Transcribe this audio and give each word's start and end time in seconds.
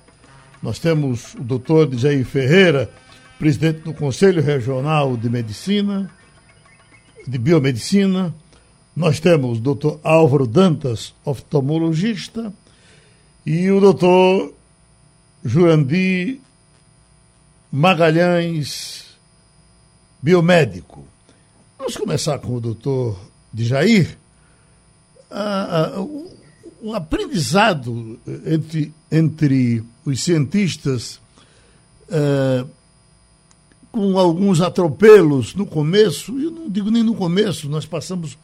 Nós 0.63 0.79
temos 0.79 1.35
o 1.35 1.41
doutor 1.41 1.93
Jair 1.95 2.25
Ferreira, 2.25 2.91
presidente 3.39 3.81
do 3.81 3.95
Conselho 3.95 4.43
Regional 4.43 5.17
de 5.17 5.29
Medicina, 5.29 6.11
de 7.27 7.39
Biomedicina. 7.39 8.35
Nós 8.97 9.21
temos 9.21 9.59
o 9.59 9.61
doutor 9.61 10.01
Álvaro 10.03 10.47
Dantas, 10.47 11.15
oftalmologista, 11.25 12.53
e 13.45 13.71
o 13.71 13.81
doutor 13.81 14.55
Jurandir 15.45 16.39
Magalhães, 17.71 19.05
biomédico. 20.23 21.05
Vamos 21.77 21.97
começar 21.97 22.39
com 22.39 22.55
o 22.55 22.61
doutor 22.61 23.19
Jair 23.55 24.17
o, 25.99 26.31
o 26.83 26.95
aprendizado 26.95 28.19
entre, 28.47 28.93
entre 29.11 29.83
os 30.05 30.23
cientistas, 30.23 31.21
uh, 32.09 32.69
com 33.91 34.19
alguns 34.19 34.61
atropelos 34.61 35.55
no 35.55 35.65
começo, 35.65 36.39
eu 36.39 36.51
não 36.51 36.69
digo 36.69 36.91
nem 36.91 37.03
no 37.03 37.15
começo, 37.15 37.69
nós 37.69 37.87
passamos 37.87 38.37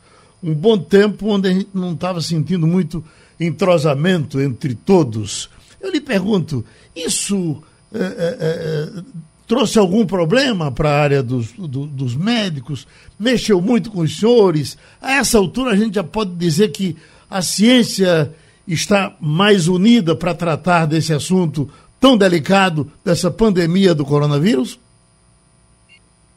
um 0.43 0.55
bom 0.55 0.79
tempo 0.79 1.27
onde 1.27 1.49
a 1.49 1.53
gente 1.53 1.69
não 1.75 1.93
estava 1.93 2.21
sentindo 2.21 2.67
muito 2.67 3.05
entrosamento 3.39 4.41
entre 4.41 4.75
todos. 4.75 5.51
Eu 5.81 5.91
lhe 5.91 6.01
pergunto, 6.01 6.65
isso 6.95 7.63
é, 7.93 9.03
trouxe 9.51 9.81
algum 9.81 10.07
problema 10.07 10.71
para 10.71 10.89
a 10.89 11.03
área 11.03 11.23
dos, 11.25 11.51
do, 11.51 11.85
dos 11.85 12.15
médicos? 12.15 12.87
Mexeu 13.19 13.61
muito 13.61 13.91
com 13.91 14.03
os 14.03 14.17
senhores? 14.17 14.79
A 15.03 15.15
essa 15.15 15.39
altura 15.39 15.73
a 15.73 15.77
gente 15.77 15.97
já 15.97 16.05
pode 16.05 16.31
dizer 16.37 16.69
que 16.69 16.97
a 17.29 17.43
ciência 17.43 18.33
está 18.65 19.13
mais 19.21 19.67
unida 19.67 20.15
para 20.15 20.37
tratar 20.37 20.87
desse 20.87 21.13
assunto 21.13 21.69
tão 21.99 22.17
delicado, 22.17 22.93
dessa 23.05 23.29
pandemia 23.29 23.93
do 23.93 24.05
coronavírus? 24.05 24.79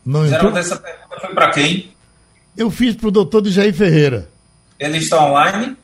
Não 0.03 0.25
entrou? 0.25 0.57
essa 0.57 0.77
pergunta 0.77 1.19
foi 1.21 1.35
para 1.35 1.51
quem? 1.51 1.91
Eu 2.57 2.71
fiz 2.71 2.95
para 2.95 3.09
o 3.09 3.11
doutor 3.11 3.45
Jair 3.45 3.75
Ferreira. 3.75 4.27
Ele 4.79 4.97
está 4.97 5.23
online? 5.23 5.77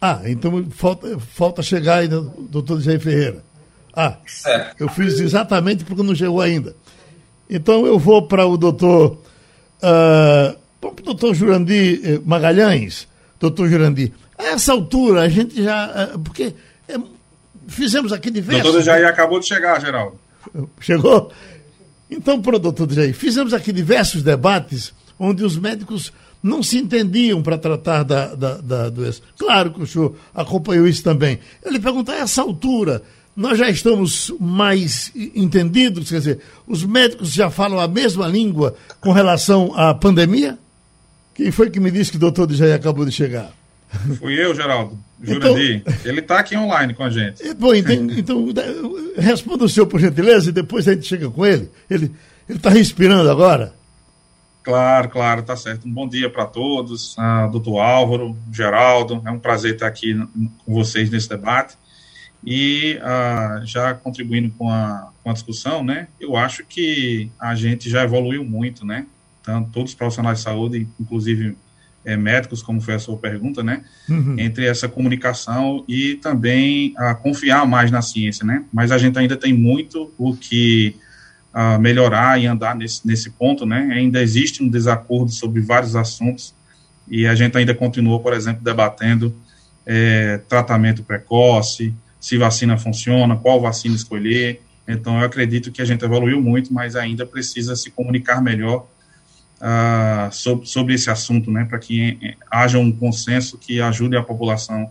Ah, 0.00 0.22
então 0.24 0.66
falta, 0.72 1.20
falta 1.20 1.62
chegar 1.62 1.98
aí, 1.98 2.08
doutor 2.08 2.80
Jair 2.80 2.98
Ferreira. 2.98 3.44
Ah, 3.96 4.16
certo. 4.26 4.76
eu 4.80 4.88
fiz 4.88 5.20
exatamente 5.20 5.84
porque 5.84 6.02
não 6.02 6.14
chegou 6.14 6.40
ainda. 6.40 6.74
Então 7.48 7.86
eu 7.86 7.98
vou 7.98 8.26
para 8.26 8.46
o 8.46 8.56
doutor. 8.56 9.18
Uh, 9.82 10.56
vamos 10.80 10.96
para 10.96 11.02
o 11.02 11.04
doutor 11.04 11.34
Jurandir 11.34 12.00
eh, 12.02 12.20
Magalhães. 12.24 13.06
Doutor 13.38 13.68
Jurandir, 13.68 14.12
a 14.38 14.44
essa 14.44 14.72
altura 14.72 15.22
a 15.22 15.28
gente 15.28 15.62
já. 15.62 16.10
Uh, 16.14 16.18
porque 16.18 16.54
é, 16.88 16.96
fizemos 17.68 18.12
aqui 18.12 18.30
diversos. 18.30 18.62
Doutor 18.62 18.82
Jair 18.82 19.06
acabou 19.06 19.38
de 19.38 19.46
chegar, 19.46 19.80
Geraldo. 19.80 20.18
Chegou? 20.80 21.32
Então, 22.10 22.40
para 22.40 22.56
o 22.56 22.58
doutor 22.58 22.90
Jair, 22.90 23.14
fizemos 23.14 23.52
aqui 23.52 23.72
diversos 23.72 24.22
debates 24.22 24.92
onde 25.18 25.44
os 25.44 25.56
médicos 25.56 26.12
não 26.42 26.62
se 26.62 26.76
entendiam 26.76 27.42
para 27.42 27.56
tratar 27.56 28.02
da, 28.02 28.34
da, 28.34 28.56
da, 28.58 28.90
doença. 28.90 29.22
Claro 29.38 29.72
que 29.72 29.82
o 29.82 29.86
senhor 29.86 30.14
acompanhou 30.34 30.86
isso 30.86 31.02
também. 31.02 31.38
Eu 31.64 31.72
lhe 31.72 31.80
pergunto, 31.80 32.10
a 32.10 32.16
essa 32.16 32.42
altura, 32.42 33.02
nós 33.36 33.58
já 33.58 33.68
estamos 33.68 34.32
mais 34.38 35.10
entendidos, 35.14 36.10
quer 36.10 36.18
dizer, 36.18 36.40
os 36.66 36.84
médicos 36.84 37.32
já 37.32 37.50
falam 37.50 37.80
a 37.80 37.88
mesma 37.88 38.28
língua 38.28 38.76
com 39.00 39.12
relação 39.12 39.72
à 39.74 39.92
pandemia? 39.94 40.58
Quem 41.34 41.50
foi 41.50 41.68
que 41.68 41.80
me 41.80 41.90
disse 41.90 42.12
que 42.12 42.16
o 42.16 42.20
doutor 42.20 42.50
já 42.52 42.72
acabou 42.74 43.04
de 43.04 43.10
chegar? 43.10 43.52
Fui 44.18 44.34
eu, 44.34 44.54
Geraldo. 44.54 44.98
Jurandir. 45.22 45.82
Então, 45.84 45.94
ele 46.04 46.20
está 46.20 46.38
aqui 46.38 46.56
online 46.56 46.94
com 46.94 47.02
a 47.02 47.10
gente. 47.10 47.54
Bom, 47.54 47.74
então, 47.74 47.94
então, 48.10 48.52
responda 49.16 49.64
o 49.64 49.68
senhor, 49.68 49.86
por 49.86 49.98
gentileza, 49.98 50.50
e 50.50 50.52
depois 50.52 50.86
a 50.86 50.94
gente 50.94 51.06
chega 51.06 51.30
com 51.30 51.44
ele. 51.44 51.70
Ele 51.88 52.12
está 52.48 52.70
respirando 52.70 53.30
agora? 53.30 53.74
Claro, 54.62 55.08
claro, 55.10 55.42
tá 55.42 55.56
certo. 55.56 55.86
Um 55.86 55.92
bom 55.92 56.08
dia 56.08 56.30
para 56.30 56.46
todos, 56.46 57.16
uh, 57.18 57.50
doutor 57.50 57.80
Álvaro, 57.80 58.36
Geraldo. 58.52 59.22
É 59.26 59.30
um 59.30 59.38
prazer 59.38 59.74
estar 59.74 59.86
aqui 59.86 60.14
com 60.64 60.72
vocês 60.72 61.10
nesse 61.10 61.28
debate. 61.28 61.76
E 62.46 62.98
uh, 62.98 63.64
já 63.66 63.94
contribuindo 63.94 64.50
com 64.50 64.68
a, 64.68 65.10
com 65.22 65.30
a 65.30 65.32
discussão, 65.32 65.82
né, 65.82 66.08
eu 66.20 66.36
acho 66.36 66.64
que 66.64 67.30
a 67.40 67.54
gente 67.54 67.88
já 67.88 68.04
evoluiu 68.04 68.44
muito, 68.44 68.84
né, 68.84 69.06
tanto 69.42 69.70
todos 69.70 69.92
os 69.92 69.96
profissionais 69.96 70.38
de 70.38 70.44
saúde, 70.44 70.86
inclusive 71.00 71.56
é, 72.04 72.16
médicos, 72.18 72.62
como 72.62 72.82
foi 72.82 72.94
a 72.94 72.98
sua 72.98 73.16
pergunta, 73.16 73.62
né, 73.62 73.82
uhum. 74.08 74.38
entre 74.38 74.66
essa 74.66 74.86
comunicação 74.86 75.84
e 75.88 76.16
também 76.16 76.92
a 76.98 77.14
confiar 77.14 77.66
mais 77.66 77.90
na 77.90 78.02
ciência, 78.02 78.44
né, 78.44 78.62
mas 78.70 78.92
a 78.92 78.98
gente 78.98 79.18
ainda 79.18 79.36
tem 79.36 79.54
muito 79.54 80.12
o 80.18 80.36
que 80.36 80.96
uh, 81.54 81.80
melhorar 81.80 82.38
e 82.38 82.46
andar 82.46 82.76
nesse, 82.76 83.06
nesse 83.06 83.30
ponto, 83.30 83.64
né, 83.64 83.88
ainda 83.90 84.20
existe 84.20 84.62
um 84.62 84.68
desacordo 84.68 85.32
sobre 85.32 85.62
vários 85.62 85.96
assuntos 85.96 86.54
e 87.08 87.26
a 87.26 87.34
gente 87.34 87.56
ainda 87.56 87.74
continua, 87.74 88.20
por 88.20 88.34
exemplo, 88.34 88.62
debatendo 88.62 89.34
é, 89.86 90.38
tratamento 90.48 91.02
precoce, 91.02 91.94
se 92.24 92.38
vacina 92.38 92.78
funciona, 92.78 93.36
qual 93.36 93.60
vacina 93.60 93.94
escolher. 93.94 94.62
Então, 94.88 95.18
eu 95.18 95.26
acredito 95.26 95.70
que 95.70 95.82
a 95.82 95.84
gente 95.84 96.02
evoluiu 96.06 96.40
muito, 96.40 96.72
mas 96.72 96.96
ainda 96.96 97.26
precisa 97.26 97.76
se 97.76 97.90
comunicar 97.90 98.40
melhor 98.40 98.86
uh, 99.60 100.32
sobre, 100.32 100.64
sobre 100.64 100.94
esse 100.94 101.10
assunto, 101.10 101.50
né, 101.50 101.66
para 101.66 101.78
que 101.78 102.18
eh, 102.22 102.34
haja 102.50 102.78
um 102.78 102.90
consenso 102.90 103.58
que 103.58 103.78
ajude 103.78 104.16
a 104.16 104.22
população 104.22 104.90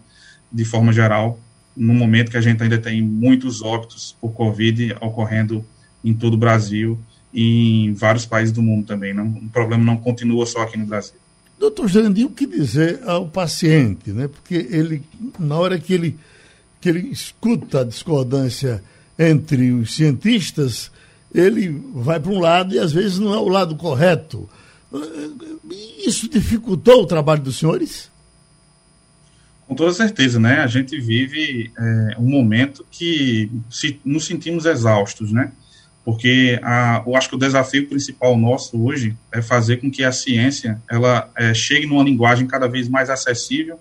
de 0.51 0.63
forma 0.63 0.93
geral, 0.93 1.39
no 1.75 1.95
momento 1.95 2.29
que 2.29 2.37
a 2.37 2.41
gente 2.41 2.61
ainda 2.61 2.77
tem 2.77 3.01
muitos 3.01 3.63
óbitos 3.63 4.15
por 4.21 4.31
Covid 4.33 4.95
ocorrendo 5.01 5.65
em 6.05 6.13
todo 6.13 6.35
o 6.35 6.37
Brasil 6.37 6.99
e 7.33 7.85
em 7.85 7.93
vários 7.95 8.27
países 8.27 8.53
do 8.53 8.61
mundo 8.61 8.85
também. 8.85 9.11
Não, 9.11 9.25
o 9.25 9.49
problema 9.49 9.83
não 9.83 9.97
continua 9.97 10.45
só 10.45 10.61
aqui 10.61 10.77
no 10.77 10.85
Brasil. 10.85 11.15
Doutor 11.57 11.87
Jandir, 11.87 12.27
o 12.27 12.29
que 12.29 12.45
dizer 12.45 13.01
ao 13.07 13.27
paciente, 13.27 14.11
né? 14.11 14.27
Porque 14.27 14.53
ele, 14.69 15.01
na 15.39 15.57
hora 15.57 15.79
que 15.79 15.93
ele 15.93 16.15
que 16.83 16.89
ele 16.89 17.07
escuta 17.07 17.79
a 17.79 17.83
discordância 17.85 18.83
entre 19.17 19.71
os 19.71 19.95
cientistas, 19.95 20.91
ele 21.33 21.69
vai 21.95 22.19
para 22.19 22.29
um 22.29 22.41
lado 22.41 22.75
e 22.75 22.79
às 22.79 22.91
vezes 22.91 23.19
não 23.19 23.33
é 23.33 23.37
o 23.37 23.47
lado 23.47 23.77
correto. 23.77 24.49
Isso 26.05 26.29
dificultou 26.29 27.03
o 27.03 27.05
trabalho 27.05 27.41
dos 27.41 27.57
senhores? 27.57 28.11
Com 29.65 29.75
toda 29.75 29.93
certeza, 29.93 30.41
né? 30.41 30.59
A 30.59 30.67
gente 30.67 30.99
vive 30.99 31.71
é, 31.79 32.17
um 32.19 32.29
momento 32.29 32.85
que 32.91 33.49
se, 33.69 33.97
nos 34.03 34.25
sentimos 34.25 34.65
exaustos, 34.65 35.31
né? 35.31 35.53
Porque 36.03 36.59
a, 36.61 37.01
eu 37.07 37.15
acho 37.15 37.29
que 37.29 37.35
o 37.35 37.39
desafio 37.39 37.87
principal 37.87 38.35
nosso 38.35 38.77
hoje 38.83 39.15
é 39.31 39.41
fazer 39.41 39.77
com 39.77 39.89
que 39.89 40.03
a 40.03 40.11
ciência 40.11 40.81
ela 40.91 41.31
é, 41.37 41.53
chegue 41.53 41.85
numa 41.85 42.03
linguagem 42.03 42.45
cada 42.45 42.67
vez 42.67 42.89
mais 42.89 43.09
acessível 43.09 43.79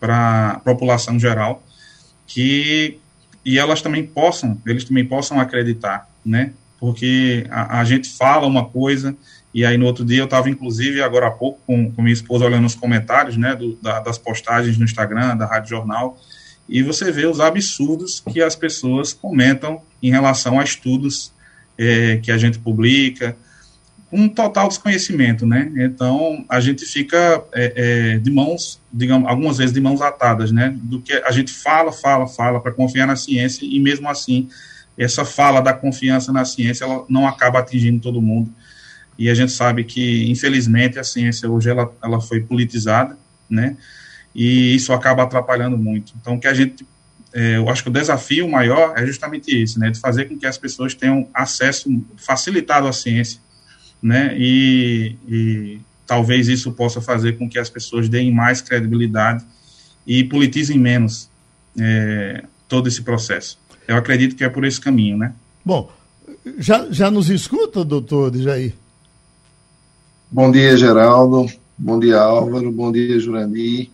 para 0.00 0.50
a 0.50 0.58
população 0.58 1.16
geral 1.16 1.62
que 2.32 2.98
e 3.44 3.58
elas 3.58 3.82
também 3.82 4.06
possam, 4.06 4.60
eles 4.64 4.84
também 4.84 5.04
possam 5.04 5.40
acreditar, 5.40 6.08
né? 6.24 6.52
Porque 6.78 7.46
a, 7.50 7.80
a 7.80 7.84
gente 7.84 8.08
fala 8.08 8.46
uma 8.46 8.66
coisa 8.66 9.16
e 9.52 9.64
aí 9.64 9.76
no 9.76 9.86
outro 9.86 10.04
dia 10.04 10.20
eu 10.20 10.26
estava 10.26 10.48
inclusive 10.48 11.02
agora 11.02 11.26
há 11.26 11.30
pouco 11.30 11.60
com, 11.66 11.90
com 11.90 12.02
minha 12.02 12.14
esposa 12.14 12.44
olhando 12.44 12.66
os 12.66 12.74
comentários, 12.74 13.36
né, 13.36 13.56
do, 13.56 13.74
da, 13.82 13.98
das 13.98 14.16
postagens 14.16 14.78
no 14.78 14.84
Instagram, 14.84 15.36
da 15.36 15.44
Rádio 15.44 15.70
Jornal, 15.70 16.18
e 16.68 16.82
você 16.82 17.10
vê 17.10 17.26
os 17.26 17.40
absurdos 17.40 18.20
que 18.20 18.40
as 18.40 18.54
pessoas 18.54 19.12
comentam 19.12 19.82
em 20.00 20.10
relação 20.10 20.60
a 20.60 20.62
estudos 20.62 21.32
é, 21.76 22.18
que 22.18 22.30
a 22.30 22.38
gente 22.38 22.60
publica, 22.60 23.36
um 24.12 24.28
total 24.28 24.68
desconhecimento, 24.68 25.46
né? 25.46 25.70
Então 25.76 26.44
a 26.48 26.60
gente 26.60 26.84
fica 26.84 27.42
é, 27.52 27.72
é, 28.14 28.18
de 28.18 28.30
mãos, 28.30 28.80
digamos, 28.92 29.28
algumas 29.28 29.58
vezes 29.58 29.72
de 29.72 29.80
mãos 29.80 30.00
atadas, 30.00 30.50
né? 30.50 30.76
Do 30.82 31.00
que 31.00 31.12
a 31.12 31.30
gente 31.30 31.52
fala, 31.52 31.92
fala, 31.92 32.26
fala 32.26 32.60
para 32.60 32.72
confiar 32.72 33.06
na 33.06 33.16
ciência 33.16 33.64
e 33.64 33.78
mesmo 33.78 34.08
assim 34.08 34.48
essa 34.98 35.24
fala 35.24 35.60
da 35.60 35.72
confiança 35.72 36.32
na 36.32 36.44
ciência 36.44 36.84
ela 36.84 37.04
não 37.08 37.26
acaba 37.26 37.60
atingindo 37.60 38.00
todo 38.00 38.20
mundo 38.20 38.52
e 39.18 39.30
a 39.30 39.34
gente 39.34 39.52
sabe 39.52 39.84
que 39.84 40.30
infelizmente 40.30 40.98
a 40.98 41.04
ciência 41.04 41.48
hoje 41.48 41.70
ela, 41.70 41.90
ela 42.02 42.20
foi 42.20 42.40
politizada, 42.40 43.16
né? 43.48 43.76
e 44.34 44.74
isso 44.74 44.92
acaba 44.92 45.22
atrapalhando 45.22 45.76
muito. 45.76 46.12
Então, 46.20 46.38
que 46.38 46.46
a 46.46 46.54
gente, 46.54 46.86
é, 47.32 47.56
eu 47.56 47.68
acho 47.68 47.82
que 47.82 47.88
o 47.88 47.92
desafio 47.92 48.48
maior 48.48 48.94
é 48.96 49.04
justamente 49.06 49.54
esse, 49.54 49.78
né, 49.78 49.90
de 49.90 49.98
fazer 49.98 50.26
com 50.26 50.38
que 50.38 50.46
as 50.46 50.58
pessoas 50.58 50.94
tenham 50.94 51.28
acesso 51.34 51.88
facilitado 52.16 52.86
à 52.86 52.92
ciência, 52.92 53.40
né, 54.02 54.34
e, 54.38 55.16
e 55.28 55.80
talvez 56.06 56.48
isso 56.48 56.72
possa 56.72 57.00
fazer 57.00 57.38
com 57.38 57.48
que 57.48 57.58
as 57.58 57.70
pessoas 57.70 58.08
deem 58.08 58.32
mais 58.32 58.60
credibilidade 58.60 59.44
e 60.06 60.24
politizem 60.24 60.78
menos 60.78 61.30
é, 61.78 62.44
todo 62.68 62.88
esse 62.88 63.02
processo. 63.02 63.58
Eu 63.86 63.96
acredito 63.96 64.36
que 64.36 64.44
é 64.44 64.48
por 64.48 64.64
esse 64.64 64.80
caminho, 64.80 65.16
né? 65.18 65.32
Bom, 65.64 65.90
já, 66.58 66.86
já 66.90 67.10
nos 67.10 67.28
escuta, 67.28 67.84
doutor 67.84 68.34
Jair? 68.36 68.74
Bom 70.30 70.50
dia, 70.50 70.76
Geraldo. 70.76 71.46
Bom 71.76 71.98
dia, 71.98 72.20
Álvaro. 72.20 72.70
Bom 72.70 72.92
dia, 72.92 73.18
Jurandir. 73.18 73.90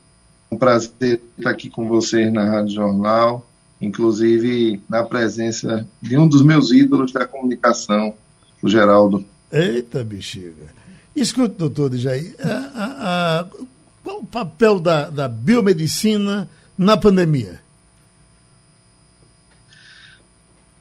Um 0.50 0.56
prazer 0.56 1.20
estar 1.38 1.50
aqui 1.50 1.68
com 1.68 1.88
vocês 1.88 2.32
na 2.32 2.44
Rádio 2.44 2.74
Jornal, 2.74 3.46
inclusive 3.80 4.80
na 4.88 5.02
presença 5.02 5.86
de 6.00 6.16
um 6.16 6.28
dos 6.28 6.42
meus 6.42 6.70
ídolos 6.70 7.12
da 7.12 7.26
comunicação, 7.26 8.14
o 8.62 8.68
Geraldo. 8.68 9.24
Eita, 9.52 10.02
bexiga. 10.04 10.74
Escuta, 11.14 11.54
doutor 11.54 11.96
Jair, 11.96 12.34
a, 12.40 12.50
a, 12.50 13.40
a, 13.40 13.46
qual 14.02 14.20
o 14.20 14.26
papel 14.26 14.78
da, 14.78 15.08
da 15.08 15.28
biomedicina 15.28 16.48
na 16.76 16.96
pandemia? 16.96 17.60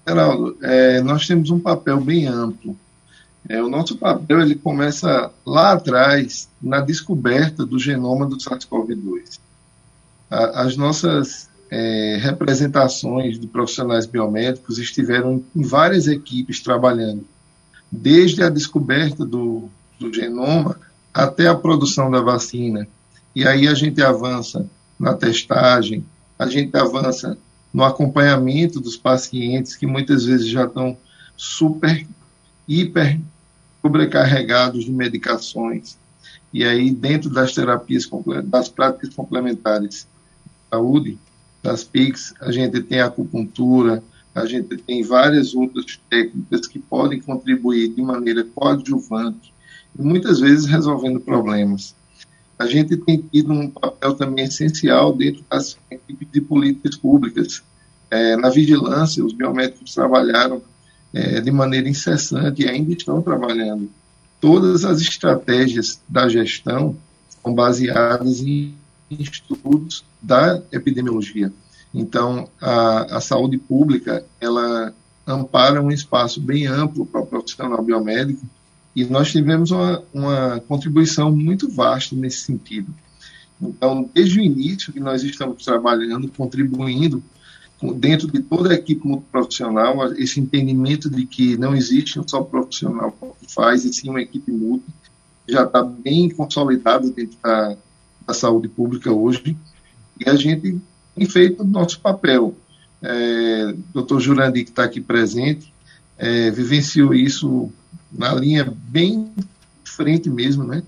Geraldo, 0.07 0.57
é, 0.61 1.01
nós 1.01 1.25
temos 1.25 1.49
um 1.49 1.59
papel 1.59 1.99
bem 1.99 2.27
amplo. 2.27 2.77
É, 3.47 3.61
o 3.61 3.69
nosso 3.69 3.97
papel 3.97 4.41
ele 4.41 4.55
começa 4.55 5.31
lá 5.45 5.73
atrás, 5.73 6.49
na 6.61 6.81
descoberta 6.81 7.65
do 7.65 7.79
genoma 7.79 8.25
do 8.25 8.37
SARS-CoV-2. 8.37 9.39
As 10.29 10.75
nossas 10.75 11.49
é, 11.69 12.17
representações 12.21 13.39
de 13.39 13.47
profissionais 13.47 14.05
biomédicos 14.05 14.79
estiveram 14.79 15.43
em 15.55 15.61
várias 15.61 16.07
equipes 16.07 16.59
trabalhando, 16.59 17.25
desde 17.95 18.43
a 18.43 18.49
descoberta 18.49 19.25
do, 19.25 19.69
do 19.99 20.13
genoma 20.13 20.79
até 21.13 21.47
a 21.47 21.55
produção 21.55 22.11
da 22.11 22.21
vacina. 22.21 22.87
E 23.35 23.47
aí 23.47 23.67
a 23.67 23.73
gente 23.73 24.01
avança 24.01 24.65
na 24.99 25.13
testagem, 25.13 26.05
a 26.37 26.47
gente 26.47 26.75
avança 26.75 27.37
no 27.73 27.83
acompanhamento 27.83 28.79
dos 28.79 28.95
pacientes 28.95 29.75
que 29.75 29.85
muitas 29.85 30.25
vezes 30.25 30.47
já 30.47 30.65
estão 30.65 30.97
super, 31.35 32.05
hiper 32.67 33.19
sobrecarregados 33.81 34.85
de 34.85 34.91
medicações. 34.91 35.97
E 36.53 36.63
aí, 36.63 36.89
dentro 36.89 37.29
das 37.29 37.53
terapias, 37.53 38.09
das 38.45 38.69
práticas 38.69 39.13
complementares 39.13 39.89
de 39.89 40.07
saúde, 40.69 41.17
das 41.61 41.83
PICs, 41.83 42.33
a 42.39 42.51
gente 42.51 42.81
tem 42.81 43.01
a 43.01 43.07
acupuntura, 43.07 44.01
a 44.35 44.45
gente 44.45 44.75
tem 44.77 45.01
várias 45.01 45.55
outras 45.55 45.97
técnicas 46.09 46.67
que 46.67 46.77
podem 46.77 47.21
contribuir 47.21 47.87
de 47.87 48.01
maneira 48.01 48.43
coadjuvante 48.43 49.53
e 49.97 50.01
muitas 50.03 50.41
vezes 50.41 50.65
resolvendo 50.65 51.21
problemas. 51.21 51.95
A 52.59 52.65
gente 52.65 52.97
tem 52.97 53.17
tido 53.17 53.53
um 53.53 53.69
papel 53.69 54.13
também 54.15 54.43
essencial 54.43 55.15
dentro 55.15 55.43
das 55.49 55.77
equipes 55.89 56.27
de 56.31 56.41
políticas 56.41 56.97
públicas. 56.97 57.63
É, 58.11 58.35
na 58.35 58.49
vigilância, 58.49 59.23
os 59.23 59.31
biomédicos 59.31 59.93
trabalharam 59.93 60.61
é, 61.13 61.39
de 61.39 61.51
maneira 61.51 61.87
incessante 61.87 62.63
e 62.63 62.67
ainda 62.67 62.91
estão 62.91 63.21
trabalhando. 63.21 63.89
Todas 64.41 64.83
as 64.83 64.99
estratégias 64.99 66.01
da 66.09 66.27
gestão 66.27 66.97
são 67.41 67.53
baseadas 67.53 68.41
em 68.41 68.75
estudos 69.09 70.03
da 70.21 70.61
epidemiologia. 70.71 71.53
Então, 71.95 72.49
a, 72.61 73.17
a 73.17 73.21
saúde 73.21 73.57
pública, 73.57 74.25
ela 74.41 74.93
ampara 75.25 75.81
um 75.81 75.89
espaço 75.89 76.41
bem 76.41 76.67
amplo 76.67 77.05
para 77.05 77.21
o 77.21 77.25
profissional 77.25 77.81
biomédico 77.81 78.45
e 78.93 79.05
nós 79.05 79.31
tivemos 79.31 79.71
uma, 79.71 80.03
uma 80.13 80.59
contribuição 80.67 81.33
muito 81.33 81.69
vasta 81.69 82.13
nesse 82.13 82.39
sentido. 82.39 82.93
Então, 83.61 84.09
desde 84.13 84.39
o 84.39 84.43
início 84.43 84.91
que 84.91 84.99
nós 84.99 85.23
estamos 85.23 85.63
trabalhando, 85.63 86.27
contribuindo 86.27 87.23
dentro 87.97 88.29
de 88.29 88.41
toda 88.41 88.71
a 88.71 88.75
equipe 88.75 89.07
multiprofissional, 89.07 90.13
esse 90.13 90.39
entendimento 90.39 91.09
de 91.09 91.25
que 91.25 91.57
não 91.57 91.73
existe 91.73 92.19
um 92.19 92.27
só 92.27 92.41
profissional 92.41 93.15
que 93.39 93.53
faz, 93.53 93.85
e 93.85 93.93
sim 93.93 94.09
uma 94.09 94.21
equipe 94.21 94.51
multi, 94.51 94.85
já 95.47 95.63
está 95.63 95.81
bem 95.81 96.29
consolidado 96.29 97.09
dentro 97.11 97.37
da, 97.41 97.77
da, 98.27 98.33
saúde 98.33 98.67
pública 98.67 99.11
hoje, 99.11 99.55
e 100.19 100.29
a 100.29 100.35
gente 100.35 100.81
tem 101.15 101.25
feito 101.25 101.63
o 101.63 101.65
nosso 101.65 101.99
papel. 101.99 102.55
É, 103.01 103.73
Dr. 103.93 104.19
Jurandir, 104.19 104.65
que 104.65 104.71
está 104.71 104.83
aqui 104.83 104.99
presente, 104.99 105.73
é, 106.17 106.51
vivenciou 106.51 107.13
isso 107.13 107.71
na 108.11 108.33
linha 108.33 108.71
bem 108.89 109.31
frente 109.83 110.29
mesmo, 110.29 110.63
né? 110.63 110.83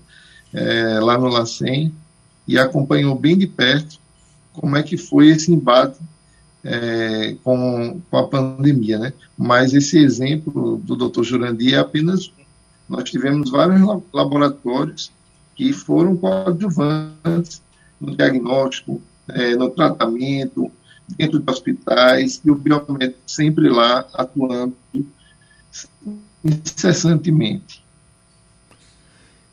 É, 0.52 0.98
lá 1.00 1.18
no 1.18 1.28
LACEN, 1.28 1.92
e 2.46 2.58
acompanhou 2.58 3.14
bem 3.14 3.36
de 3.36 3.46
perto 3.46 3.98
como 4.52 4.76
é 4.76 4.82
que 4.82 4.96
foi 4.96 5.28
esse 5.28 5.52
embate 5.52 5.98
é, 6.64 7.36
com, 7.44 8.00
com, 8.10 8.16
a 8.16 8.26
pandemia, 8.26 8.98
né? 8.98 9.12
Mas 9.36 9.72
esse 9.72 9.98
exemplo 9.98 10.80
do 10.82 10.96
Dr. 10.96 11.22
Jurandir 11.22 11.74
é 11.74 11.78
apenas 11.78 12.28
um. 12.28 12.38
Nós 12.88 13.08
tivemos 13.08 13.50
vários 13.50 13.80
laboratórios 14.12 15.12
que 15.54 15.72
foram 15.72 16.16
coadjuvantes 16.16 17.62
no 18.00 18.16
diagnóstico, 18.16 19.00
é, 19.28 19.56
no 19.56 19.70
tratamento, 19.70 20.70
dentro 21.16 21.38
de 21.38 21.50
hospitais, 21.50 22.40
e 22.44 22.50
o 22.50 22.54
biomédico 22.54 23.20
sempre 23.26 23.68
lá 23.68 24.06
atuando 24.14 24.76
incessantemente. 26.44 27.84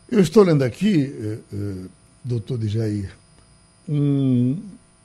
Eu 0.09 0.19
estou 0.19 0.43
lendo 0.43 0.63
aqui, 0.63 1.39
eh, 1.51 1.87
doutor 2.23 2.61
Jair, 2.63 3.11
um, 3.87 4.61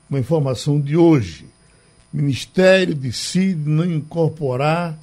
uma 0.08 0.18
informação 0.18 0.80
de 0.80 0.96
hoje 0.96 1.46
Ministério 2.12 2.94
decide 2.94 3.68
não 3.68 3.84
incorporar 3.84 4.98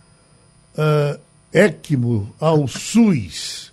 uh, 0.78 1.20
ECMO 1.54 2.34
ao 2.38 2.68
SUS. 2.68 3.72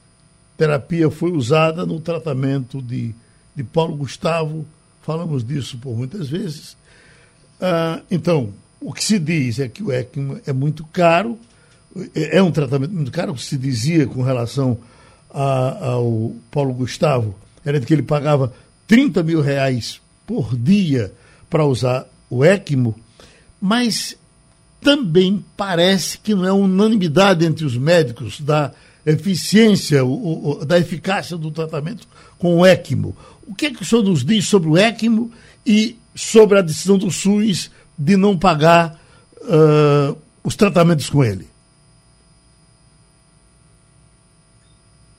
terapia 0.56 1.10
foi 1.10 1.32
usada 1.32 1.84
no 1.84 1.98
tratamento 2.00 2.80
de, 2.80 3.12
de 3.54 3.64
Paulo 3.64 3.96
Gustavo, 3.96 4.64
falamos 5.04 5.44
disso 5.44 5.78
por 5.78 5.96
muitas 5.96 6.28
vezes. 6.28 6.72
Uh, 7.60 8.02
então, 8.10 8.52
o 8.80 8.92
que 8.92 9.04
se 9.04 9.18
diz 9.18 9.58
é 9.58 9.68
que 9.68 9.82
o 9.82 9.92
ECMO 9.92 10.40
é 10.46 10.52
muito 10.52 10.84
caro, 10.86 11.38
é 12.14 12.42
um 12.42 12.50
tratamento 12.50 12.92
muito 12.92 13.12
caro, 13.12 13.32
o 13.32 13.34
que 13.34 13.42
se 13.42 13.56
dizia 13.56 14.06
com 14.06 14.22
relação 14.22 14.78
a, 15.32 15.90
ao 15.92 16.34
Paulo 16.50 16.74
Gustavo 16.74 17.34
era 17.64 17.78
de 17.78 17.86
que 17.86 17.94
ele 17.94 18.02
pagava 18.02 18.52
30 18.86 19.22
mil 19.22 19.40
reais 19.40 20.00
por 20.26 20.56
dia 20.56 21.12
para 21.48 21.64
usar 21.64 22.06
o 22.28 22.44
ECMO 22.44 22.94
mas 23.66 24.14
também 24.78 25.42
parece 25.56 26.18
que 26.18 26.34
não 26.34 26.44
é 26.44 26.52
unanimidade 26.52 27.46
entre 27.46 27.64
os 27.64 27.78
médicos 27.78 28.38
da 28.42 28.72
eficiência, 29.06 30.04
o, 30.04 30.60
o, 30.60 30.64
da 30.66 30.78
eficácia 30.78 31.34
do 31.38 31.50
tratamento 31.50 32.06
com 32.38 32.58
o 32.58 32.66
ECMO. 32.66 33.16
O 33.46 33.54
que 33.54 33.66
é 33.66 33.70
que 33.70 33.82
o 33.82 33.84
senhor 33.84 34.02
nos 34.02 34.24
diz 34.24 34.46
sobre 34.46 34.68
o 34.68 34.76
ECMO 34.76 35.30
e 35.66 35.98
sobre 36.14 36.58
a 36.58 36.62
decisão 36.62 36.96
do 36.96 37.10
SUS 37.10 37.70
de 37.96 38.16
não 38.16 38.38
pagar 38.38 38.98
uh, 39.42 40.16
os 40.42 40.56
tratamentos 40.56 41.08
com 41.08 41.22
ele? 41.22 41.48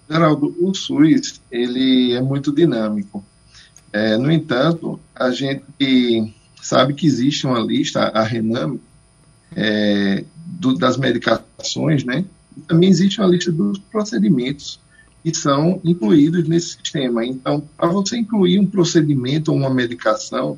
Geraldo, 0.10 0.56
o 0.60 0.74
SUS 0.74 1.42
ele 1.52 2.14
é 2.14 2.22
muito 2.22 2.52
dinâmico. 2.52 3.24
É, 3.92 4.18
no 4.18 4.32
entanto, 4.32 5.00
a 5.16 5.32
gente 5.32 6.34
sabe 6.62 6.94
que 6.94 7.06
existe 7.06 7.48
uma 7.48 7.60
lista, 7.60 8.02
a 8.02 8.24
Renam, 8.24 8.80
é, 9.56 10.24
do, 10.36 10.76
das 10.76 10.98
medicações, 10.98 12.04
né? 12.04 12.26
Também 12.68 12.90
existe 12.90 13.20
uma 13.20 13.28
lista 13.28 13.52
dos 13.52 13.78
procedimentos 13.78 14.80
que 15.32 15.36
são 15.36 15.82
incluídos 15.84 16.48
nesse 16.48 16.74
sistema. 16.74 17.26
Então, 17.26 17.60
para 17.76 17.88
você 17.88 18.16
incluir 18.16 18.60
um 18.60 18.68
procedimento 18.68 19.52
ou 19.52 19.58
uma 19.58 19.74
medicação, 19.74 20.56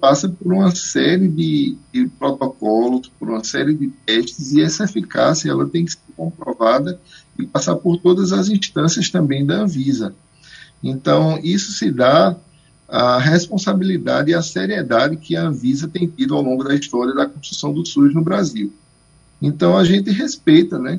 passa 0.00 0.30
por 0.30 0.50
uma 0.50 0.74
série 0.74 1.28
de, 1.28 1.76
de, 1.92 2.08
protocolos, 2.18 3.12
por 3.18 3.28
uma 3.28 3.44
série 3.44 3.74
de 3.74 3.88
testes, 4.06 4.52
e 4.52 4.62
essa 4.62 4.84
eficácia 4.84 5.50
ela 5.50 5.68
tem 5.68 5.84
que 5.84 5.92
ser 5.92 5.98
comprovada 6.16 6.98
e 7.38 7.44
passar 7.44 7.76
por 7.76 7.98
todas 7.98 8.32
as 8.32 8.48
instâncias 8.48 9.10
também 9.10 9.44
da 9.44 9.60
Anvisa. 9.60 10.14
Então, 10.82 11.38
isso 11.42 11.72
se 11.72 11.90
dá 11.90 12.34
a 12.88 13.18
responsabilidade 13.18 14.30
e 14.30 14.34
a 14.34 14.40
seriedade 14.40 15.18
que 15.18 15.36
a 15.36 15.48
Anvisa 15.48 15.86
tem 15.86 16.06
tido 16.06 16.34
ao 16.34 16.40
longo 16.40 16.64
da 16.64 16.74
história 16.74 17.14
da 17.14 17.26
construção 17.26 17.74
do 17.74 17.84
SUS 17.84 18.14
no 18.14 18.24
Brasil. 18.24 18.72
Então 19.40 19.76
a 19.76 19.84
gente 19.84 20.10
respeita, 20.10 20.78
né, 20.78 20.98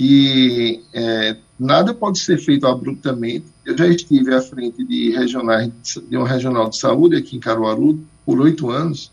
que 0.00 0.82
é, 0.94 1.36
nada 1.58 1.92
pode 1.92 2.20
ser 2.20 2.38
feito 2.38 2.66
abruptamente. 2.66 3.44
Eu 3.66 3.76
já 3.76 3.86
estive 3.86 4.34
à 4.34 4.40
frente 4.40 4.82
de 4.82 5.10
regionais 5.10 5.70
de 6.08 6.16
um 6.16 6.22
regional 6.22 6.70
de 6.70 6.78
saúde 6.78 7.16
aqui 7.16 7.36
em 7.36 7.38
Caruaru 7.38 8.02
por 8.24 8.40
oito 8.40 8.70
anos 8.70 9.12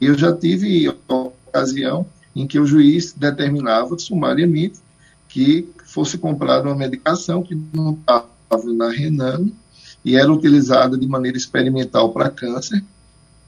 e 0.00 0.06
eu 0.06 0.16
já 0.16 0.34
tive 0.34 0.88
ocasião 1.06 2.06
em 2.34 2.46
que 2.46 2.58
o 2.58 2.64
juiz 2.64 3.12
determinava 3.12 3.98
sumariamente 3.98 4.80
que 5.28 5.68
fosse 5.84 6.16
comprada 6.16 6.68
uma 6.68 6.74
medicação 6.74 7.42
que 7.42 7.54
não 7.74 7.92
estava 7.92 8.72
na 8.72 8.88
Rename 8.88 9.54
e 10.02 10.16
era 10.16 10.32
utilizada 10.32 10.96
de 10.96 11.06
maneira 11.06 11.36
experimental 11.36 12.14
para 12.14 12.30
câncer. 12.30 12.82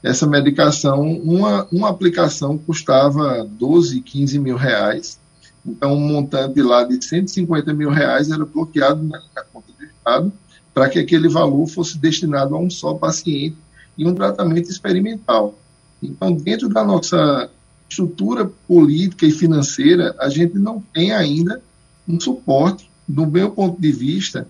Essa 0.03 0.27
medicação, 0.27 1.01
uma, 1.01 1.67
uma 1.71 1.89
aplicação 1.89 2.55
custava 2.55 3.43
12, 3.49 3.99
15 4.01 4.37
mil 4.37 4.57
reais. 4.57 5.19
Então, 5.65 5.93
um 5.93 5.99
montante 5.99 6.61
lá 6.61 6.83
de 6.83 7.03
150 7.03 7.73
mil 7.73 7.89
reais 7.89 8.31
era 8.31 8.45
bloqueado 8.45 9.03
na, 9.03 9.21
na 9.35 9.43
conta 9.43 9.71
do 9.77 9.85
Estado 9.85 10.33
para 10.73 10.89
que 10.89 10.99
aquele 10.99 11.27
valor 11.27 11.67
fosse 11.67 11.97
destinado 11.97 12.55
a 12.55 12.59
um 12.59 12.69
só 12.69 12.93
paciente 12.93 13.57
e 13.97 14.07
um 14.07 14.15
tratamento 14.15 14.69
experimental. 14.69 15.57
Então, 16.01 16.33
dentro 16.33 16.69
da 16.69 16.83
nossa 16.83 17.49
estrutura 17.89 18.49
política 18.67 19.25
e 19.25 19.31
financeira, 19.31 20.15
a 20.17 20.29
gente 20.29 20.57
não 20.57 20.81
tem 20.93 21.11
ainda 21.11 21.61
um 22.07 22.19
suporte, 22.19 22.89
do 23.07 23.25
meu 23.25 23.51
ponto 23.51 23.79
de 23.79 23.91
vista, 23.91 24.47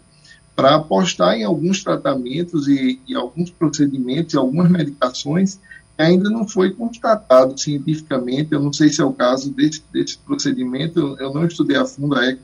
para 0.56 0.76
apostar 0.76 1.36
em 1.36 1.44
alguns 1.44 1.84
tratamentos 1.84 2.68
e, 2.68 3.00
e, 3.08 3.16
alguns 3.16 3.50
procedimentos 3.50 4.34
e 4.34 4.38
algumas 4.38 4.70
medicações 4.70 5.60
ainda 6.02 6.30
não 6.30 6.48
foi 6.48 6.72
constatado 6.72 7.58
cientificamente. 7.60 8.52
Eu 8.52 8.62
não 8.62 8.74
sei 8.74 8.90
se 8.90 9.02
é 9.02 9.06
o 9.06 9.14
caso 9.14 9.52
desse, 9.52 9.84
desse 9.92 10.18
procedimento, 10.18 11.00
eu, 11.00 11.18
eu 11.18 11.34
não 11.34 11.46
estudei 11.46 11.78
a 11.78 11.86
fundo 11.86 12.16
a 12.16 12.26
ECMO, 12.26 12.44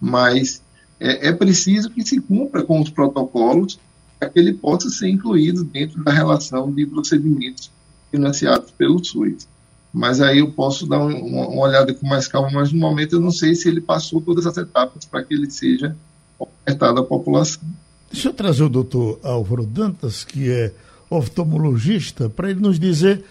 mas 0.00 0.62
é, 1.00 1.28
é 1.28 1.32
preciso 1.32 1.90
que 1.90 2.06
se 2.06 2.20
cumpra 2.20 2.62
com 2.62 2.80
os 2.80 2.90
protocolos 2.90 3.78
para 4.18 4.28
que 4.28 4.38
ele 4.38 4.52
possa 4.52 4.88
ser 4.90 5.08
incluído 5.08 5.64
dentro 5.64 6.02
da 6.02 6.12
relação 6.12 6.72
de 6.72 6.84
procedimentos 6.86 7.70
financiados 8.10 8.70
pelo 8.72 9.02
SUS. 9.04 9.46
Mas 9.92 10.20
aí 10.20 10.38
eu 10.38 10.50
posso 10.52 10.86
dar 10.86 10.98
uma, 10.98 11.16
uma 11.16 11.62
olhada 11.62 11.94
com 11.94 12.06
mais 12.06 12.28
calma, 12.28 12.50
mas 12.52 12.72
no 12.72 12.78
momento 12.78 13.16
eu 13.16 13.20
não 13.20 13.30
sei 13.30 13.54
se 13.54 13.68
ele 13.68 13.80
passou 13.80 14.20
todas 14.20 14.46
as 14.46 14.56
etapas 14.56 15.04
para 15.04 15.22
que 15.22 15.34
ele 15.34 15.50
seja 15.50 15.96
ofertado 16.38 17.00
à 17.00 17.04
população. 17.04 17.62
Deixa 18.10 18.28
eu 18.28 18.32
trazer 18.32 18.64
o 18.64 18.68
doutor 18.68 19.18
Álvaro 19.22 19.66
Dantas, 19.66 20.24
que 20.24 20.50
é 20.50 20.74
oftalmologista, 21.10 22.28
para 22.28 22.50
ele 22.50 22.60
nos 22.60 22.78
dizer 22.78 23.24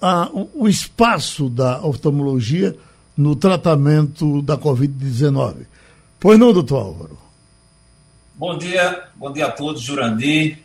ah, 0.00 0.28
o, 0.32 0.68
espaço 0.68 1.48
da 1.48 1.80
oftalmologia 1.84 2.76
no 3.16 3.34
tratamento 3.34 4.42
da 4.42 4.56
Covid-19. 4.56 5.66
Pois 6.20 6.38
não, 6.38 6.52
doutor 6.52 6.76
Álvaro? 6.76 7.18
Bom 8.34 8.58
dia, 8.58 9.04
bom 9.14 9.32
dia 9.32 9.46
a 9.46 9.50
todos, 9.50 9.82
Jurandir, 9.82 10.58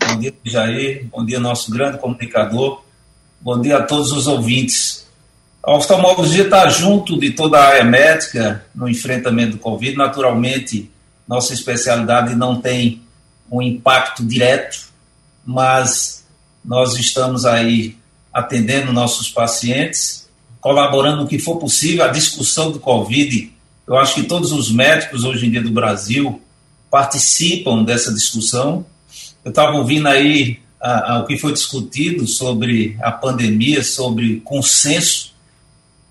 bom 0.00 0.18
dia, 0.18 0.34
Jair, 0.44 1.06
bom 1.10 1.24
dia, 1.24 1.38
nosso 1.38 1.70
grande 1.70 1.98
comunicador, 1.98 2.82
bom 3.40 3.60
dia 3.60 3.78
a 3.78 3.82
todos 3.82 4.12
os 4.12 4.26
ouvintes. 4.26 5.06
A 5.62 5.76
oftalmologia 5.76 6.44
está 6.44 6.68
junto 6.68 7.18
de 7.18 7.30
toda 7.30 7.58
a 7.58 7.68
área 7.68 7.84
médica 7.84 8.66
no 8.74 8.86
enfrentamento 8.86 9.52
do 9.52 9.58
Covid. 9.58 9.96
Naturalmente, 9.96 10.90
nossa 11.26 11.54
especialidade 11.54 12.34
não 12.34 12.60
tem 12.60 13.02
um 13.50 13.62
impacto 13.62 14.22
direto, 14.26 14.92
mas 15.44 16.24
nós 16.64 16.96
estamos 16.96 17.44
aí 17.44 17.96
atendendo 18.32 18.92
nossos 18.92 19.28
pacientes, 19.30 20.28
colaborando 20.60 21.22
no 21.22 21.28
que 21.28 21.38
for 21.38 21.58
possível. 21.58 22.04
A 22.04 22.08
discussão 22.08 22.70
do 22.72 22.80
Covid, 22.80 23.52
eu 23.86 23.96
acho 23.96 24.14
que 24.14 24.22
todos 24.24 24.50
os 24.50 24.72
médicos 24.72 25.24
hoje 25.24 25.46
em 25.46 25.50
dia 25.50 25.62
do 25.62 25.70
Brasil 25.70 26.40
participam 26.90 27.82
dessa 27.84 28.12
discussão. 28.12 28.86
Eu 29.44 29.50
estava 29.50 29.76
ouvindo 29.76 30.08
aí 30.08 30.58
a, 30.80 31.12
a, 31.12 31.18
o 31.20 31.26
que 31.26 31.36
foi 31.36 31.52
discutido 31.52 32.26
sobre 32.26 32.96
a 33.00 33.12
pandemia, 33.12 33.84
sobre 33.84 34.40
consenso, 34.40 35.34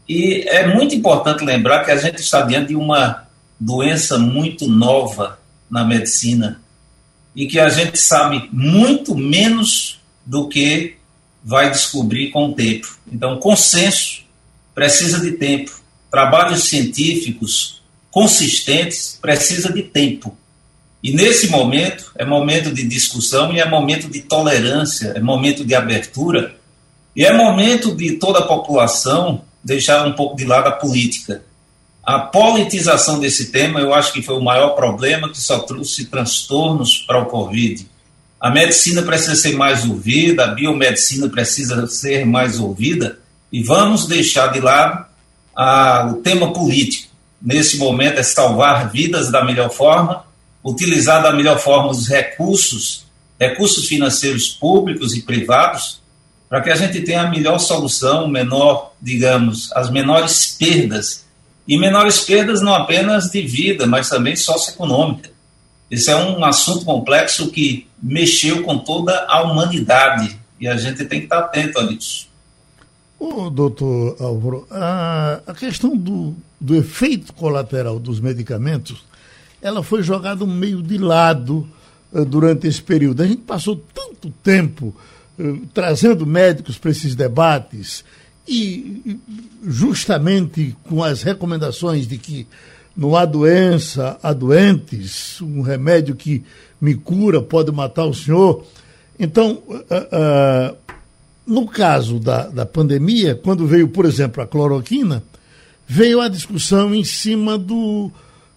e 0.08 0.44
é 0.48 0.68
muito 0.68 0.94
importante 0.94 1.46
lembrar 1.46 1.84
que 1.86 1.92
a 1.92 1.96
gente 1.96 2.20
está 2.20 2.42
diante 2.42 2.70
de 2.70 2.76
uma 2.76 3.26
doença 3.60 4.18
muito 4.18 4.68
nova 4.68 5.40
na 5.70 5.86
medicina 5.86 6.62
e 7.36 7.48
que 7.48 7.60
a 7.60 7.70
gente 7.70 7.98
sabe 7.98 8.50
muito 8.52 9.16
menos 9.16 10.00
do 10.26 10.48
que 10.48 10.96
vai 11.44 11.72
descobrir 11.72 12.30
com 12.32 12.50
o 12.50 12.54
tempo. 12.54 12.98
Então, 13.12 13.38
consenso 13.38 14.24
precisa 14.74 15.20
de 15.20 15.32
tempo. 15.32 15.72
Trabalhos 16.10 16.64
científicos 16.66 17.82
consistentes 18.12 19.18
precisa 19.22 19.74
de 19.74 19.82
tempo. 19.84 20.38
E 21.02 21.12
nesse 21.12 21.50
momento 21.50 22.12
é 22.16 22.24
momento 22.26 22.72
de 22.72 22.88
discussão 22.88 23.52
e 23.52 23.60
é 23.60 23.68
momento 23.68 24.08
de 24.10 24.22
tolerância, 24.22 25.14
é 25.16 25.20
momento 25.20 25.66
de 25.66 25.76
abertura 25.76 26.56
e 27.16 27.26
é 27.26 27.34
momento 27.34 27.94
de 27.96 28.14
toda 28.14 28.40
a 28.40 28.48
população 28.48 29.44
deixar 29.64 30.08
um 30.08 30.14
pouco 30.14 30.38
de 30.38 30.46
lado 30.46 30.68
a 30.68 30.72
política 30.72 31.44
a 32.04 32.20
politização 32.20 33.18
desse 33.18 33.50
tema, 33.50 33.80
eu 33.80 33.94
acho 33.94 34.12
que 34.12 34.22
foi 34.22 34.36
o 34.36 34.44
maior 34.44 34.72
problema 34.72 35.30
que 35.30 35.40
só 35.40 35.60
trouxe 35.60 36.06
transtornos 36.06 36.98
para 36.98 37.22
o 37.22 37.28
Covid. 37.28 37.88
A 38.42 38.50
medicina 38.50 39.02
precisa 39.02 39.38
ser 39.38 39.56
mais 39.56 39.86
ouvida, 39.86 40.44
a 40.44 40.48
biomedicina 40.48 41.30
precisa 41.30 41.88
ser 41.88 42.26
mais 42.26 42.60
ouvida, 42.60 43.20
e 43.50 43.64
vamos 43.64 44.06
deixar 44.06 44.48
de 44.48 44.60
lado 44.60 45.06
a, 45.56 46.12
o 46.12 46.16
tema 46.16 46.52
político. 46.52 47.08
Nesse 47.42 47.78
momento 47.78 48.20
é 48.20 48.24
salvar 48.24 48.92
vidas 48.92 49.32
da 49.32 49.46
melhor 49.46 49.70
forma, 49.70 50.26
utilizar 50.62 51.24
da 51.24 51.32
melhor 51.32 51.58
forma 51.58 51.90
os 51.90 52.10
recursos, 52.10 53.06
recursos 53.40 53.88
financeiros 53.88 54.50
públicos 54.50 55.16
e 55.16 55.22
privados, 55.22 56.02
para 56.50 56.60
que 56.60 56.70
a 56.70 56.76
gente 56.76 57.00
tenha 57.02 57.22
a 57.22 57.30
melhor 57.30 57.60
solução, 57.60 58.28
menor, 58.28 58.94
digamos, 59.02 59.72
as 59.72 59.90
menores 59.90 60.58
perdas 60.60 61.23
e 61.68 61.78
menores 61.78 62.22
perdas 62.22 62.62
não 62.62 62.74
apenas 62.74 63.30
de 63.30 63.42
vida, 63.42 63.88
mas 63.88 64.10
também 64.10 64.36
socioeconômica. 64.36 65.32
Esse 65.90 66.12
é 66.12 66.16
um 66.16 66.44
assunto 66.44 66.86
complexo 66.86 67.52
que 67.52 67.88
mexeu 68.02 68.64
com 68.64 68.80
toda 68.80 69.26
a 69.28 69.44
humanidade 69.44 70.38
e 70.60 70.68
a 70.68 70.76
gente 70.76 71.06
tem 71.06 71.20
que 71.20 71.26
estar 71.26 71.40
atento 71.40 71.80
a 71.80 71.84
isso. 71.84 72.28
Ô, 73.20 73.50
doutor 73.50 74.18
Álvaro, 74.20 74.68
a, 74.70 75.42
a 75.48 75.54
questão 75.54 75.96
do, 75.96 76.36
do 76.60 76.76
efeito 76.76 77.32
colateral 77.34 78.00
dos 78.00 78.20
medicamentos, 78.20 79.06
ela 79.62 79.82
foi 79.82 80.04
jogada 80.04 80.46
meio 80.46 80.82
de 80.82 80.98
lado 80.98 81.68
uh, 82.12 82.26
durante 82.26 82.68
esse 82.68 82.82
período. 82.82 83.24
A 83.24 83.28
gente 83.28 83.42
passou 83.42 83.82
tanto 83.94 84.30
tempo 84.44 84.94
uh, 85.40 85.58
trazendo 85.74 86.26
médicos 86.26 86.78
para 86.78 86.92
esses 86.92 87.16
debates, 87.16 88.04
e 88.48 89.20
justamente 89.64 90.76
com 90.88 91.04
as 91.04 91.24
recomendações 91.24 92.08
de 92.08 92.18
que 92.18 92.48
não 92.96 93.16
há 93.16 93.26
doença, 93.26 94.18
há 94.22 94.34
doentes, 94.34 95.42
um 95.42 95.62
remédio 95.62 96.16
que 96.16 96.44
me 96.80 96.94
cura 96.94 97.42
pode 97.42 97.72
matar 97.72 98.06
o 98.06 98.14
senhor. 98.14 98.66
Então, 99.18 99.64
uh, 99.68 99.74
uh, 99.74 100.78
no 101.46 101.68
caso 101.68 102.20
da, 102.20 102.48
da 102.48 102.66
pandemia, 102.66 103.36
quando 103.36 103.66
veio, 103.66 103.88
por 103.88 104.06
exemplo, 104.06 104.44
a 104.44 104.48
cloroquina, 104.48 105.24
veio 105.88 106.22
a 106.22 106.28
discussão 106.28 106.94
em 106.94 107.04
cima 107.04 107.58
do, 107.58 108.12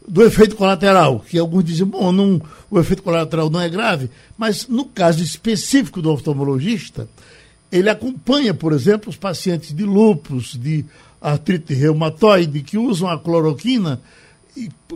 do 0.06 0.22
efeito 0.22 0.56
colateral, 0.56 1.20
que 1.20 1.38
alguns 1.38 1.64
dizem, 1.64 1.86
bom, 1.86 2.12
não, 2.12 2.40
o 2.70 2.78
efeito 2.78 3.02
colateral 3.02 3.50
não 3.50 3.60
é 3.60 3.68
grave, 3.68 4.10
mas 4.36 4.68
no 4.68 4.84
caso 4.84 5.22
específico 5.22 6.02
do 6.02 6.10
oftalmologista, 6.12 7.08
ele 7.70 7.90
acompanha, 7.90 8.54
por 8.54 8.72
exemplo, 8.72 9.10
os 9.10 9.16
pacientes 9.16 9.74
de 9.74 9.84
lúpus, 9.84 10.56
de 10.56 10.84
artrite 11.20 11.74
reumatoide, 11.74 12.62
que 12.62 12.78
usam 12.78 13.08
a 13.08 13.18
cloroquina, 13.18 14.00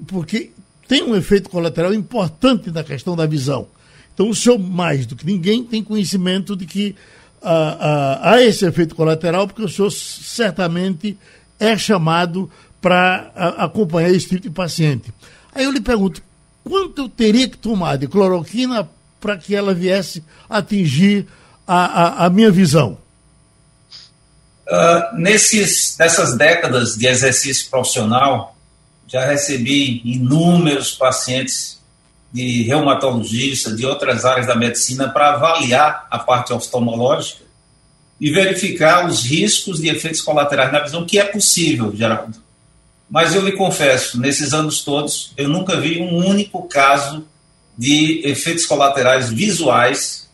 porque 0.06 0.50
tem 0.86 1.02
um 1.02 1.16
efeito 1.16 1.48
colateral 1.48 1.92
importante 1.92 2.70
na 2.70 2.84
questão 2.84 3.16
da 3.16 3.26
visão. 3.26 3.66
Então, 4.14 4.28
o 4.28 4.34
senhor, 4.34 4.58
mais 4.58 5.06
do 5.06 5.16
que 5.16 5.26
ninguém, 5.26 5.64
tem 5.64 5.82
conhecimento 5.82 6.54
de 6.54 6.66
que 6.66 6.94
ah, 7.42 7.76
ah, 7.80 8.32
há 8.32 8.42
esse 8.42 8.66
efeito 8.66 8.94
colateral, 8.94 9.46
porque 9.46 9.62
o 9.62 9.68
senhor 9.68 9.90
certamente 9.90 11.16
é 11.58 11.76
chamado 11.76 12.50
para 12.80 13.32
acompanhar 13.58 14.10
esse 14.10 14.28
tipo 14.28 14.42
de 14.42 14.50
paciente. 14.50 15.12
Aí 15.54 15.64
eu 15.64 15.72
lhe 15.72 15.80
pergunto, 15.80 16.22
quanto 16.64 17.02
eu 17.02 17.08
teria 17.08 17.48
que 17.48 17.58
tomar 17.58 17.96
de 17.96 18.06
cloroquina 18.06 18.88
para 19.20 19.36
que 19.36 19.54
ela 19.54 19.74
viesse 19.74 20.24
atingir 20.48 21.26
a, 21.70 21.84
a, 21.84 22.26
a 22.26 22.30
minha 22.30 22.50
visão? 22.50 22.98
Uh, 24.68 25.16
nesses, 25.16 25.96
nessas 25.96 26.36
décadas 26.36 26.96
de 26.96 27.06
exercício 27.06 27.70
profissional, 27.70 28.56
já 29.06 29.24
recebi 29.24 30.02
inúmeros 30.04 30.92
pacientes 30.92 31.78
de 32.32 32.62
reumatologista, 32.62 33.74
de 33.74 33.86
outras 33.86 34.24
áreas 34.24 34.48
da 34.48 34.56
medicina, 34.56 35.08
para 35.08 35.34
avaliar 35.34 36.08
a 36.10 36.18
parte 36.18 36.52
oftalmológica 36.52 37.44
e 38.20 38.32
verificar 38.32 39.06
os 39.08 39.24
riscos 39.24 39.80
de 39.80 39.88
efeitos 39.88 40.20
colaterais 40.20 40.72
na 40.72 40.80
visão, 40.80 41.06
que 41.06 41.20
é 41.20 41.24
possível, 41.24 41.94
Geraldo. 41.94 42.36
mas 43.08 43.34
eu 43.34 43.42
lhe 43.42 43.52
confesso, 43.52 44.20
nesses 44.20 44.52
anos 44.52 44.82
todos, 44.82 45.32
eu 45.36 45.48
nunca 45.48 45.80
vi 45.80 46.00
um 46.00 46.16
único 46.16 46.68
caso 46.68 47.26
de 47.78 48.22
efeitos 48.24 48.66
colaterais 48.66 49.30
visuais 49.30 50.29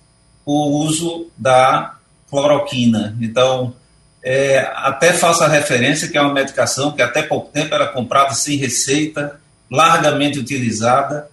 por 0.47 0.69
uso 0.69 1.27
da 1.37 1.97
cloroquina. 2.31 3.17
Então, 3.21 3.75
é, 4.23 4.61
até 4.77 5.11
a 5.11 5.49
referência 5.49 6.07
que 6.07 6.17
é 6.17 6.23
uma 6.23 6.33
medicação 6.33 6.93
que 6.93 7.03
até 7.03 7.23
pouco 7.23 7.51
tempo 7.51 7.75
era 7.75 7.89
comprada 7.89 8.33
sem 8.33 8.57
receita, 8.57 9.41
largamente 9.69 10.39
utilizada, 10.39 11.29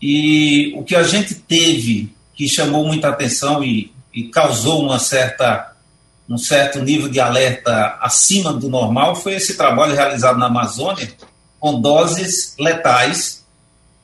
e 0.00 0.72
o 0.74 0.82
que 0.82 0.96
a 0.96 1.02
gente 1.02 1.34
teve 1.34 2.14
que 2.34 2.48
chamou 2.48 2.86
muita 2.86 3.08
atenção 3.08 3.62
e, 3.62 3.92
e 4.12 4.24
causou 4.24 4.82
uma 4.82 4.98
certa, 4.98 5.72
um 6.28 6.38
certo 6.38 6.80
nível 6.80 7.08
de 7.08 7.20
alerta 7.20 7.98
acima 8.00 8.52
do 8.52 8.68
normal 8.68 9.16
foi 9.16 9.34
esse 9.34 9.56
trabalho 9.56 9.94
realizado 9.94 10.38
na 10.38 10.46
Amazônia 10.46 11.10
com 11.60 11.80
doses 11.80 12.54
letais 12.58 13.44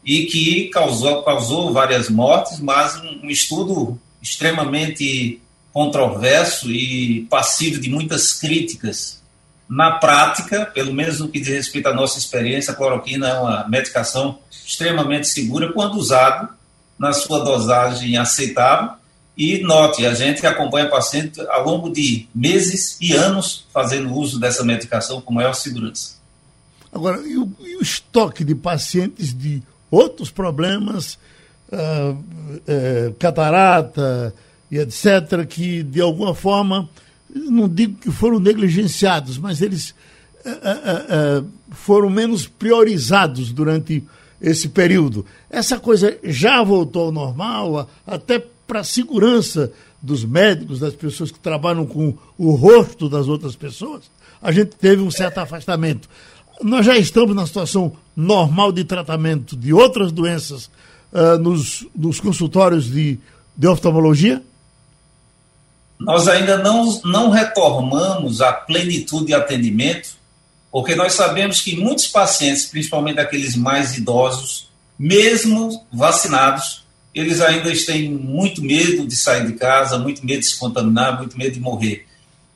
e 0.05 0.25
que 0.27 0.69
causou, 0.71 1.23
causou 1.23 1.73
várias 1.73 2.09
mortes, 2.09 2.59
mas 2.59 2.97
um, 2.97 3.27
um 3.27 3.31
estudo 3.31 4.01
extremamente 4.23 5.41
controverso 5.73 6.71
e 6.71 7.27
passivo 7.31 7.81
de 7.81 7.91
muitas 7.91 8.33
críticas. 8.35 9.21
Na 9.69 9.93
prática, 9.93 10.67
pelo 10.67 10.93
menos 10.93 11.21
no 11.21 11.29
que 11.29 11.41
diz 11.41 11.49
respeito 11.49 11.89
à 11.89 11.95
nossa 11.95 12.19
experiência, 12.19 12.73
a 12.73 12.77
cloroquina 12.77 13.29
é 13.29 13.35
uma 13.35 13.69
medicação 13.69 14.39
extremamente 14.51 15.27
segura 15.27 15.73
quando 15.73 15.95
usado 15.95 16.49
na 16.99 17.13
sua 17.13 17.41
dosagem 17.41 18.17
aceitável. 18.17 18.91
E 19.35 19.63
note, 19.63 20.05
a 20.05 20.13
gente 20.13 20.47
acompanha 20.47 20.91
paciente 20.91 21.41
ao 21.49 21.65
longo 21.65 21.91
de 21.91 22.29
meses 22.35 22.99
e 23.01 23.15
anos 23.15 23.67
fazendo 23.73 24.13
uso 24.15 24.39
dessa 24.39 24.63
medicação 24.63 25.23
com 25.23 25.33
maior 25.33 25.55
segurança. 25.55 26.17
Agora, 26.93 27.23
e 27.27 27.39
o, 27.39 27.51
e 27.61 27.77
o 27.77 27.83
estoque 27.83 28.45
de 28.45 28.55
pacientes 28.55 29.33
de 29.33 29.63
outros 29.91 30.31
problemas, 30.31 31.19
uh, 31.73 32.13
uh, 32.13 33.15
catarata, 33.19 34.35
e 34.71 34.79
etc., 34.79 35.47
que 35.47 35.83
de 35.83 36.01
alguma 36.01 36.35
forma, 36.35 36.89
não 37.35 37.69
digo 37.69 37.99
que 37.99 38.11
foram 38.11 38.39
negligenciados, 38.39 39.37
mas 39.37 39.61
eles 39.61 39.91
uh, 40.47 41.43
uh, 41.43 41.47
foram 41.71 42.09
menos 42.09 42.47
priorizados 42.47 43.53
durante 43.53 44.03
esse 44.41 44.71
período. 44.71 45.27
Essa 45.51 45.79
coisa 45.79 46.17
já 46.25 46.63
voltou 46.63 47.07
ao 47.07 47.13
normal, 47.13 47.89
até 48.07 48.43
para 48.67 48.81
a 48.81 48.85
segurança 48.85 49.71
dos 50.01 50.25
médicos, 50.25 50.81
das 50.81 50.95
pessoas 50.95 51.31
que 51.31 51.39
trabalham 51.39 51.85
com 51.85 52.15
o 52.39 52.53
rosto 52.53 53.09
das 53.09 53.29
outras 53.29 53.55
pessoas, 53.55 54.11
a 54.41 54.51
gente 54.51 54.71
teve 54.71 55.03
um 55.03 55.11
certo 55.11 55.39
afastamento. 55.39 56.09
Nós 56.63 56.85
já 56.87 56.97
estamos 56.97 57.37
na 57.37 57.47
situação 57.47 57.93
normal 58.17 58.73
de 58.73 58.85
tratamento 58.85 59.55
de 59.55 59.73
outras 59.73 60.11
doenças 60.11 60.71
nos, 61.41 61.87
nos 61.95 62.21
consultórios 62.21 62.91
de, 62.91 63.19
de 63.57 63.67
oftalmologia? 63.67 64.43
nós 66.05 66.27
ainda 66.27 66.59
não, 66.59 67.01
não 67.05 67.31
retomamos 67.31 68.41
a 68.41 68.53
plenitude 68.53 69.27
de 69.27 69.35
atendimento, 69.35 70.17
porque 70.71 70.95
nós 70.95 71.13
sabemos 71.13 71.61
que 71.61 71.77
muitos 71.77 72.09
pacientes, 72.09 72.67
principalmente 72.67 73.21
aqueles 73.21 73.55
mais 73.55 73.97
idosos, 73.97 74.69
mesmo 74.99 75.85
vacinados, 75.93 76.83
eles 77.15 77.41
ainda 77.41 77.71
têm 77.85 78.11
muito 78.11 78.63
medo 78.63 79.07
de 79.07 79.15
sair 79.15 79.47
de 79.47 79.53
casa, 79.53 79.99
muito 79.99 80.25
medo 80.25 80.41
de 80.41 80.47
se 80.47 80.59
contaminar, 80.59 81.19
muito 81.19 81.37
medo 81.37 81.53
de 81.53 81.61
morrer. 81.61 82.07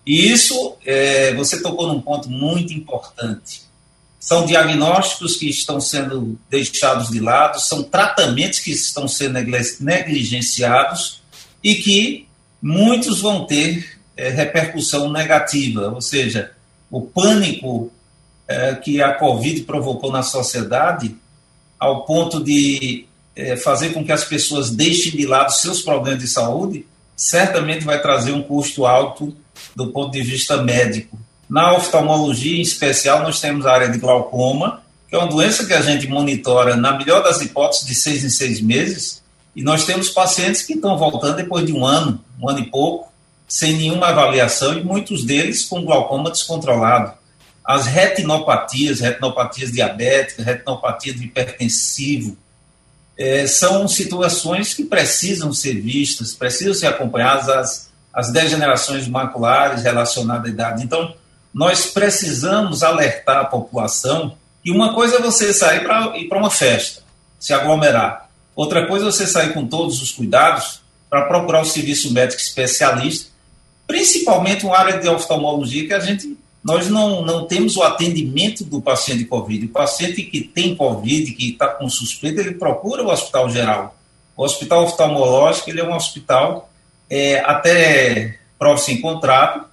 E 0.04 0.32
isso, 0.32 0.76
é, 0.84 1.34
você 1.34 1.60
tocou 1.60 1.88
num 1.88 2.00
ponto 2.00 2.30
muito 2.30 2.72
importante. 2.72 3.62
São 4.26 4.44
diagnósticos 4.44 5.36
que 5.36 5.48
estão 5.48 5.80
sendo 5.80 6.36
deixados 6.50 7.10
de 7.10 7.20
lado, 7.20 7.60
são 7.60 7.84
tratamentos 7.84 8.58
que 8.58 8.72
estão 8.72 9.06
sendo 9.06 9.38
negligenciados 9.78 11.22
e 11.62 11.76
que 11.76 12.26
muitos 12.60 13.20
vão 13.20 13.46
ter 13.46 14.00
é, 14.16 14.28
repercussão 14.30 15.12
negativa, 15.12 15.92
ou 15.94 16.00
seja, 16.00 16.50
o 16.90 17.02
pânico 17.02 17.92
é, 18.48 18.74
que 18.74 19.00
a 19.00 19.12
Covid 19.12 19.60
provocou 19.60 20.10
na 20.10 20.24
sociedade, 20.24 21.14
ao 21.78 22.04
ponto 22.04 22.42
de 22.42 23.06
é, 23.36 23.56
fazer 23.56 23.90
com 23.90 24.04
que 24.04 24.10
as 24.10 24.24
pessoas 24.24 24.70
deixem 24.70 25.12
de 25.12 25.24
lado 25.24 25.52
seus 25.52 25.82
problemas 25.82 26.18
de 26.18 26.26
saúde, 26.26 26.84
certamente 27.14 27.84
vai 27.84 28.02
trazer 28.02 28.32
um 28.32 28.42
custo 28.42 28.86
alto 28.86 29.36
do 29.76 29.92
ponto 29.92 30.10
de 30.10 30.22
vista 30.22 30.60
médico. 30.60 31.16
Na 31.48 31.74
oftalmologia, 31.76 32.58
em 32.58 32.60
especial, 32.60 33.22
nós 33.22 33.40
temos 33.40 33.64
a 33.66 33.72
área 33.72 33.88
de 33.88 33.98
glaucoma, 33.98 34.82
que 35.08 35.14
é 35.14 35.18
uma 35.18 35.28
doença 35.28 35.64
que 35.64 35.72
a 35.72 35.80
gente 35.80 36.08
monitora, 36.08 36.76
na 36.76 36.98
melhor 36.98 37.22
das 37.22 37.40
hipóteses, 37.40 37.86
de 37.86 37.94
seis 37.94 38.24
em 38.24 38.28
seis 38.28 38.60
meses, 38.60 39.22
e 39.54 39.62
nós 39.62 39.84
temos 39.84 40.08
pacientes 40.08 40.62
que 40.62 40.74
estão 40.74 40.98
voltando 40.98 41.36
depois 41.36 41.64
de 41.64 41.72
um 41.72 41.86
ano, 41.86 42.20
um 42.40 42.48
ano 42.48 42.58
e 42.58 42.70
pouco, 42.70 43.12
sem 43.48 43.76
nenhuma 43.76 44.08
avaliação, 44.08 44.76
e 44.76 44.82
muitos 44.82 45.24
deles 45.24 45.64
com 45.64 45.84
glaucoma 45.84 46.30
descontrolado. 46.30 47.12
As 47.64 47.86
retinopatias, 47.86 49.00
retinopatias 49.00 49.72
diabéticas, 49.72 50.44
retinopatias 50.44 51.16
de 51.16 51.24
hipertensivo, 51.24 52.36
é, 53.16 53.46
são 53.46 53.88
situações 53.88 54.74
que 54.74 54.84
precisam 54.84 55.52
ser 55.52 55.80
vistas, 55.80 56.34
precisam 56.34 56.74
ser 56.74 56.88
acompanhadas, 56.88 57.48
as, 57.48 57.90
as 58.12 58.32
degenerações 58.32 59.08
maculares 59.08 59.82
relacionadas 59.82 60.46
à 60.46 60.48
idade. 60.52 60.84
Então, 60.84 61.14
nós 61.56 61.86
precisamos 61.86 62.82
alertar 62.82 63.38
a 63.38 63.44
população 63.46 64.36
que 64.62 64.70
uma 64.70 64.92
coisa 64.92 65.16
é 65.16 65.22
você 65.22 65.54
sair 65.54 65.84
para 65.84 66.14
ir 66.18 66.28
para 66.28 66.36
uma 66.36 66.50
festa, 66.50 67.02
se 67.40 67.54
aglomerar. 67.54 68.28
Outra 68.54 68.86
coisa 68.86 69.06
é 69.06 69.10
você 69.10 69.26
sair 69.26 69.54
com 69.54 69.66
todos 69.66 70.02
os 70.02 70.12
cuidados 70.12 70.82
para 71.08 71.22
procurar 71.22 71.62
o 71.62 71.64
serviço 71.64 72.12
médico 72.12 72.42
especialista, 72.42 73.30
principalmente 73.86 74.66
uma 74.66 74.76
área 74.76 74.98
de 74.98 75.08
oftalmologia 75.08 75.86
que 75.86 75.94
a 75.94 76.00
gente 76.00 76.36
nós 76.62 76.90
não, 76.90 77.24
não 77.24 77.46
temos 77.46 77.74
o 77.76 77.82
atendimento 77.82 78.62
do 78.62 78.82
paciente 78.82 79.20
de 79.20 79.24
Covid. 79.24 79.64
O 79.64 79.70
paciente 79.70 80.24
que 80.24 80.42
tem 80.42 80.74
Covid, 80.74 81.32
que 81.32 81.52
está 81.52 81.68
com 81.68 81.88
suspeita, 81.88 82.42
ele 82.42 82.54
procura 82.54 83.02
o 83.02 83.10
hospital 83.10 83.48
geral. 83.48 83.96
O 84.36 84.44
hospital 84.44 84.84
oftalmológico 84.84 85.70
ele 85.70 85.80
é 85.80 85.84
um 85.84 85.94
hospital 85.94 86.68
é, 87.08 87.38
até 87.38 88.40
prova 88.58 88.76
sem 88.76 89.00
contrato, 89.00 89.65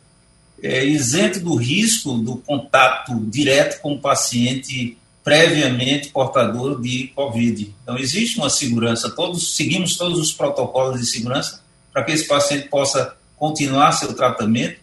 é, 0.63 0.85
isento 0.85 1.41
do 1.41 1.55
risco 1.55 2.17
do 2.17 2.37
contato 2.37 3.13
direto 3.25 3.81
com 3.81 3.95
o 3.95 3.99
paciente 3.99 4.97
previamente 5.21 6.09
portador 6.09 6.81
de 6.81 7.07
Covid. 7.15 7.73
Então, 7.83 7.97
existe 7.97 8.37
uma 8.37 8.49
segurança, 8.49 9.09
todos 9.09 9.55
seguimos 9.55 9.97
todos 9.97 10.17
os 10.17 10.31
protocolos 10.31 10.99
de 10.99 11.05
segurança 11.05 11.61
para 11.91 12.03
que 12.03 12.13
esse 12.13 12.27
paciente 12.27 12.69
possa 12.69 13.15
continuar 13.37 13.91
seu 13.91 14.13
tratamento 14.13 14.79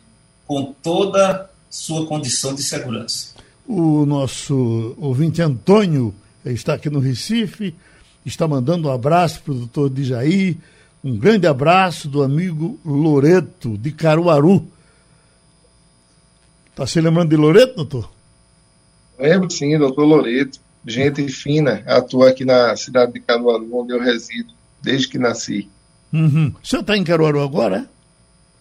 com 0.46 0.74
toda 0.82 1.48
sua 1.70 2.06
condição 2.06 2.54
de 2.54 2.62
segurança. 2.62 3.34
O 3.66 4.04
nosso 4.04 4.94
ouvinte 4.98 5.40
Antônio 5.40 6.14
está 6.44 6.74
aqui 6.74 6.90
no 6.90 7.00
Recife, 7.00 7.74
está 8.24 8.46
mandando 8.46 8.88
um 8.88 8.92
abraço 8.92 9.40
para 9.42 9.52
o 9.52 9.58
doutor 9.58 9.90
Dijaí, 9.90 10.58
um 11.02 11.16
grande 11.16 11.46
abraço 11.46 12.08
do 12.08 12.22
amigo 12.22 12.78
Loreto, 12.84 13.78
de 13.78 13.92
Caruaru. 13.92 14.66
Está 16.80 16.86
se 16.86 16.98
lembrando 17.02 17.28
de 17.28 17.36
Loreto, 17.36 17.76
doutor? 17.76 18.10
Lembro 19.18 19.50
sim, 19.50 19.76
doutor 19.76 20.02
Loreto, 20.02 20.58
gente 20.86 21.28
fina, 21.28 21.82
atua 21.84 22.30
aqui 22.30 22.42
na 22.42 22.74
cidade 22.74 23.12
de 23.12 23.20
Caruaru, 23.20 23.68
onde 23.70 23.92
eu 23.92 24.00
resido, 24.00 24.50
desde 24.80 25.06
que 25.06 25.18
nasci. 25.18 25.68
Uhum. 26.10 26.54
O 26.62 26.66
senhor 26.66 26.80
está 26.80 26.96
em 26.96 27.04
Caruaru 27.04 27.42
agora? 27.42 27.86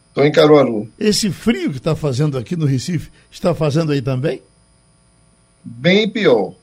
Estou 0.10 0.26
em 0.26 0.34
Caruaru. 0.34 0.92
Esse 1.00 1.32
frio 1.32 1.72
que 1.72 1.78
está 1.78 1.96
fazendo 1.96 2.38
aqui 2.38 2.58
no 2.58 2.66
Recife, 2.66 3.10
está 3.32 3.56
fazendo 3.56 3.94
aí 3.94 4.02
também? 4.02 4.42
Bem 5.64 6.10
pior. 6.10 6.56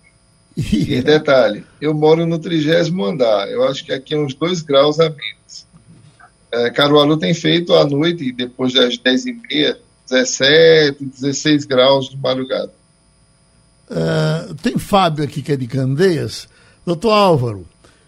E 0.58 1.00
detalhe, 1.00 1.64
eu 1.80 1.94
moro 1.94 2.26
no 2.26 2.38
trigésimo 2.38 3.02
andar, 3.02 3.48
eu 3.48 3.66
acho 3.66 3.82
que 3.82 3.94
aqui 3.94 4.12
é 4.12 4.18
uns 4.18 4.34
dois 4.34 4.60
graus 4.60 5.00
a 5.00 5.08
menos. 5.08 5.66
É, 6.52 6.68
Caruaru 6.68 7.16
tem 7.16 7.32
feito 7.32 7.72
à 7.72 7.86
noite, 7.86 8.30
depois 8.30 8.74
das 8.74 8.98
10 8.98 9.24
e 9.24 9.32
meia, 9.32 9.85
17, 10.08 11.04
16 11.04 11.64
graus 11.64 12.10
de 12.10 12.16
madrugada. 12.16 12.72
Uh, 13.90 14.54
tem 14.56 14.78
Fábio 14.78 15.24
aqui 15.24 15.42
que 15.42 15.52
é 15.52 15.56
de 15.56 15.66
Candeias. 15.66 16.48
Doutor 16.84 17.12
Álvaro, 17.12 17.66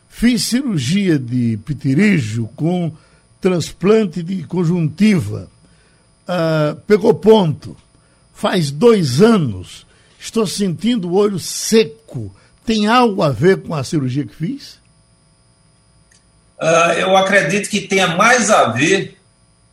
fiz 0.09 0.45
cirurgia 0.45 1.19
de 1.19 1.59
pitirígio 1.65 2.49
com 2.57 2.93
transplante 3.41 4.23
de 4.23 4.45
conjuntiva. 4.45 5.49
Uh, 6.29 6.77
pegou 6.87 7.15
ponto. 7.15 7.77
Faz 8.33 8.71
dois 8.71 9.21
anos. 9.21 9.87
Estou 10.19 10.47
sentindo 10.47 11.09
o 11.09 11.15
olho 11.15 11.39
seco. 11.39 12.35
Tem 12.65 12.87
algo 12.87 13.23
a 13.23 13.31
ver 13.31 13.63
com 13.63 13.75
a 13.75 13.83
cirurgia 13.83 14.25
que 14.25 14.35
fiz? 14.35 14.79
Uh, 16.61 16.93
eu 16.99 17.17
acredito 17.17 17.69
que 17.69 17.83
tenha 17.83 18.17
mais 18.17 18.51
a 18.51 18.69
ver 18.69 19.18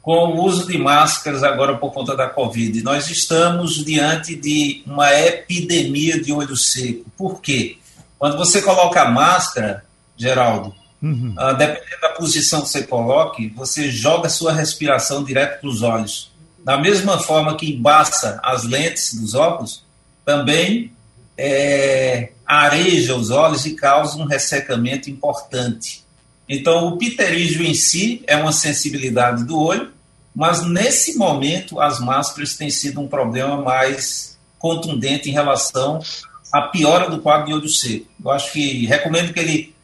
com 0.05 0.27
o 0.27 0.43
uso 0.43 0.67
de 0.67 0.77
máscaras 0.77 1.41
agora 1.41 1.77
por 1.77 1.91
conta 1.91 2.15
da 2.15 2.29
Covid. 2.29 2.83
Nós 2.83 3.09
estamos 3.09 3.83
diante 3.83 4.35
de 4.35 4.83
uma 4.85 5.11
epidemia 5.11 6.21
de 6.21 6.31
olho 6.31 6.55
seco. 6.55 7.09
Por 7.17 7.41
quê? 7.41 7.79
Quando 8.19 8.37
você 8.37 8.61
coloca 8.61 9.01
a 9.01 9.09
máscara, 9.09 9.83
Geraldo, 10.15 10.75
uhum. 11.01 11.33
uh, 11.35 11.57
dependendo 11.57 12.01
da 12.03 12.09
posição 12.09 12.61
que 12.61 12.69
você 12.69 12.83
coloque, 12.83 13.47
você 13.55 13.89
joga 13.89 14.29
sua 14.29 14.53
respiração 14.53 15.23
direto 15.23 15.61
para 15.61 15.69
os 15.69 15.81
olhos. 15.81 16.31
Da 16.63 16.77
mesma 16.77 17.19
forma 17.19 17.57
que 17.57 17.73
embaça 17.73 18.39
as 18.43 18.63
lentes 18.63 19.19
dos 19.19 19.33
óculos, 19.33 19.83
também 20.23 20.91
é, 21.35 22.29
areja 22.45 23.15
os 23.15 23.31
olhos 23.31 23.65
e 23.65 23.73
causa 23.73 24.19
um 24.19 24.25
ressecamento 24.25 25.09
importante. 25.09 26.05
Então, 26.47 26.89
o 26.89 26.97
pterígio 26.99 27.65
em 27.65 27.73
si 27.73 28.23
é 28.27 28.35
uma 28.35 28.51
sensibilidade 28.51 29.43
do 29.45 29.59
olho, 29.59 29.94
mas 30.35 30.65
nesse 30.67 31.17
momento 31.17 31.79
as 31.79 31.99
máscaras 31.99 32.55
têm 32.55 32.69
sido 32.69 32.99
um 32.99 33.07
problema 33.07 33.61
mais 33.61 34.37
contundente 34.59 35.29
em 35.29 35.33
relação 35.33 35.99
à 36.51 36.63
piora 36.63 37.09
do 37.09 37.19
quadro 37.19 37.47
de 37.47 37.53
olho 37.53 37.69
seco. 37.69 38.07
Eu 38.23 38.31
acho 38.31 38.51
que 38.51 38.85
recomendo 38.85 39.33
que 39.33 39.39
ele 39.39 39.75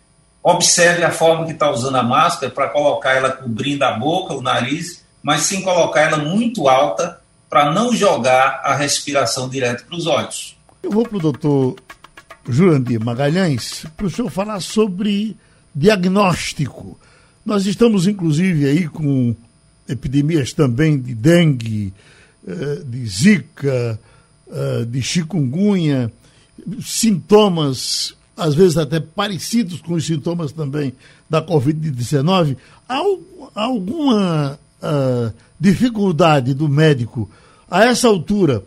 observe 0.43 1.03
a 1.03 1.11
forma 1.11 1.45
que 1.45 1.53
está 1.53 1.71
usando 1.71 1.95
a 1.95 2.03
máscara 2.03 2.51
para 2.51 2.67
colocar 2.67 3.13
ela 3.13 3.31
cobrindo 3.31 3.85
a 3.85 3.91
boca, 3.91 4.33
o 4.33 4.41
nariz, 4.41 5.05
mas 5.23 5.41
sim 5.41 5.61
colocar 5.61 6.01
ela 6.01 6.17
muito 6.17 6.67
alta 6.67 7.21
para 7.49 7.71
não 7.71 7.95
jogar 7.95 8.61
a 8.63 8.75
respiração 8.75 9.47
direto 9.47 9.85
para 9.85 9.95
os 9.95 10.07
olhos. 10.07 10.57
Eu 10.81 10.91
vou 10.91 11.05
para 11.07 11.17
o 11.17 11.21
doutor 11.21 11.75
Jurandir 12.47 12.99
Magalhães 12.99 13.85
para 13.95 14.07
o 14.07 14.09
senhor 14.09 14.29
falar 14.29 14.59
sobre 14.61 15.37
diagnóstico. 15.75 16.99
Nós 17.45 17.65
estamos, 17.65 18.07
inclusive, 18.07 18.65
aí 18.67 18.87
com 18.87 19.35
epidemias 19.91 20.53
também 20.53 20.99
de 20.99 21.13
dengue, 21.13 21.93
eh, 22.47 22.81
de 22.85 23.05
zika, 23.07 23.99
eh, 24.51 24.85
de 24.85 25.01
chikungunya, 25.01 26.11
sintomas, 26.81 28.15
às 28.35 28.55
vezes 28.55 28.77
até 28.77 28.99
parecidos 28.99 29.81
com 29.81 29.93
os 29.93 30.05
sintomas 30.05 30.51
também 30.51 30.93
da 31.29 31.41
Covid-19. 31.41 32.57
Há 32.87 33.01
alguma 33.55 34.59
uh, 34.81 35.33
dificuldade 35.59 36.53
do 36.53 36.67
médico 36.67 37.29
a 37.69 37.85
essa 37.85 38.07
altura? 38.07 38.63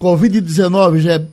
Covid-19 0.00 1.00
já 1.00 1.14
é 1.14 1.26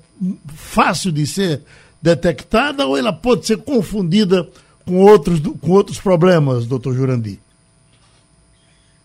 fácil 0.56 1.12
de 1.12 1.25
ser 1.27 1.62
detectada 2.01 2.86
ou 2.86 2.97
ela 2.97 3.13
pode 3.13 3.45
ser 3.45 3.58
confundida 3.58 4.47
com 4.86 5.04
outros, 5.04 5.39
com 5.39 5.71
outros 5.71 5.99
problemas, 5.99 6.65
doutor 6.65 6.95
Jurandir? 6.95 7.39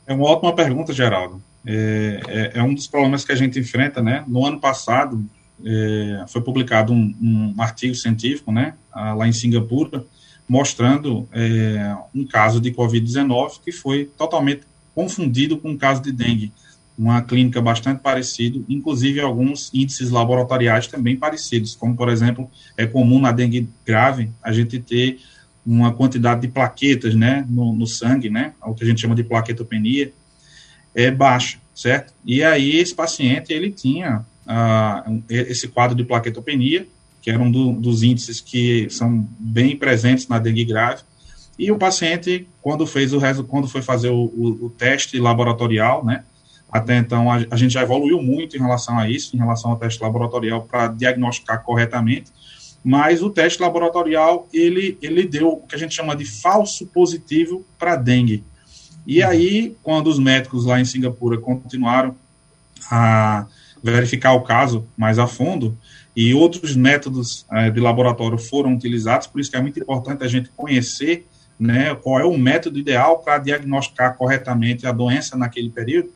É 0.07 0.15
uma 0.15 0.25
ótima 0.25 0.55
pergunta, 0.55 0.93
Geraldo. 0.93 1.43
É, 1.67 2.21
é, 2.29 2.59
é, 2.59 2.63
um 2.63 2.73
dos 2.73 2.87
problemas 2.87 3.25
que 3.25 3.33
a 3.33 3.37
gente 3.37 3.59
enfrenta, 3.59 4.01
né? 4.01 4.25
No 4.27 4.47
ano 4.47 4.61
passado, 4.61 5.25
é, 5.65 6.25
foi 6.29 6.41
publicado 6.41 6.93
um, 6.93 7.15
um, 7.21 7.55
artigo 7.61 7.95
científico, 7.95 8.53
né, 8.53 8.75
lá 8.95 9.27
em 9.27 9.33
Singapura, 9.33 10.05
mostrando 10.49 11.27
é, 11.33 11.97
um 12.15 12.25
caso 12.27 12.61
de 12.61 12.71
Covid-19 12.71 13.61
que 13.65 13.73
foi 13.73 14.05
totalmente 14.17 14.63
confundido 14.95 15.57
com 15.57 15.71
um 15.71 15.77
caso 15.77 16.03
de 16.03 16.13
dengue 16.13 16.53
uma 16.99 17.21
clínica 17.21 17.61
bastante 17.61 18.01
parecida, 18.01 18.59
inclusive 18.69 19.21
alguns 19.21 19.71
índices 19.75 20.11
laboratoriais 20.11 20.87
também 20.87 21.15
parecidos, 21.15 21.77
como, 21.77 21.95
por 21.95 22.09
exemplo, 22.09 22.51
é 22.77 22.87
comum 22.87 23.21
na 23.21 23.33
dengue 23.33 23.69
grave 23.85 24.31
a 24.43 24.51
gente 24.51 24.79
ter 24.79 25.21
uma 25.67 25.93
quantidade 25.93 26.43
de 26.43 26.49
plaquetas, 26.49 27.15
né, 27.15 27.45
no, 27.49 27.73
no 27.75 27.87
sangue, 27.87 28.31
né, 28.31 28.53
o 28.65 28.75
que 28.75 28.85
a 28.85 28.87
gente 28.87 29.01
chama 29.01 29.15
de 29.15 29.25
plaquetopenia, 29.25 30.13
é 30.95 31.11
baixa, 31.11 31.59
certo? 31.75 32.15
E 32.25 32.43
aí 32.43 32.77
esse 32.77 32.95
paciente, 32.95 33.53
ele 33.53 33.71
tinha 33.71 34.25
uh, 34.47 35.23
esse 35.29 35.69
quadro 35.69 35.97
de 35.97 36.05
plaquetopenia, 36.05 36.87
que 37.21 37.31
era 37.31 37.43
um 37.43 37.51
do, 37.51 37.73
dos 37.73 38.03
índices 38.03 38.41
que 38.41 38.89
são 38.89 39.29
bem 39.39 39.77
presentes 39.77 40.29
na 40.29 40.39
dengue 40.39 40.65
grave, 40.65 41.03
e 41.59 41.73
o 41.73 41.79
paciente, 41.79 42.47
quando 42.63 42.87
fez 42.87 43.13
o 43.13 43.21
quando 43.45 43.67
foi 43.67 43.83
fazer 43.83 44.11
o, 44.11 44.25
o, 44.25 44.67
o 44.67 44.71
teste 44.71 45.19
laboratorial, 45.19 46.05
né, 46.05 46.23
até 46.71 46.97
então, 46.99 47.31
a, 47.31 47.37
a, 47.51 47.57
gente 47.57 47.73
já 47.73 47.83
evoluiu 47.83 48.23
muito 48.23 48.57
em 48.57 48.61
relação 48.61 48.99
a 48.99 49.09
isso, 49.09 49.35
em 49.35 49.39
relação 49.39 49.71
ao 49.71 49.77
teste 49.79 50.03
laboratorial 50.03 50.63
para 50.63 50.89
diagnosticar 50.89 51.63
corretamente, 51.63 52.31
mas 52.89 53.21
o 53.21 53.29
teste 53.29 53.61
laboratorial, 53.61 54.47
ele, 54.53 54.97
ele 55.03 55.27
deu 55.27 55.49
o 55.49 55.67
que 55.67 55.75
a 55.75 55.79
gente 55.79 55.93
chama 55.93 56.15
de 56.15 56.25
falso 56.25 56.87
positivo 56.87 57.67
para 57.77 57.97
dengue. 57.97 58.45
E 59.05 59.25
uhum. 59.25 59.29
aí, 59.29 59.77
quando 59.83 60.07
os 60.07 60.21
médicos 60.21 60.65
lá 60.65 60.81
em 60.81 60.85
Singapura 60.85 61.37
continuaram 61.37 62.15
a 62.89 63.45
verificar 63.83 64.35
o 64.35 64.43
caso 64.43 64.87
mais 64.97 65.19
a 65.19 65.27
fundo, 65.27 65.77
e 66.15 66.33
outros 66.33 66.77
métodos 66.77 67.45
é, 67.51 67.71
de 67.71 67.81
laboratório 67.81 68.39
foram 68.39 68.75
utilizados, 68.75 69.27
por 69.27 69.41
isso 69.41 69.51
que 69.51 69.57
é 69.57 69.61
muito 69.61 69.81
importante 69.81 70.23
a 70.23 70.29
gente 70.29 70.49
conhecer 70.57 71.27
né, 71.59 71.93
qual 71.97 72.21
é 72.21 72.25
o 72.25 72.39
método 72.39 72.79
ideal 72.79 73.19
para 73.19 73.39
diagnosticar 73.39 74.17
corretamente 74.17 74.87
a 74.87 74.93
doença 74.93 75.37
naquele 75.37 75.71
período, 75.71 76.13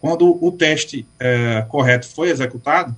quando 0.00 0.42
o 0.42 0.50
teste 0.50 1.06
é, 1.20 1.66
correto 1.68 2.08
foi 2.08 2.30
executado, 2.30 2.96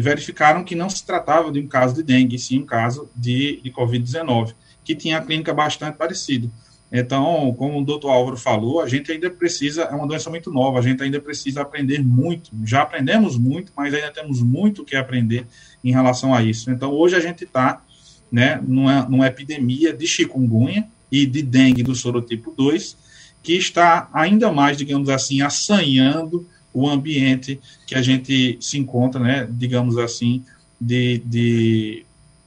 verificaram 0.00 0.64
que 0.64 0.74
não 0.74 0.90
se 0.90 1.06
tratava 1.06 1.52
de 1.52 1.60
um 1.60 1.66
caso 1.66 1.94
de 1.94 2.02
dengue, 2.02 2.38
sim 2.38 2.58
um 2.60 2.66
caso 2.66 3.08
de, 3.14 3.60
de 3.62 3.70
Covid-19, 3.70 4.54
que 4.84 4.94
tinha 4.94 5.18
a 5.18 5.20
clínica 5.20 5.54
bastante 5.54 5.96
parecida. 5.96 6.50
Então, 6.90 7.54
como 7.58 7.80
o 7.80 7.84
doutor 7.84 8.10
Álvaro 8.10 8.36
falou, 8.36 8.80
a 8.80 8.88
gente 8.88 9.10
ainda 9.10 9.28
precisa, 9.28 9.82
é 9.82 9.94
uma 9.94 10.06
doença 10.06 10.30
muito 10.30 10.52
nova, 10.52 10.78
a 10.78 10.82
gente 10.82 11.02
ainda 11.02 11.20
precisa 11.20 11.62
aprender 11.62 12.02
muito. 12.02 12.50
Já 12.64 12.82
aprendemos 12.82 13.36
muito, 13.36 13.72
mas 13.76 13.92
ainda 13.92 14.10
temos 14.10 14.40
muito 14.40 14.84
que 14.84 14.96
aprender 14.96 15.46
em 15.82 15.90
relação 15.92 16.34
a 16.34 16.42
isso. 16.42 16.70
Então, 16.70 16.92
hoje 16.92 17.16
a 17.16 17.20
gente 17.20 17.44
está 17.44 17.82
né, 18.30 18.60
numa, 18.66 19.02
numa 19.08 19.26
epidemia 19.26 19.92
de 19.92 20.06
chikungunya 20.06 20.88
e 21.10 21.26
de 21.26 21.42
dengue 21.42 21.82
do 21.82 21.94
sorotipo 21.94 22.52
2, 22.56 22.96
que 23.42 23.54
está 23.54 24.08
ainda 24.12 24.52
mais, 24.52 24.76
digamos 24.76 25.08
assim, 25.08 25.40
assanhando 25.40 26.46
o 26.76 26.86
ambiente 26.86 27.58
que 27.86 27.94
a 27.94 28.02
gente 28.02 28.58
se 28.60 28.76
encontra, 28.76 29.18
né, 29.18 29.48
digamos 29.50 29.96
assim, 29.96 30.44
de, 30.78 31.22
de 31.24 32.04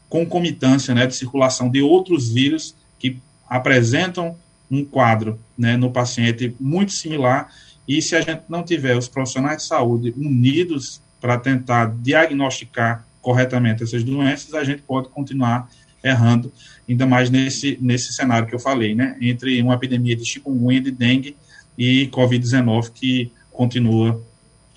concomitância, 0.07 0.93
né, 0.93 1.07
de 1.07 1.15
circulação 1.15 1.67
de 1.67 1.81
outros 1.81 2.29
vírus 2.29 2.75
que 2.99 3.17
apresentam 3.49 4.35
um 4.69 4.85
quadro 4.85 5.39
né, 5.57 5.75
no 5.75 5.89
paciente 5.89 6.55
muito 6.59 6.91
similar. 6.91 7.51
E 7.87 8.03
se 8.03 8.15
a 8.15 8.21
gente 8.21 8.43
não 8.47 8.61
tiver 8.61 8.95
os 8.95 9.07
profissionais 9.07 9.63
de 9.63 9.67
saúde 9.67 10.13
unidos 10.15 11.01
para 11.19 11.35
tentar 11.39 11.87
diagnosticar 11.87 13.03
corretamente 13.23 13.81
essas 13.81 14.03
doenças, 14.03 14.53
a 14.53 14.63
gente 14.63 14.83
pode 14.83 15.09
continuar 15.09 15.67
errando, 16.03 16.53
ainda 16.87 17.07
mais 17.07 17.31
nesse, 17.31 17.79
nesse 17.81 18.13
cenário 18.13 18.47
que 18.47 18.53
eu 18.53 18.59
falei, 18.59 18.93
né, 18.93 19.17
entre 19.19 19.59
uma 19.63 19.73
epidemia 19.73 20.15
de 20.15 20.23
chikungunya, 20.23 20.81
de 20.81 20.91
dengue 20.91 21.35
e 21.75 22.07
Covid-19 22.11 22.91
que 22.93 23.31
continua 23.59 24.23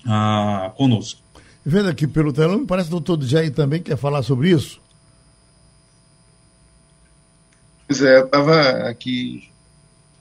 ah, 0.05 0.73
conosco. 0.75 1.21
Vendo 1.65 1.87
aqui 1.87 2.05
pelo 2.05 2.33
telão, 2.33 2.59
me 2.59 2.67
parece 2.67 2.89
que 2.89 2.95
o 2.95 2.99
doutor 2.99 3.25
Jair 3.25 3.49
também 3.49 3.81
quer 3.81 3.95
falar 3.95 4.21
sobre 4.23 4.49
isso. 4.49 4.81
Pois 7.87 8.01
é, 8.01 8.17
eu 8.17 8.25
estava 8.25 8.89
aqui 8.89 9.49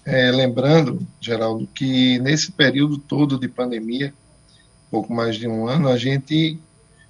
é, 0.05 0.31
lembrando, 0.31 1.05
Geraldo, 1.21 1.67
que 1.75 2.21
nesse 2.21 2.53
período 2.53 2.99
todo 2.99 3.37
de 3.37 3.49
pandemia, 3.49 4.15
pouco 4.93 5.13
mais 5.13 5.35
de 5.35 5.49
um 5.49 5.67
ano, 5.67 5.89
a 5.89 5.97
gente 5.97 6.57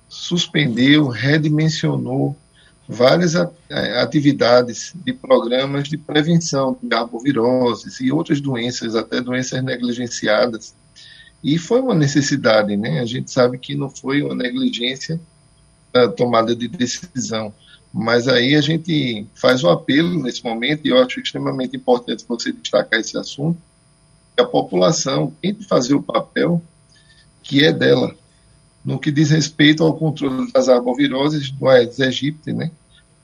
suspendeu, 0.08 1.06
redimensionou 1.08 2.34
várias 2.88 3.34
atividades 4.00 4.94
de 5.04 5.12
programas 5.12 5.86
de 5.86 5.98
prevenção 5.98 6.78
de 6.82 6.94
arboviroses 6.94 8.00
e 8.00 8.10
outras 8.10 8.40
doenças, 8.40 8.96
até 8.96 9.20
doenças 9.20 9.62
negligenciadas. 9.62 10.74
E 11.42 11.58
foi 11.58 11.80
uma 11.80 11.94
necessidade, 11.94 12.76
né? 12.76 13.00
A 13.00 13.04
gente 13.04 13.30
sabe 13.30 13.58
que 13.58 13.74
não 13.74 13.90
foi 13.90 14.22
uma 14.22 14.34
negligência 14.34 15.20
da 15.92 16.08
tomada 16.08 16.54
de 16.54 16.68
decisão. 16.68 17.52
Mas 17.92 18.26
aí 18.26 18.54
a 18.54 18.60
gente 18.60 19.26
faz 19.34 19.62
o 19.62 19.68
apelo 19.68 20.22
nesse 20.22 20.42
momento, 20.42 20.86
e 20.86 20.90
eu 20.90 21.02
acho 21.02 21.20
extremamente 21.20 21.76
importante 21.76 22.24
você 22.26 22.52
destacar 22.52 23.00
esse 23.00 23.18
assunto, 23.18 23.60
que 24.34 24.42
a 24.42 24.46
população 24.46 25.32
tem 25.42 25.54
que 25.54 25.64
fazer 25.64 25.94
o 25.94 26.02
papel 26.02 26.62
que 27.42 27.64
é 27.64 27.72
dela, 27.72 28.14
no 28.84 28.98
que 28.98 29.10
diz 29.10 29.30
respeito 29.30 29.82
ao 29.84 29.94
controle 29.94 30.50
das 30.52 30.68
arboviroses 30.68 31.50
do 31.50 31.68
Aedes 31.68 32.00
aegypti, 32.00 32.52
né? 32.52 32.70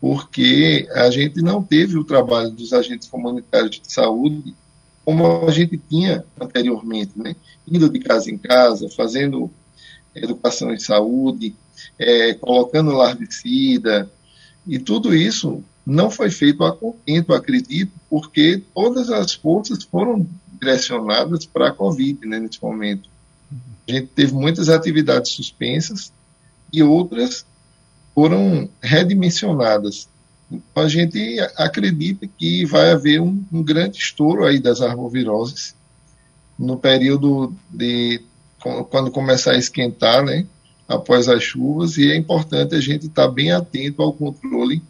porque 0.00 0.88
a 0.92 1.10
gente 1.10 1.42
não 1.42 1.62
teve 1.62 1.98
o 1.98 2.04
trabalho 2.04 2.50
dos 2.50 2.72
agentes 2.72 3.08
comunitários 3.08 3.80
de 3.80 3.92
saúde 3.92 4.54
como 5.08 5.48
a 5.48 5.50
gente 5.50 5.78
tinha 5.88 6.22
anteriormente, 6.38 7.12
né? 7.16 7.34
indo 7.66 7.88
de 7.88 7.98
casa 7.98 8.30
em 8.30 8.36
casa, 8.36 8.90
fazendo 8.90 9.50
educação 10.14 10.70
em 10.70 10.78
saúde, 10.78 11.54
é, 11.98 12.34
colocando 12.34 12.92
larvicida, 12.92 14.12
e 14.66 14.78
tudo 14.78 15.16
isso 15.16 15.64
não 15.86 16.10
foi 16.10 16.30
feito 16.30 16.62
a 16.62 16.76
contento, 16.76 17.32
acredito, 17.32 17.90
porque 18.10 18.62
todas 18.74 19.08
as 19.08 19.32
forças 19.32 19.82
foram 19.82 20.28
direcionadas 20.60 21.46
para 21.46 21.68
a 21.68 21.72
Covid, 21.72 22.26
né, 22.26 22.38
nesse 22.38 22.62
momento. 22.62 23.08
A 23.88 23.92
gente 23.92 24.08
teve 24.08 24.34
muitas 24.34 24.68
atividades 24.68 25.32
suspensas 25.32 26.12
e 26.70 26.82
outras 26.82 27.46
foram 28.14 28.68
redimensionadas. 28.82 30.06
A 30.74 30.88
gente 30.88 31.38
acredita 31.56 32.26
que 32.26 32.64
vai 32.64 32.90
haver 32.90 33.20
um, 33.20 33.44
um 33.52 33.62
grande 33.62 33.98
estouro 33.98 34.44
aí 34.44 34.58
das 34.58 34.80
arboviroses 34.80 35.74
no 36.58 36.76
período 36.76 37.54
de 37.70 38.22
quando 38.90 39.10
começar 39.10 39.52
a 39.52 39.58
esquentar, 39.58 40.24
né, 40.24 40.46
após 40.88 41.28
as 41.28 41.42
chuvas, 41.42 41.96
e 41.96 42.10
é 42.10 42.16
importante 42.16 42.74
a 42.74 42.80
gente 42.80 43.06
estar 43.06 43.26
tá 43.26 43.32
bem 43.32 43.52
atento 43.52 44.02
ao 44.02 44.12
controle 44.12 44.82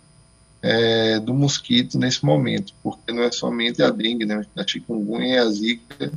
é, 0.63 1.21
do 1.21 1.35
mosquito 1.35 1.99
nesse 1.99 2.25
momento, 2.25 2.73
porque 2.83 3.13
não 3.13 3.23
é 3.23 3.31
somente 3.31 3.83
a 3.83 3.91
dengue, 3.91 4.25
né, 4.25 4.45
a 4.57 4.67
chikungunya 4.67 5.35
e 5.35 5.39
a 5.39 5.51
zika 5.51 6.13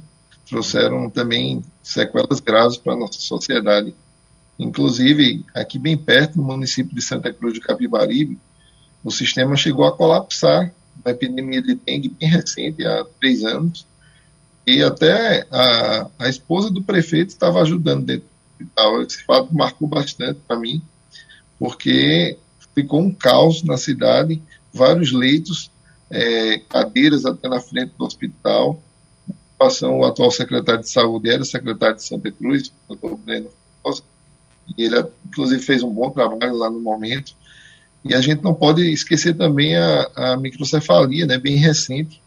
trouxeram 0.47 1.09
também 1.09 1.63
sequelas 1.81 2.39
graves 2.39 2.77
para 2.77 2.93
a 2.93 2.97
nossa 2.97 3.19
sociedade. 3.19 3.93
Inclusive, 4.59 5.45
aqui 5.53 5.79
bem 5.79 5.97
perto, 5.97 6.37
no 6.37 6.43
município 6.43 6.93
de 6.93 7.01
Santa 7.01 7.31
Cruz 7.33 7.53
de 7.53 7.61
Capibaribe, 7.61 8.37
o 9.03 9.11
sistema 9.11 9.55
chegou 9.55 9.85
a 9.85 9.95
colapsar, 9.95 10.73
uma 11.03 11.11
epidemia 11.11 11.61
de 11.61 11.75
dengue 11.75 12.09
bem 12.09 12.29
recente, 12.29 12.85
há 12.85 13.05
três 13.19 13.43
anos, 13.43 13.85
e 14.65 14.83
até 14.83 15.45
a, 15.51 16.07
a 16.19 16.29
esposa 16.29 16.69
do 16.69 16.83
prefeito 16.83 17.29
estava 17.29 17.61
ajudando 17.61 18.05
dentro 18.05 18.25
do 18.25 18.63
hospital. 18.63 19.01
Esse 19.01 19.23
fato 19.23 19.55
marcou 19.55 19.87
bastante 19.87 20.39
para 20.47 20.59
mim, 20.59 20.81
porque 21.57 22.37
ficou 22.75 23.01
um 23.01 23.11
caos 23.11 23.63
na 23.63 23.77
cidade, 23.77 24.41
vários 24.73 25.11
leitos, 25.11 25.71
é, 26.09 26.59
cadeiras 26.69 27.25
até 27.25 27.47
na 27.49 27.59
frente 27.59 27.93
do 27.97 28.05
hospital. 28.05 28.81
O 29.59 30.05
atual 30.05 30.31
secretário 30.31 30.81
de 30.81 30.89
saúde 30.89 31.29
era 31.29 31.45
secretário 31.45 31.95
de 31.95 32.03
Santa 32.03 32.31
Cruz, 32.31 32.73
o 32.89 32.95
doutor 32.95 33.15
Breno 33.17 33.47
e 34.77 34.83
ele 34.83 35.03
inclusive 35.25 35.61
fez 35.61 35.83
um 35.83 35.89
bom 35.89 36.09
trabalho 36.09 36.55
lá 36.55 36.69
no 36.69 36.79
momento. 36.79 37.33
E 38.03 38.13
a 38.15 38.21
gente 38.21 38.43
não 38.43 38.53
pode 38.53 38.81
esquecer 38.91 39.35
também 39.35 39.75
a, 39.75 40.09
a 40.15 40.37
microcefalia, 40.37 41.25
né, 41.25 41.37
bem 41.37 41.55
recente, 41.55 42.21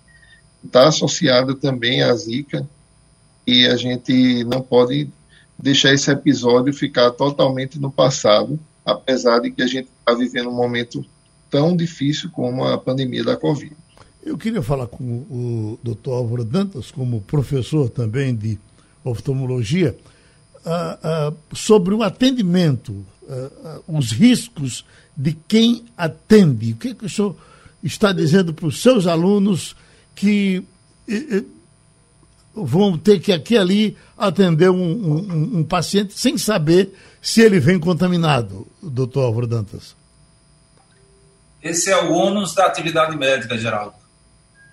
está 0.65 0.89
associada 0.89 1.55
também 1.55 2.03
à 2.03 2.15
Zika 2.15 2.67
e 3.47 3.67
a 3.67 3.77
gente 3.77 4.45
não 4.45 4.63
pode 4.63 5.09
deixar 5.59 5.93
esse 5.93 6.11
episódio 6.11 6.73
ficar 6.73 7.11
totalmente 7.13 7.79
no 7.79 7.91
passado, 7.91 8.59
apesar 8.85 9.41
de 9.41 9.51
que 9.51 9.63
a 9.63 9.67
gente 9.67 9.89
está 9.99 10.15
vivendo 10.15 10.49
um 10.49 10.55
momento 10.55 11.05
tão 11.51 11.77
difícil 11.77 12.31
como 12.31 12.65
a 12.65 12.79
pandemia 12.79 13.23
da 13.23 13.37
Covid. 13.37 13.73
Eu 14.25 14.39
queria 14.39 14.63
falar 14.63 14.87
com 14.87 15.05
o 15.05 15.79
Dr. 15.83 16.11
Álvaro 16.11 16.45
Dantas, 16.45 16.91
como 16.91 17.21
professor 17.21 17.91
também 17.91 18.35
de 18.35 18.59
oftalmologia, 19.05 19.97
uh, 20.65 21.31
uh, 21.31 21.37
sobre 21.55 21.95
o 21.95 22.03
atendimento, 22.03 22.93
uh, 23.23 23.85
os 23.87 24.13
riscos 24.13 24.85
de 25.16 25.33
quem 25.46 25.85
atende. 25.96 26.72
O 26.72 26.77
que, 26.77 26.94
que 26.94 27.07
o 27.07 27.11
senhor 27.11 27.37
está 27.83 28.12
dizendo 28.12 28.53
para 28.53 28.66
os 28.66 28.81
seus 28.81 29.07
alunos 29.07 29.77
que 30.14 30.64
vão 32.55 32.96
ter 32.96 33.20
que 33.20 33.33
aqui 33.33 33.55
e 33.55 33.59
ali 33.59 33.96
atender 34.16 34.70
um, 34.70 34.77
um, 34.77 35.59
um, 35.59 35.64
paciente 35.64 36.18
sem 36.18 36.38
saber 36.38 36.94
se 37.20 37.40
ele 37.40 37.59
vem 37.59 37.79
contaminado, 37.79 38.66
doutor 38.83 39.24
Álvaro 39.24 39.46
Dantas? 39.46 39.96
Esse 41.62 41.90
é 41.90 41.96
o 41.96 42.12
ônus 42.12 42.55
da 42.55 42.66
atividade 42.66 43.16
médica, 43.16 43.57
Geraldo. 43.59 43.94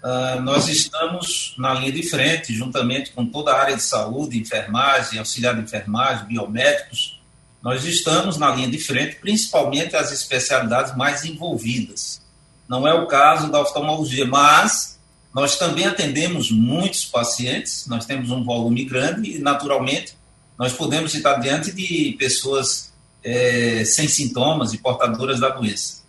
Uh, 0.03 0.41
nós 0.41 0.67
estamos 0.67 1.55
na 1.57 1.73
linha 1.75 1.91
de 1.91 2.03
frente, 2.09 2.53
juntamente 2.53 3.11
com 3.11 3.25
toda 3.25 3.51
a 3.51 3.61
área 3.61 3.75
de 3.75 3.83
saúde, 3.83 4.37
enfermagem, 4.37 5.19
auxiliar 5.19 5.55
de 5.55 5.61
enfermagem, 5.61 6.25
biomédicos, 6.25 7.20
nós 7.61 7.85
estamos 7.85 8.37
na 8.37 8.53
linha 8.55 8.69
de 8.69 8.79
frente, 8.79 9.17
principalmente 9.17 9.95
as 9.95 10.11
especialidades 10.11 10.95
mais 10.95 11.23
envolvidas. 11.23 12.21
Não 12.67 12.87
é 12.87 12.93
o 12.93 13.05
caso 13.05 13.51
da 13.51 13.61
oftalmologia, 13.61 14.25
mas 14.25 14.99
nós 15.33 15.57
também 15.57 15.85
atendemos 15.85 16.51
muitos 16.51 17.05
pacientes, 17.05 17.85
nós 17.87 18.05
temos 18.05 18.31
um 18.31 18.43
volume 18.43 18.83
grande 18.85 19.35
e, 19.35 19.39
naturalmente, 19.39 20.15
nós 20.57 20.73
podemos 20.73 21.13
estar 21.13 21.35
diante 21.35 21.71
de 21.71 22.15
pessoas 22.17 22.91
é, 23.23 23.83
sem 23.85 24.07
sintomas 24.07 24.73
e 24.73 24.77
portadoras 24.77 25.39
da 25.39 25.49
doença. 25.49 26.01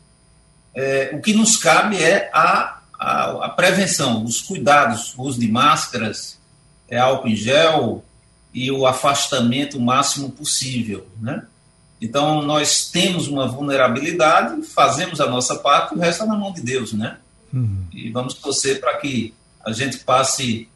É, 0.75 1.11
o 1.13 1.21
que 1.21 1.35
nos 1.35 1.57
cabe 1.57 2.03
é 2.03 2.31
a, 2.33 2.81
a, 2.99 3.47
a, 3.47 3.49
prevenção, 3.51 4.25
os 4.25 4.41
cuidados, 4.41 5.15
o 5.17 5.23
uso 5.23 5.39
de 5.39 5.49
máscaras, 5.49 6.39
é, 6.89 6.99
álcool 6.99 7.29
em 7.29 7.37
gel 7.37 8.03
e 8.53 8.71
o 8.71 8.87
afastamento 8.87 9.81
máximo 9.81 10.31
possível, 10.31 11.07
né? 11.21 11.45
Então, 12.01 12.43
nós 12.43 12.91
temos 12.91 13.29
uma 13.29 13.47
vulnerabilidade, 13.47 14.63
fazemos 14.63 15.21
a 15.21 15.31
nossa 15.31 15.55
parte, 15.57 15.95
o 15.95 15.99
resto 15.99 16.25
é 16.25 16.27
na 16.27 16.35
mão 16.35 16.53
de 16.53 16.61
Deus, 16.61 16.93
né? 16.93 17.17
Uhum. 17.53 17.85
E 17.93 18.11
vamos 18.11 18.35
torcer 18.35 18.81
para 18.81 18.97
que 18.97 19.33
a 19.65 19.71
gente 19.73 19.99
passe 19.99 20.69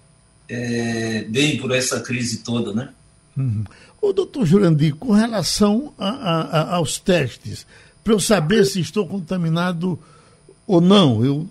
é, 0.49 1.25
bem 1.29 1.59
por 1.59 1.73
essa 1.73 2.01
crise 2.01 2.39
toda, 2.39 2.73
né? 2.73 2.91
Uhum. 3.37 3.65
O 4.01 4.13
doutor 4.13 4.47
Jurandir, 4.47 4.95
com 4.95 5.13
relação 5.13 5.93
a, 5.99 6.09
a, 6.09 6.75
aos 6.77 6.99
testes, 6.99 7.67
para 8.05 8.13
eu 8.13 8.21
saber 8.21 8.65
se 8.65 8.81
estou 8.81 9.05
contaminado 9.07 9.99
ou 10.65 10.81
não, 10.81 11.25
eu 11.25 11.49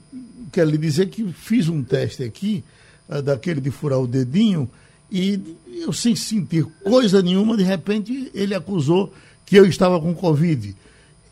quero 0.54 0.70
lhe 0.70 0.78
dizer 0.78 1.10
que 1.10 1.34
fiz 1.34 1.68
um 1.68 1.84
teste 1.84 2.24
aqui, 2.24 2.64
uh, 3.10 3.22
daquele 3.22 3.60
de 3.60 3.72
furar 3.72 4.00
o 4.00 4.08
dedinho, 4.08 4.70
e 5.12 5.40
eu 5.82 5.94
sem 5.94 6.16
sentir 6.16 6.66
coisa 6.84 7.22
nenhuma, 7.22 7.58
de 7.58 7.64
repente 7.64 8.32
ele 8.34 8.56
acusou 8.56 9.14
que 9.46 9.56
eu 9.56 9.66
estava 9.66 10.00
com 10.00 10.14
Covid. 10.14 10.76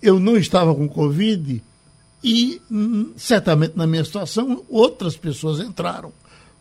Eu 0.02 0.20
não 0.20 0.38
estava 0.38 0.76
com 0.76 0.88
Covid, 0.88 1.62
e, 2.24 2.62
hum, 2.72 3.12
certamente, 3.18 3.76
na 3.76 3.86
minha 3.86 4.04
situação, 4.04 4.64
outras 4.70 5.18
pessoas 5.18 5.60
entraram. 5.60 6.14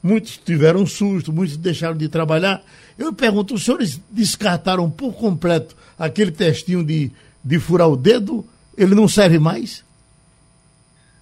Muitos 0.03 0.37
tiveram 0.37 0.85
susto, 0.85 1.33
muitos 1.33 1.57
deixaram 1.57 1.97
de 1.97 2.09
trabalhar. 2.09 2.61
Eu 2.99 3.13
pergunto, 3.13 3.55
os 3.55 3.65
senhores 3.65 4.01
descartaram 4.11 4.91
por 4.91 5.15
completo 5.15 5.77
aquele 5.97 6.33
testinho 6.33 6.85
de, 6.85 7.13
de 7.45 7.59
furar 7.61 7.89
o 7.89 7.97
dedo? 7.97 8.45
Ele 8.77 8.97
não 8.97 9.07
serve 9.07 9.39
mais? 9.39 9.85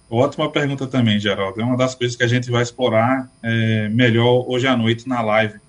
Ótima 0.09 0.49
pergunta 0.49 0.87
também, 0.87 1.19
Geraldo. 1.19 1.61
É 1.61 1.63
uma 1.63 1.77
das 1.77 1.93
coisas 1.93 2.17
que 2.17 2.23
a 2.23 2.27
gente 2.27 2.49
vai 2.49 2.63
explorar 2.63 3.29
é, 3.43 3.87
melhor 3.89 4.45
hoje 4.47 4.65
à 4.65 4.75
noite 4.75 5.07
na 5.07 5.21
live. 5.21 5.59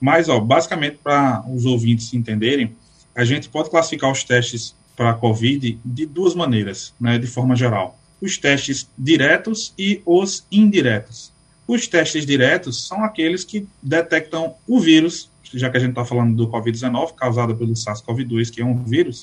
Mas, 0.00 0.28
ó, 0.28 0.40
basicamente, 0.40 0.98
para 1.02 1.44
os 1.48 1.64
ouvintes 1.64 2.12
entenderem, 2.14 2.76
a 3.14 3.24
gente 3.24 3.48
pode 3.48 3.70
classificar 3.70 4.10
os 4.10 4.24
testes 4.24 4.74
para 4.96 5.10
a 5.10 5.14
COVID 5.14 5.78
de 5.84 6.06
duas 6.06 6.34
maneiras, 6.34 6.94
né, 7.00 7.18
de 7.18 7.26
forma 7.26 7.56
geral 7.56 8.00
os 8.20 8.36
testes 8.36 8.88
diretos 8.96 9.72
e 9.78 10.02
os 10.04 10.46
indiretos. 10.52 11.32
Os 11.66 11.86
testes 11.86 12.26
diretos 12.26 12.86
são 12.86 13.02
aqueles 13.02 13.44
que 13.44 13.66
detectam 13.82 14.54
o 14.66 14.78
vírus, 14.78 15.30
já 15.54 15.70
que 15.70 15.76
a 15.76 15.80
gente 15.80 15.90
está 15.90 16.04
falando 16.04 16.36
do 16.36 16.48
Covid-19, 16.48 17.14
causado 17.14 17.56
pelo 17.56 17.72
SARS-CoV-2, 17.72 18.50
que 18.50 18.60
é 18.60 18.64
um 18.64 18.84
vírus. 18.84 19.22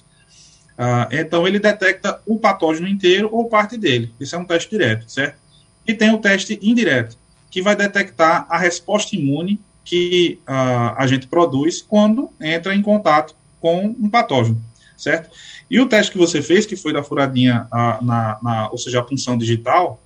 Uh, 0.78 1.08
então, 1.12 1.48
ele 1.48 1.60
detecta 1.60 2.22
o 2.26 2.40
patógeno 2.40 2.88
inteiro 2.88 3.30
ou 3.32 3.50
parte 3.50 3.78
dele. 3.78 4.14
Isso 4.20 4.36
é 4.36 4.40
um 4.40 4.46
teste 4.46 4.70
direto, 4.70 5.10
certo? 5.12 5.38
E 5.86 5.94
tem 5.94 6.12
o 6.12 6.20
teste 6.20 6.60
indireto, 6.62 7.18
que 7.52 7.62
vai 7.62 7.76
detectar 7.76 8.46
a 8.50 8.58
resposta 8.58 9.16
imune 9.16 9.60
que 9.88 10.38
uh, 10.42 10.96
a 10.98 11.08
gente 11.08 11.28
produz 11.28 11.82
quando 11.82 12.30
entra 12.42 12.76
em 12.76 12.82
contato 12.82 13.34
com 13.62 13.86
um 13.86 14.10
patógeno, 14.10 14.62
certo? 14.98 15.30
E 15.72 15.80
o 15.80 15.88
teste 15.88 16.12
que 16.12 16.18
você 16.18 16.42
fez, 16.42 16.66
que 16.66 16.76
foi 16.76 16.92
da 16.92 17.02
furadinha, 17.02 17.68
a, 17.72 17.98
na, 18.02 18.38
na, 18.44 18.70
ou 18.70 18.78
seja, 18.78 19.00
a 19.00 19.04
punção 19.04 19.38
digital, 19.38 20.04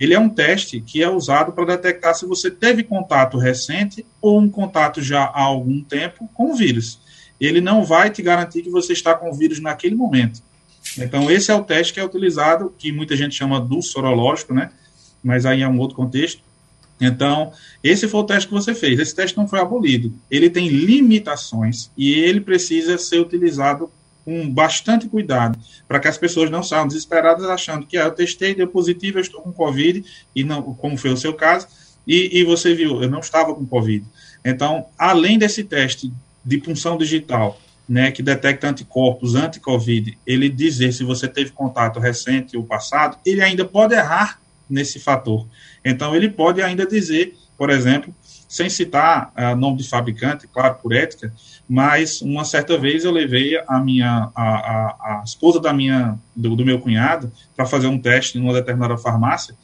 ele 0.00 0.14
é 0.14 0.18
um 0.18 0.30
teste 0.30 0.80
que 0.80 1.02
é 1.02 1.10
usado 1.10 1.52
para 1.52 1.76
detectar 1.76 2.14
se 2.14 2.24
você 2.24 2.50
teve 2.50 2.82
contato 2.82 3.36
recente 3.36 4.06
ou 4.18 4.40
um 4.40 4.48
contato 4.48 5.02
já 5.02 5.24
há 5.24 5.42
algum 5.42 5.82
tempo 5.82 6.26
com 6.32 6.52
o 6.52 6.56
vírus. 6.56 6.98
Ele 7.38 7.60
não 7.60 7.84
vai 7.84 8.08
te 8.08 8.22
garantir 8.22 8.62
que 8.62 8.70
você 8.70 8.94
está 8.94 9.14
com 9.14 9.30
o 9.30 9.34
vírus 9.34 9.60
naquele 9.60 9.94
momento. 9.94 10.42
Então, 10.96 11.30
esse 11.30 11.50
é 11.50 11.54
o 11.54 11.62
teste 11.62 11.92
que 11.92 12.00
é 12.00 12.04
utilizado, 12.04 12.72
que 12.78 12.90
muita 12.90 13.14
gente 13.14 13.34
chama 13.34 13.60
do 13.60 13.82
sorológico, 13.82 14.54
né? 14.54 14.70
Mas 15.22 15.44
aí 15.44 15.60
é 15.60 15.68
um 15.68 15.78
outro 15.78 15.96
contexto. 15.96 16.47
Então, 17.00 17.52
esse 17.82 18.08
foi 18.08 18.20
o 18.20 18.24
teste 18.24 18.48
que 18.48 18.54
você 18.54 18.74
fez. 18.74 18.98
Esse 18.98 19.14
teste 19.14 19.36
não 19.36 19.46
foi 19.46 19.60
abolido. 19.60 20.12
Ele 20.30 20.50
tem 20.50 20.68
limitações 20.68 21.90
e 21.96 22.12
ele 22.12 22.40
precisa 22.40 22.98
ser 22.98 23.20
utilizado 23.20 23.90
com 24.24 24.50
bastante 24.50 25.08
cuidado, 25.08 25.58
para 25.86 25.98
que 25.98 26.06
as 26.06 26.18
pessoas 26.18 26.50
não 26.50 26.62
saiam 26.62 26.86
desesperadas 26.86 27.46
achando 27.46 27.86
que 27.86 27.96
ah, 27.96 28.04
eu 28.04 28.10
testei, 28.10 28.54
deu 28.54 28.68
positivo, 28.68 29.16
eu 29.16 29.22
estou 29.22 29.40
com 29.40 29.50
Covid, 29.50 30.04
e 30.36 30.44
não, 30.44 30.60
como 30.74 30.98
foi 30.98 31.10
o 31.10 31.16
seu 31.16 31.32
caso, 31.32 31.66
e, 32.06 32.38
e 32.38 32.44
você 32.44 32.74
viu, 32.74 33.02
eu 33.02 33.08
não 33.08 33.20
estava 33.20 33.54
com 33.54 33.64
Covid. 33.64 34.04
Então, 34.44 34.84
além 34.98 35.38
desse 35.38 35.64
teste 35.64 36.12
de 36.44 36.58
punção 36.58 36.98
digital, 36.98 37.58
né, 37.88 38.10
que 38.10 38.22
detecta 38.22 38.68
anticorpos 38.68 39.34
anti-Covid, 39.34 40.18
ele 40.26 40.50
dizer 40.50 40.92
se 40.92 41.04
você 41.04 41.26
teve 41.26 41.52
contato 41.52 41.98
recente 41.98 42.54
ou 42.54 42.62
passado, 42.62 43.16
ele 43.24 43.40
ainda 43.40 43.64
pode 43.64 43.94
errar 43.94 44.38
nesse 44.68 44.98
fator. 44.98 45.46
Então, 45.84 46.14
ele 46.14 46.28
pode 46.28 46.62
ainda 46.62 46.86
dizer, 46.86 47.36
por 47.56 47.70
exemplo, 47.70 48.14
sem 48.48 48.68
citar 48.70 49.32
uh, 49.36 49.56
nome 49.56 49.78
de 49.78 49.88
fabricante, 49.88 50.46
claro, 50.46 50.76
por 50.76 50.94
ética, 50.94 51.32
mas 51.68 52.22
uma 52.22 52.44
certa 52.44 52.78
vez 52.78 53.04
eu 53.04 53.10
levei 53.10 53.60
a 53.66 53.78
minha 53.78 54.30
a, 54.34 54.42
a, 54.42 55.20
a 55.20 55.22
esposa 55.24 55.60
da 55.60 55.72
minha 55.72 56.18
do, 56.34 56.56
do 56.56 56.64
meu 56.64 56.80
cunhado 56.80 57.30
para 57.54 57.66
fazer 57.66 57.88
um 57.88 58.00
teste 58.00 58.38
em 58.38 58.40
uma 58.40 58.54
determinada 58.54 58.96
farmácia 58.96 59.54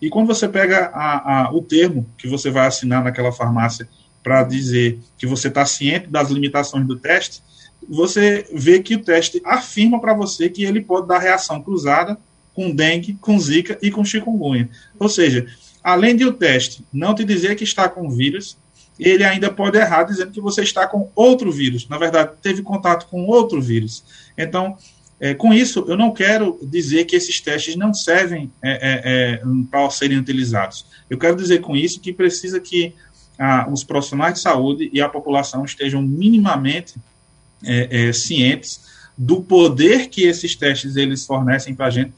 e 0.00 0.08
quando 0.08 0.28
você 0.28 0.48
pega 0.48 0.90
a, 0.94 1.50
o 1.52 1.60
termo 1.60 2.06
que 2.16 2.28
você 2.28 2.50
vai 2.50 2.66
assinar 2.66 3.02
naquela 3.02 3.32
farmácia 3.32 3.88
para 4.22 4.44
dizer 4.44 5.00
que 5.16 5.26
você 5.26 5.48
está 5.48 5.64
ciente 5.66 6.08
das 6.08 6.30
limitações 6.30 6.86
do 6.86 6.96
teste, 6.96 7.42
você 7.88 8.46
vê 8.52 8.80
que 8.80 8.94
o 8.94 9.02
teste 9.02 9.40
afirma 9.44 10.00
para 10.00 10.14
você 10.14 10.48
que 10.48 10.64
ele 10.64 10.80
pode 10.80 11.08
dar 11.08 11.18
reação 11.18 11.62
cruzada 11.62 12.18
com 12.58 12.74
dengue, 12.74 13.16
com 13.20 13.38
zika 13.38 13.78
e 13.80 13.88
com 13.88 14.04
chikungunya. 14.04 14.68
Ou 14.98 15.08
seja, 15.08 15.46
além 15.80 16.16
de 16.16 16.24
o 16.24 16.32
teste 16.32 16.84
não 16.92 17.14
te 17.14 17.22
dizer 17.22 17.54
que 17.54 17.62
está 17.62 17.88
com 17.88 18.10
vírus, 18.10 18.58
ele 18.98 19.22
ainda 19.22 19.48
pode 19.48 19.78
errar 19.78 20.02
dizendo 20.02 20.32
que 20.32 20.40
você 20.40 20.62
está 20.62 20.84
com 20.84 21.08
outro 21.14 21.52
vírus. 21.52 21.88
Na 21.88 21.96
verdade, 21.96 22.32
teve 22.42 22.60
contato 22.62 23.06
com 23.06 23.26
outro 23.26 23.62
vírus. 23.62 24.02
Então, 24.36 24.76
é, 25.20 25.34
com 25.34 25.54
isso, 25.54 25.84
eu 25.86 25.96
não 25.96 26.12
quero 26.12 26.58
dizer 26.60 27.04
que 27.04 27.14
esses 27.14 27.40
testes 27.40 27.76
não 27.76 27.94
servem 27.94 28.50
é, 28.60 28.72
é, 28.72 29.02
é 29.04 29.42
para 29.70 29.88
serem 29.90 30.18
utilizados. 30.18 30.84
Eu 31.08 31.16
quero 31.16 31.36
dizer 31.36 31.60
com 31.60 31.76
isso 31.76 32.00
que 32.00 32.12
precisa 32.12 32.58
que 32.58 32.92
ah, 33.38 33.68
os 33.72 33.84
profissionais 33.84 34.34
de 34.34 34.40
saúde 34.40 34.90
e 34.92 35.00
a 35.00 35.08
população 35.08 35.64
estejam 35.64 36.02
minimamente 36.02 36.96
é, 37.64 38.08
é, 38.08 38.12
cientes 38.12 38.87
do 39.18 39.42
poder 39.42 40.08
que 40.08 40.22
esses 40.22 40.54
testes 40.54 40.94
eles 40.94 41.26
fornecem 41.26 41.74
para 41.74 41.86
a 41.86 41.90
gente 41.90 42.12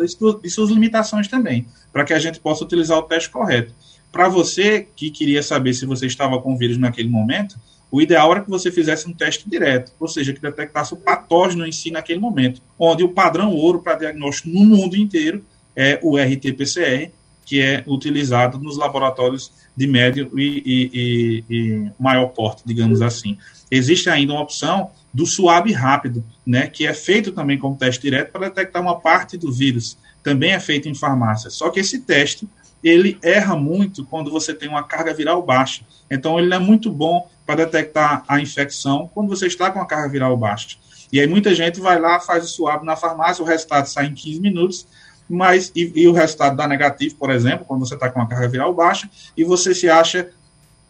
e 0.45 0.51
suas 0.51 0.69
limitações 0.69 1.27
também, 1.29 1.67
para 1.91 2.05
que 2.05 2.13
a 2.13 2.19
gente 2.19 2.39
possa 2.39 2.63
utilizar 2.63 2.99
o 2.99 3.05
teste 3.05 3.31
correto. 3.31 3.73
Para 4.13 4.29
você 4.29 4.87
que 4.95 5.11
queria 5.11 5.43
saber 5.43 5.73
se 5.73 5.87
você 5.87 6.07
estava 6.07 6.39
com 6.43 6.59
vírus 6.59 6.77
naquele 6.77 7.09
momento, 7.09 7.57
o 7.91 8.03
ideal 8.03 8.31
era 8.31 8.43
que 8.43 8.51
você 8.51 8.71
fizesse 8.71 9.09
um 9.09 9.15
teste 9.15 9.49
direto, 9.49 9.93
ou 9.99 10.07
seja, 10.07 10.35
que 10.35 10.41
detectasse 10.43 10.93
o 10.93 10.97
patógeno 10.97 11.67
em 11.67 11.73
si 11.73 11.91
naquele 11.91 12.21
momento, 12.21 12.61
onde 12.79 13.03
o 13.03 13.09
padrão 13.09 13.55
ouro 13.55 13.81
para 13.81 13.97
diagnóstico 13.97 14.51
no 14.51 14.65
mundo 14.65 14.95
inteiro 14.95 15.43
é 15.75 15.99
o 16.03 16.19
RT-PCR, 16.19 17.11
que 17.47 17.61
é 17.61 17.83
utilizado 17.87 18.59
nos 18.59 18.77
laboratórios 18.77 19.51
de 19.75 19.87
médio 19.87 20.31
e, 20.39 20.63
e, 20.65 20.91
e, 20.93 21.45
e, 21.51 21.91
maior 21.99 22.27
porte, 22.27 22.63
digamos 22.65 23.01
assim. 23.01 23.39
Existe 23.71 24.11
ainda 24.11 24.35
uma 24.35 24.43
opção 24.43 24.91
do 25.13 25.27
suave 25.27 25.73
rápido, 25.73 26.25
né, 26.47 26.69
que 26.69 26.87
é 26.87 26.95
feito 26.95 27.33
também 27.33 27.59
como 27.59 27.77
teste 27.77 28.01
direto 28.03 28.31
para 28.31 28.49
detectar 28.49 28.81
uma 28.81 29.01
parte 29.01 29.37
do 29.37 29.51
vírus. 29.53 29.99
Também 30.23 30.53
é 30.53 30.61
feito 30.61 30.89
em 30.89 30.95
farmácia. 30.95 31.51
Só 31.51 31.71
que 31.71 31.81
esse 31.81 32.01
teste 32.01 32.49
ele 32.83 33.19
erra 33.23 33.57
muito 33.57 34.05
quando 34.05 34.31
você 34.31 34.55
tem 34.55 34.69
uma 34.69 34.83
carga 34.83 35.13
viral 35.13 35.43
baixa. 35.43 35.85
Então, 36.11 36.39
ele 36.39 36.53
é 36.55 36.59
muito 36.59 36.91
bom 36.91 37.29
para 37.45 37.65
detectar 37.65 38.25
a 38.27 38.41
infecção 38.41 39.11
quando 39.13 39.29
você 39.29 39.47
está 39.47 39.71
com 39.71 39.81
a 39.81 39.87
carga 39.87 40.09
viral 40.09 40.37
baixa. 40.37 40.77
E 41.13 41.21
aí, 41.21 41.27
muita 41.27 41.55
gente 41.55 41.81
vai 41.81 42.01
lá, 42.01 42.21
faz 42.21 42.45
o 42.45 42.49
suave 42.49 42.87
na 42.87 42.97
farmácia, 42.97 43.43
o 43.43 43.47
resultado 43.47 43.87
sai 43.87 44.07
em 44.07 44.15
15 44.15 44.41
minutos, 44.41 44.87
mas 45.29 45.71
e, 45.75 45.93
e 45.95 46.09
o 46.09 46.13
resultado 46.13 46.57
dá 46.57 46.67
negativo, 46.67 47.17
por 47.17 47.31
exemplo, 47.31 47.65
quando 47.67 47.87
você 47.87 47.95
está 47.95 48.09
com 48.09 48.21
a 48.21 48.27
carga 48.27 48.49
viral 48.49 48.73
baixa, 48.75 49.09
e 49.37 49.45
você 49.45 49.75
se 49.75 49.89
acha 49.89 50.31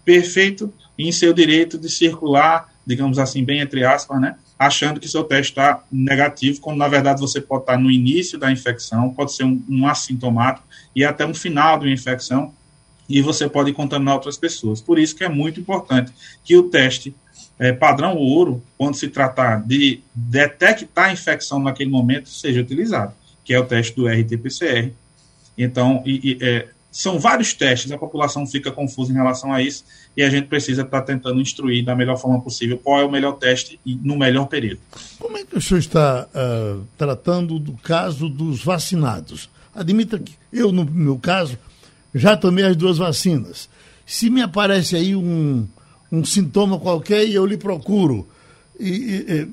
perfeito 0.05 0.73
em 0.99 1.11
seu 1.11 1.33
direito 1.33 1.79
de 1.79 1.91
circular, 1.91 2.70
digamos 2.87 3.19
assim, 3.19 3.45
bem 3.45 3.61
entre 3.61 3.85
aspas, 3.85 4.21
né? 4.21 4.37
achando 4.61 5.01
que 5.01 5.09
seu 5.09 5.25
teste 5.25 5.53
está 5.53 5.83
negativo, 5.91 6.61
quando 6.61 6.77
na 6.77 6.87
verdade 6.87 7.19
você 7.19 7.41
pode 7.41 7.63
estar 7.63 7.79
no 7.79 7.91
início 7.91 8.39
da 8.39 8.53
infecção, 8.53 9.09
pode 9.09 9.33
ser 9.33 9.45
um, 9.45 9.63
um 9.67 9.87
assintomático 9.87 10.67
e 10.95 11.03
até 11.03 11.25
um 11.25 11.33
final 11.33 11.79
de 11.79 11.87
uma 11.87 11.95
infecção, 11.95 12.53
e 13.09 13.23
você 13.23 13.49
pode 13.49 13.73
contaminar 13.73 14.15
outras 14.15 14.37
pessoas. 14.37 14.81
Por 14.81 14.99
isso 14.99 15.17
que 15.17 15.25
é 15.25 15.29
muito 15.29 15.59
importante 15.59 16.13
que 16.45 16.55
o 16.57 16.65
teste 16.65 17.15
é, 17.59 17.73
padrão 17.73 18.17
ouro, 18.17 18.63
quando 18.77 18.95
se 18.95 19.09
tratar 19.09 19.67
de 19.67 20.01
detectar 20.15 21.07
a 21.07 21.13
infecção 21.13 21.59
naquele 21.59 21.91
momento, 21.91 22.29
seja 22.29 22.61
utilizado, 22.61 23.15
que 23.43 23.55
é 23.55 23.59
o 23.59 23.65
teste 23.65 23.97
do 23.97 24.07
RT-PCR. 24.07 24.93
Então, 25.57 26.03
e, 26.05 26.33
e, 26.33 26.39
é, 26.41 26.69
são 26.91 27.19
vários 27.19 27.55
testes, 27.55 27.93
a 27.93 27.99
população 27.99 28.47
fica 28.47 28.73
confusa 28.73 29.13
em 29.13 29.15
relação 29.15 29.53
a 29.53 29.63
isso 29.63 29.85
e 30.17 30.23
a 30.23 30.31
gente 30.31 30.49
precisa 30.49 30.83
estar 30.83 31.03
tentando 31.03 31.41
instruir 31.41 31.85
da 31.85 31.95
melhor 31.95 32.17
forma 32.17 32.41
possível 32.41 32.79
qual 32.79 33.01
é 33.01 33.05
o 33.05 33.11
melhor 33.11 33.33
teste 33.33 33.79
e 33.87 33.95
no 33.95 34.19
melhor 34.19 34.47
período. 34.47 34.81
Como 35.19 35.37
é 35.39 35.45
que 35.45 35.57
o 35.57 35.61
senhor 35.61 35.79
está 35.79 36.27
uh, 36.35 36.85
tratando 36.99 37.59
do 37.59 37.75
caso 37.75 38.29
dos 38.29 38.65
vacinados? 38.65 39.49
Admita 39.73 40.19
que 40.19 40.35
eu, 40.53 40.73
no 40.73 40.85
meu 40.85 41.17
caso, 41.17 41.57
já 42.13 42.37
tomei 42.37 42.65
as 42.65 42.75
duas 42.75 42.99
vacinas. 42.99 43.69
Se 44.05 44.29
me 44.29 44.43
aparece 44.43 44.97
aí 44.97 45.15
um, 45.15 45.69
um 46.11 46.25
sintoma 46.25 46.79
qualquer 46.79 47.25
e 47.25 47.35
eu 47.35 47.47
lhe 47.47 47.57
procuro, 47.57 48.29
e, 48.79 48.89
e, 48.89 49.49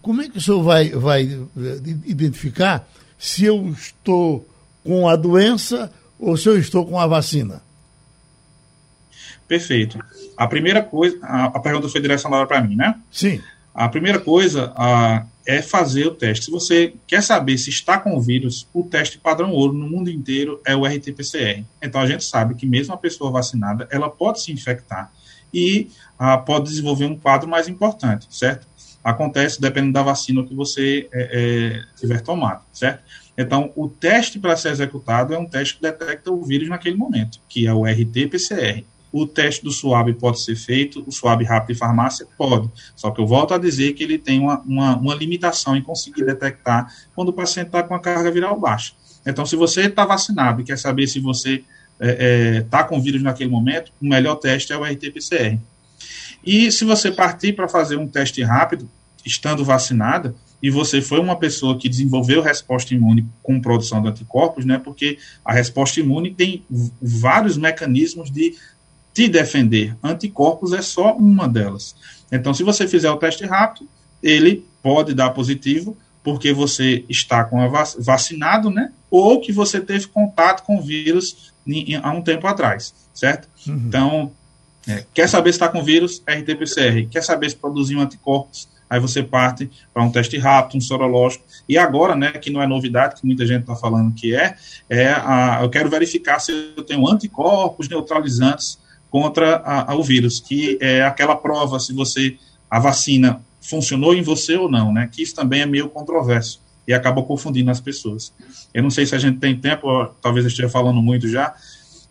como 0.00 0.22
é 0.22 0.28
que 0.28 0.38
o 0.38 0.40
senhor 0.40 0.62
vai, 0.62 0.90
vai 0.90 1.24
eh, 1.24 1.80
identificar 2.06 2.88
se 3.18 3.44
eu 3.44 3.68
estou 3.70 4.48
com 4.82 5.08
a 5.08 5.16
doença 5.16 5.92
ou 6.18 6.36
se 6.36 6.48
eu 6.48 6.58
estou 6.58 6.86
com 6.86 6.98
a 6.98 7.06
vacina? 7.06 7.62
Perfeito. 9.46 9.98
A 10.36 10.46
primeira 10.46 10.82
coisa, 10.82 11.18
a, 11.22 11.44
a 11.46 11.60
pergunta 11.60 11.88
foi 11.88 12.00
direcionada 12.00 12.46
para 12.46 12.60
mim, 12.60 12.76
né? 12.76 12.98
Sim. 13.10 13.40
A 13.74 13.88
primeira 13.88 14.18
coisa 14.18 14.72
a, 14.76 15.26
é 15.46 15.60
fazer 15.60 16.06
o 16.06 16.14
teste. 16.14 16.46
Se 16.46 16.50
você 16.50 16.94
quer 17.06 17.22
saber 17.22 17.58
se 17.58 17.70
está 17.70 17.98
com 17.98 18.16
o 18.16 18.20
vírus, 18.20 18.66
o 18.72 18.84
teste 18.84 19.18
padrão 19.18 19.50
ouro 19.50 19.74
no 19.74 19.88
mundo 19.88 20.10
inteiro 20.10 20.60
é 20.64 20.74
o 20.74 20.84
RT-PCR. 20.84 21.64
Então 21.82 22.00
a 22.00 22.06
gente 22.06 22.24
sabe 22.24 22.54
que 22.54 22.66
mesmo 22.66 22.94
a 22.94 22.96
pessoa 22.96 23.30
vacinada, 23.30 23.86
ela 23.90 24.08
pode 24.08 24.40
se 24.40 24.52
infectar 24.52 25.12
e 25.52 25.90
a, 26.18 26.38
pode 26.38 26.70
desenvolver 26.70 27.06
um 27.06 27.16
quadro 27.16 27.48
mais 27.48 27.68
importante, 27.68 28.26
certo? 28.30 28.66
Acontece 29.02 29.60
dependendo 29.60 29.92
da 29.92 30.02
vacina 30.02 30.42
que 30.44 30.54
você 30.54 31.08
é, 31.12 31.28
é, 31.32 31.98
tiver 32.00 32.22
tomado, 32.22 32.62
certo? 32.72 33.02
Então, 33.36 33.72
o 33.74 33.88
teste 33.88 34.38
para 34.38 34.56
ser 34.56 34.70
executado 34.70 35.34
é 35.34 35.38
um 35.38 35.46
teste 35.46 35.76
que 35.76 35.82
detecta 35.82 36.30
o 36.30 36.42
vírus 36.44 36.68
naquele 36.68 36.96
momento, 36.96 37.40
que 37.48 37.66
é 37.66 37.74
o 37.74 37.84
RT-PCR. 37.84 38.84
O 39.12 39.26
teste 39.26 39.62
do 39.62 39.70
SWAB 39.70 40.14
pode 40.14 40.40
ser 40.40 40.56
feito, 40.56 41.04
o 41.06 41.12
SWAB 41.12 41.44
rápido 41.44 41.74
de 41.74 41.78
farmácia 41.78 42.26
pode. 42.36 42.68
Só 42.96 43.10
que 43.10 43.20
eu 43.20 43.26
volto 43.26 43.54
a 43.54 43.58
dizer 43.58 43.92
que 43.92 44.02
ele 44.02 44.18
tem 44.18 44.40
uma, 44.40 44.60
uma, 44.60 44.96
uma 44.96 45.14
limitação 45.14 45.76
em 45.76 45.82
conseguir 45.82 46.24
detectar 46.24 46.92
quando 47.14 47.28
o 47.28 47.32
paciente 47.32 47.66
está 47.66 47.82
com 47.82 47.94
a 47.94 48.00
carga 48.00 48.30
viral 48.30 48.58
baixa. 48.58 48.92
Então, 49.26 49.46
se 49.46 49.56
você 49.56 49.82
está 49.82 50.04
vacinado 50.04 50.60
e 50.60 50.64
quer 50.64 50.78
saber 50.78 51.06
se 51.06 51.20
você 51.20 51.54
está 51.54 51.68
é, 52.00 52.56
é, 52.56 52.60
tá 52.62 52.82
com 52.82 53.00
vírus 53.00 53.22
naquele 53.22 53.50
momento, 53.50 53.92
o 54.02 54.06
melhor 54.06 54.34
teste 54.34 54.72
é 54.72 54.76
o 54.76 54.82
RT-PCR. 54.82 55.58
E 56.44 56.70
se 56.70 56.84
você 56.84 57.10
partir 57.10 57.52
para 57.54 57.68
fazer 57.68 57.96
um 57.96 58.06
teste 58.06 58.42
rápido, 58.42 58.90
estando 59.24 59.64
vacinada, 59.64 60.34
e 60.64 60.70
você 60.70 61.02
foi 61.02 61.20
uma 61.20 61.36
pessoa 61.36 61.76
que 61.76 61.90
desenvolveu 61.90 62.40
resposta 62.40 62.94
imune 62.94 63.26
com 63.42 63.60
produção 63.60 64.00
de 64.00 64.08
anticorpos, 64.08 64.64
né? 64.64 64.80
Porque 64.82 65.18
a 65.44 65.52
resposta 65.52 66.00
imune 66.00 66.32
tem 66.32 66.64
vários 67.02 67.58
mecanismos 67.58 68.30
de 68.30 68.54
te 69.12 69.28
defender. 69.28 69.94
Anticorpos 70.02 70.72
é 70.72 70.80
só 70.80 71.14
uma 71.18 71.46
delas. 71.46 71.94
Então, 72.32 72.54
se 72.54 72.62
você 72.62 72.88
fizer 72.88 73.10
o 73.10 73.18
teste 73.18 73.44
rápido, 73.44 73.86
ele 74.22 74.64
pode 74.82 75.12
dar 75.12 75.28
positivo, 75.32 75.98
porque 76.22 76.50
você 76.50 77.04
está 77.10 77.44
com 77.44 77.60
a 77.60 77.68
vac 77.68 77.96
vacinado, 77.98 78.70
né? 78.70 78.90
Ou 79.10 79.42
que 79.42 79.52
você 79.52 79.82
teve 79.82 80.06
contato 80.06 80.62
com 80.62 80.78
o 80.78 80.82
vírus 80.82 81.52
há 82.02 82.10
um 82.10 82.22
tempo 82.22 82.46
atrás, 82.46 82.94
certo? 83.12 83.50
Uhum. 83.66 83.82
Então, 83.86 84.32
é, 84.88 85.04
quer 85.12 85.28
saber 85.28 85.52
se 85.52 85.56
está 85.56 85.68
com 85.68 85.84
vírus? 85.84 86.22
RT-PCR. 86.26 87.06
Quer 87.10 87.22
saber 87.22 87.50
se 87.50 87.56
produziu 87.56 88.00
anticorpos? 88.00 88.72
Aí 88.88 89.00
você 89.00 89.22
parte 89.22 89.70
para 89.92 90.02
um 90.02 90.10
teste 90.10 90.38
rápido, 90.38 90.78
um 90.78 90.80
sorológico. 90.80 91.44
E 91.68 91.76
agora, 91.78 92.14
né, 92.14 92.32
que 92.32 92.50
não 92.50 92.62
é 92.62 92.66
novidade, 92.66 93.20
que 93.20 93.26
muita 93.26 93.46
gente 93.46 93.62
está 93.62 93.74
falando 93.74 94.14
que 94.14 94.34
é, 94.34 94.54
é 94.88 95.08
a, 95.08 95.60
eu 95.62 95.70
quero 95.70 95.88
verificar 95.88 96.38
se 96.38 96.72
eu 96.76 96.82
tenho 96.82 97.08
anticorpos 97.08 97.88
neutralizantes 97.88 98.78
contra 99.10 99.56
a, 99.56 99.92
a, 99.92 99.94
o 99.96 100.02
vírus, 100.02 100.40
que 100.40 100.78
é 100.80 101.02
aquela 101.02 101.36
prova 101.36 101.78
se 101.78 101.92
você 101.92 102.36
a 102.70 102.78
vacina 102.80 103.40
funcionou 103.60 104.14
em 104.14 104.22
você 104.22 104.56
ou 104.56 104.68
não, 104.68 104.92
né? 104.92 105.08
Que 105.10 105.22
isso 105.22 105.34
também 105.34 105.60
é 105.60 105.66
meio 105.66 105.88
controverso 105.88 106.60
e 106.86 106.92
acaba 106.92 107.22
confundindo 107.22 107.70
as 107.70 107.80
pessoas. 107.80 108.32
Eu 108.72 108.82
não 108.82 108.90
sei 108.90 109.06
se 109.06 109.14
a 109.14 109.18
gente 109.18 109.38
tem 109.38 109.56
tempo, 109.56 110.06
talvez 110.20 110.44
eu 110.44 110.50
esteja 110.50 110.68
falando 110.68 111.00
muito 111.00 111.28
já, 111.28 111.54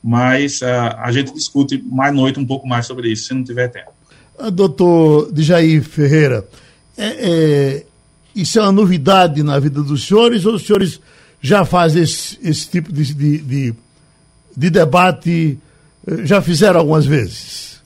mas 0.04 0.62
uh, 0.62 0.98
a 0.98 1.12
gente 1.12 1.34
discute 1.34 1.82
mais 1.86 2.14
noite 2.14 2.40
um 2.40 2.46
pouco 2.46 2.68
mais 2.68 2.86
sobre 2.86 3.12
isso, 3.12 3.28
se 3.28 3.34
não 3.34 3.44
tiver 3.44 3.68
tempo. 3.68 3.92
Ah, 4.38 4.50
doutor 4.50 5.32
Jair 5.36 5.84
Ferreira, 5.84 6.48
é, 6.98 7.06
é, 7.06 7.86
isso 8.36 8.60
é 8.60 8.62
uma 8.62 8.72
novidade 8.72 9.44
na 9.44 9.60
vida 9.60 9.82
dos 9.82 10.08
senhores 10.08 10.46
ou 10.46 10.56
os 10.56 10.66
senhores 10.66 11.00
já 11.42 11.66
fazem 11.66 12.04
esse, 12.04 12.40
esse 12.42 12.70
tipo 12.70 12.92
de, 12.92 13.14
de, 13.14 13.38
de, 13.40 13.76
de 14.56 14.70
debate, 14.70 15.60
eh, 16.08 16.26
já 16.26 16.42
fizeram 16.42 16.80
algumas 16.80 17.06
vezes? 17.06 17.82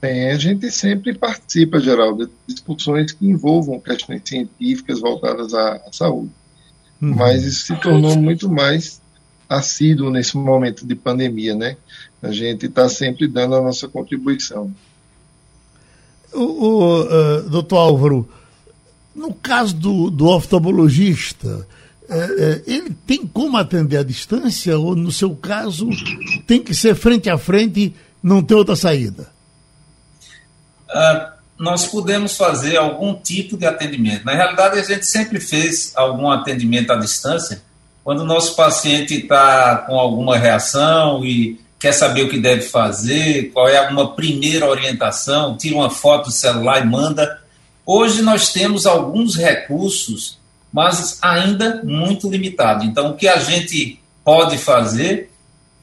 Bem, 0.00 0.30
a 0.30 0.36
gente 0.36 0.70
sempre 0.70 1.14
participa, 1.14 1.80
Geraldo, 1.80 2.26
de 2.26 2.54
discussões 2.54 3.12
que 3.12 3.26
envolvam 3.26 3.80
questões 3.80 4.22
científicas 4.24 5.00
voltadas 5.00 5.54
à, 5.54 5.76
à 5.76 5.92
saúde. 5.92 6.30
Uhum. 7.00 7.14
Mas 7.14 7.44
isso 7.44 7.66
se 7.66 7.76
tornou 7.80 8.16
muito 8.16 8.48
mais 8.48 9.00
assíduo 9.48 10.10
nesse 10.10 10.36
momento 10.36 10.86
de 10.86 10.94
pandemia, 10.94 11.54
né? 11.54 11.76
a 12.22 12.32
gente 12.32 12.66
está 12.66 12.88
sempre 12.88 13.28
dando 13.28 13.54
a 13.54 13.60
nossa 13.60 13.88
contribuição. 13.88 14.72
O, 16.32 16.40
o 16.40 17.02
uh, 17.02 17.42
doutor 17.48 17.76
Álvaro, 17.76 18.28
no 19.14 19.32
caso 19.34 19.74
do, 19.74 20.10
do 20.10 20.26
oftalmologista, 20.26 21.66
é, 22.08 22.16
é, 22.18 22.62
ele 22.66 22.96
tem 23.06 23.26
como 23.26 23.56
atender 23.56 23.98
à 23.98 24.02
distância 24.02 24.78
ou, 24.78 24.96
no 24.96 25.12
seu 25.12 25.36
caso, 25.36 25.88
tem 26.46 26.62
que 26.62 26.74
ser 26.74 26.94
frente 26.94 27.28
a 27.28 27.36
frente 27.36 27.94
não 28.22 28.42
tem 28.42 28.56
outra 28.56 28.74
saída? 28.74 29.28
Uh, 30.88 31.38
nós 31.58 31.86
podemos 31.86 32.36
fazer 32.36 32.76
algum 32.76 33.14
tipo 33.14 33.56
de 33.56 33.66
atendimento. 33.66 34.24
Na 34.24 34.32
realidade, 34.32 34.78
a 34.78 34.82
gente 34.82 35.06
sempre 35.06 35.40
fez 35.40 35.92
algum 35.94 36.30
atendimento 36.30 36.92
à 36.92 36.96
distância, 36.96 37.62
quando 38.02 38.20
o 38.20 38.26
nosso 38.26 38.56
paciente 38.56 39.14
está 39.14 39.84
com 39.86 39.98
alguma 39.98 40.38
reação 40.38 41.24
e 41.24 41.60
quer 41.78 41.92
saber 41.92 42.22
o 42.22 42.28
que 42.28 42.38
deve 42.38 42.62
fazer, 42.62 43.50
qual 43.52 43.68
é 43.68 43.80
uma 43.88 44.14
primeira 44.14 44.68
orientação, 44.68 45.56
tira 45.56 45.76
uma 45.76 45.90
foto 45.90 46.26
do 46.26 46.32
celular 46.32 46.82
e 46.82 46.86
manda. 46.86 47.40
Hoje 47.86 48.20
nós 48.20 48.52
temos 48.52 48.84
alguns 48.84 49.36
recursos, 49.36 50.38
mas 50.72 51.18
ainda 51.22 51.80
muito 51.84 52.28
limitados. 52.28 52.84
Então, 52.84 53.10
o 53.10 53.14
que 53.14 53.28
a 53.28 53.38
gente 53.38 54.00
pode 54.24 54.58
fazer 54.58 55.30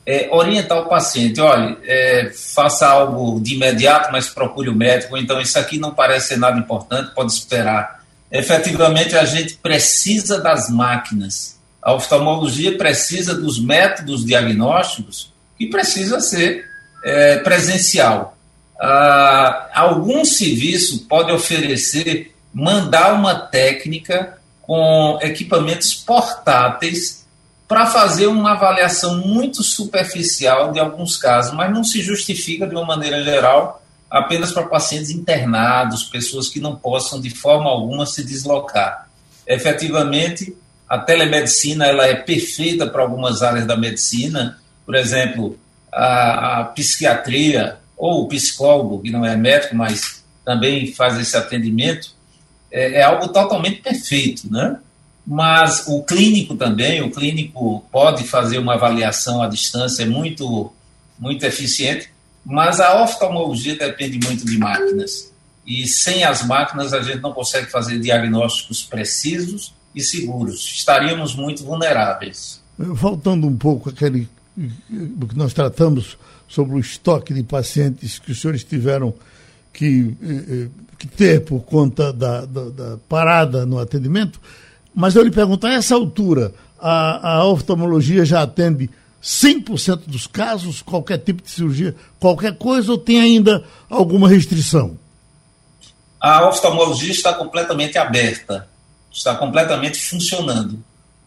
é 0.05 0.27
orientar 0.31 0.79
o 0.79 0.89
paciente: 0.89 1.39
olha, 1.39 1.77
é, 1.83 2.31
faça 2.53 2.87
algo 2.87 3.39
de 3.39 3.55
imediato, 3.55 4.11
mas 4.11 4.29
procure 4.29 4.69
o 4.69 4.75
médico. 4.75 5.17
Então, 5.17 5.39
isso 5.39 5.57
aqui 5.57 5.79
não 5.79 5.93
parece 5.95 6.29
ser 6.29 6.37
nada 6.37 6.59
importante, 6.59 7.15
pode 7.15 7.31
esperar. 7.31 8.03
Efetivamente, 8.29 9.15
a 9.15 9.23
gente 9.23 9.55
precisa 9.55 10.41
das 10.41 10.69
máquinas. 10.69 11.57
A 11.81 11.93
oftalmologia 11.93 12.77
precisa 12.77 13.33
dos 13.33 13.59
métodos 13.59 14.25
diagnósticos 14.25 15.34
que 15.57 15.67
precisa 15.67 16.19
ser 16.19 16.65
é, 17.03 17.37
presencial. 17.37 18.37
Ah, 18.79 19.69
algum 19.73 20.25
serviço 20.25 21.05
pode 21.07 21.31
oferecer 21.31 22.35
mandar 22.53 23.13
uma 23.13 23.35
técnica 23.35 24.37
com 24.61 25.19
equipamentos 25.21 25.93
portáteis 25.93 27.25
para 27.67 27.87
fazer 27.87 28.27
uma 28.27 28.51
avaliação 28.51 29.17
muito 29.17 29.63
superficial 29.63 30.71
de 30.71 30.79
alguns 30.79 31.17
casos, 31.17 31.53
mas 31.53 31.71
não 31.71 31.83
se 31.83 32.01
justifica 32.01 32.67
de 32.67 32.75
uma 32.75 32.85
maneira 32.85 33.23
geral 33.23 33.81
apenas 34.09 34.51
para 34.51 34.63
pacientes 34.63 35.09
internados, 35.09 36.03
pessoas 36.03 36.47
que 36.47 36.59
não 36.59 36.75
possam 36.75 37.19
de 37.19 37.29
forma 37.29 37.69
alguma 37.69 38.05
se 38.05 38.23
deslocar. 38.23 39.09
Efetivamente, 39.45 40.55
a 40.87 40.97
telemedicina 40.97 41.85
ela 41.85 42.05
é 42.05 42.15
perfeita 42.15 42.87
para 42.87 43.01
algumas 43.01 43.41
áreas 43.41 43.65
da 43.65 43.75
medicina, 43.75 44.59
por 44.85 44.95
exemplo, 44.95 45.57
a, 45.91 46.59
a 46.59 46.63
psiquiatria 46.65 47.77
ou 47.97 48.23
o 48.23 48.27
psicólogo, 48.27 49.01
que 49.01 49.09
não 49.09 49.25
é 49.25 49.35
médico, 49.35 49.75
mas 49.75 50.23
também 50.43 50.93
faz 50.93 51.17
esse 51.19 51.35
atendimento, 51.35 52.11
é, 52.71 52.99
é, 52.99 53.03
algo 53.03 53.29
totalmente 53.29 53.81
perfeito, 53.81 54.51
né? 54.51 54.77
Mas 55.25 55.87
o 55.87 56.03
clínico 56.03 56.55
também, 56.55 57.01
o 57.01 57.09
clínico 57.09 57.83
pode 57.91 58.25
fazer 58.25 58.59
uma 58.59 58.75
avaliação 58.75 59.41
à 59.41 59.47
distância 59.47 60.05
muito, 60.05 60.71
muito 61.17 61.43
eficiente, 61.45 62.09
mas 62.45 62.79
a 62.79 63.01
oftalmologia 63.01 63.75
depende 63.75 64.19
muito 64.23 64.45
de 64.45 64.57
máquinas. 64.59 65.31
E 65.65 65.87
sem 65.87 66.23
as 66.23 66.45
máquinas 66.45 66.93
a 66.93 67.01
gente 67.01 67.21
não 67.21 67.33
consegue 67.33 67.71
fazer 67.71 67.97
diagnósticos 67.97 68.83
precisos 68.83 69.73
e 69.95 70.01
seguros. 70.01 70.63
Estaríamos 70.75 71.33
muito 71.33 71.63
vulneráveis. 71.63 72.61
Voltando 72.77 73.47
um 73.47 73.57
pouco 73.57 73.89
àquele 73.89 74.29
do 74.55 75.27
que 75.27 75.37
nós 75.37 75.53
tratamos 75.53 76.17
sobre 76.47 76.75
o 76.75 76.79
estoque 76.79 77.33
de 77.33 77.43
pacientes 77.43 78.19
que 78.19 78.31
os 78.31 78.39
senhores 78.39 78.63
tiveram 78.63 79.13
que, 79.73 80.15
eh, 80.21 80.45
eh, 80.49 80.67
que 80.97 81.07
ter 81.07 81.43
por 81.43 81.61
conta 81.61 82.13
da, 82.13 82.45
da, 82.45 82.69
da, 82.69 82.97
parada 83.09 83.65
no 83.65 83.77
atendimento, 83.77 84.39
mas 84.93 85.15
eu 85.15 85.23
lhe 85.23 85.31
pergunto, 85.31 85.67
a 85.67 85.73
essa 85.73 85.95
altura, 85.95 86.53
a, 86.79 87.39
a 87.39 87.45
oftalmologia 87.45 88.23
já 88.23 88.41
atende 88.41 88.89
100% 89.21 90.03
dos 90.07 90.27
casos, 90.27 90.81
qualquer 90.81 91.17
tipo 91.17 91.41
de 91.41 91.49
cirurgia, 91.49 91.95
qualquer 92.19 92.55
coisa, 92.57 92.91
ou 92.91 92.97
tem 92.97 93.19
ainda 93.19 93.63
alguma 93.89 94.29
restrição? 94.29 94.97
A 96.21 96.47
oftalmologia 96.47 97.11
está 97.11 97.33
completamente 97.33 97.97
aberta, 97.97 98.67
está 99.11 99.35
completamente 99.35 99.99
funcionando. 99.99 100.81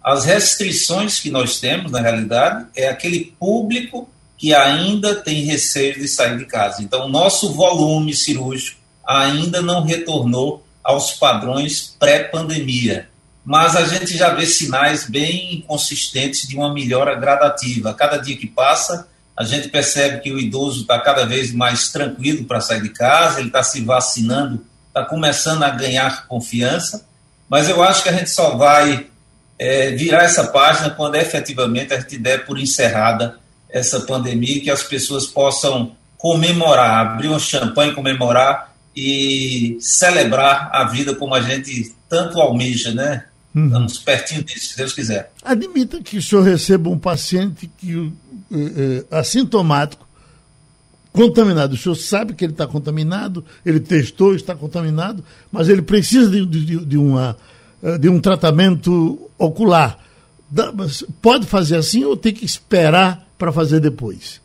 As 0.09 0.25
restrições 0.25 1.21
que 1.21 1.31
nós 1.31 1.61
temos, 1.61 1.93
na 1.93 2.01
realidade, 2.01 2.65
é 2.75 2.89
aquele 2.89 3.37
público 3.39 4.09
que 4.39 4.55
ainda 4.55 5.15
tem 5.15 5.45
receio 5.45 6.01
de 6.01 6.09
sair 6.09 6.39
de 6.39 6.47
casa. 6.47 6.83
Então, 6.83 7.05
o 7.05 7.11
nosso 7.11 7.53
volume 7.53 8.15
cirúrgico 8.15 8.81
ainda 9.07 9.61
não 9.61 9.85
retornou 9.85 10.67
aos 10.83 11.13
padrões 11.13 11.95
pré-pandemia. 11.99 13.11
Mas 13.45 13.77
a 13.77 13.87
gente 13.87 14.17
já 14.17 14.31
vê 14.31 14.47
sinais 14.47 15.05
bem 15.05 15.63
consistentes 15.69 16.49
de 16.49 16.57
uma 16.57 16.73
melhora 16.73 17.15
gradativa. 17.15 17.93
Cada 17.93 18.17
dia 18.17 18.39
que 18.39 18.47
passa, 18.47 19.07
a 19.37 19.45
gente 19.45 19.69
percebe 19.69 20.23
que 20.23 20.33
o 20.33 20.41
idoso 20.41 20.81
está 20.81 20.99
cada 20.99 21.27
vez 21.27 21.53
mais 21.53 21.93
tranquilo 21.93 22.47
para 22.47 22.63
sair 22.63 22.81
de 22.81 22.89
casa, 22.89 23.41
ele 23.41 23.49
está 23.49 23.63
se 23.63 23.83
vacinando, 23.83 24.65
está 24.87 25.05
começando 25.05 25.65
a 25.65 25.69
ganhar 25.69 26.27
confiança. 26.27 27.07
Mas 27.47 27.69
eu 27.69 27.83
acho 27.83 28.03
que 28.03 28.09
a 28.09 28.13
gente 28.13 28.31
só 28.31 28.57
vai 28.57 29.07
é, 29.59 29.91
virar 29.91 30.25
essa 30.25 30.47
página 30.47 30.91
quando 30.91 31.17
efetivamente 31.17 31.93
a 31.93 32.01
gente 32.01 32.17
der 32.19 32.47
por 32.47 32.59
encerrada 32.59 33.39
essa 33.69 34.01
pandemia 34.01 34.57
e 34.57 34.61
que 34.61 34.71
as 34.71 34.83
pessoas 34.83 35.27
possam 35.27 35.93
comemorar, 36.17 37.07
abrir 37.07 37.29
um 37.29 37.39
champanhe, 37.39 37.95
comemorar 37.95 38.75
e 38.95 39.77
celebrar 39.81 40.71
a 40.73 40.85
vida 40.85 41.15
como 41.15 41.35
a 41.35 41.41
gente 41.41 41.95
tanto 42.09 42.41
almeja, 42.41 42.93
né? 42.93 43.25
Uhum. 43.55 43.67
Estamos 43.67 43.99
pertinho 43.99 44.43
disso, 44.43 44.71
se 44.71 44.77
Deus 44.77 44.93
quiser. 44.93 45.31
Admita 45.43 46.01
que 46.03 46.19
o 46.19 46.23
senhor 46.23 46.43
receba 46.43 46.89
um 46.91 46.99
paciente 46.99 47.71
que 47.79 48.13
é, 48.53 48.57
é, 48.57 49.19
assintomático, 49.19 50.07
contaminado. 51.13 51.75
O 51.75 51.77
senhor 51.77 51.95
sabe 51.95 52.35
que 52.35 52.45
ele 52.45 52.53
está 52.53 52.67
contaminado, 52.67 53.45
ele 53.65 53.81
testou, 53.81 54.35
está 54.35 54.55
contaminado, 54.55 55.25
mas 55.51 55.69
ele 55.69 55.83
precisa 55.83 56.31
de, 56.31 56.45
de, 56.45 56.85
de 56.85 56.97
uma 56.97 57.37
de 58.01 58.09
um 58.09 58.21
tratamento 58.21 59.31
ocular. 59.39 59.99
Pode 61.23 61.47
fazer 61.47 61.77
assim 61.77 62.05
ou 62.05 62.17
tem 62.17 62.33
que 62.33 62.45
esperar 62.45 63.27
para 63.39 63.53
fazer 63.53 63.81
depois? 63.81 64.41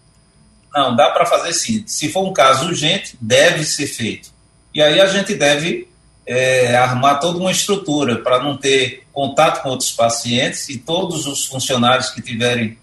Não, 0.73 0.95
dá 0.95 1.09
para 1.11 1.25
fazer 1.25 1.53
sim. 1.53 1.83
Se 1.85 2.09
for 2.11 2.27
um 2.27 2.33
caso 2.33 2.65
urgente, 2.65 3.17
deve 3.21 3.63
ser 3.63 3.87
feito. 3.87 4.31
E 4.73 4.81
aí 4.81 4.99
a 4.99 5.05
gente 5.05 5.35
deve 5.35 5.87
é, 6.25 6.75
armar 6.75 7.19
toda 7.19 7.37
uma 7.37 7.51
estrutura 7.51 8.17
para 8.17 8.41
não 8.41 8.57
ter 8.57 9.03
contato 9.11 9.61
com 9.61 9.69
outros 9.69 9.91
pacientes 9.91 10.69
e 10.69 10.79
todos 10.79 11.27
os 11.27 11.45
funcionários 11.45 12.09
que 12.09 12.21
tiverem 12.21 12.77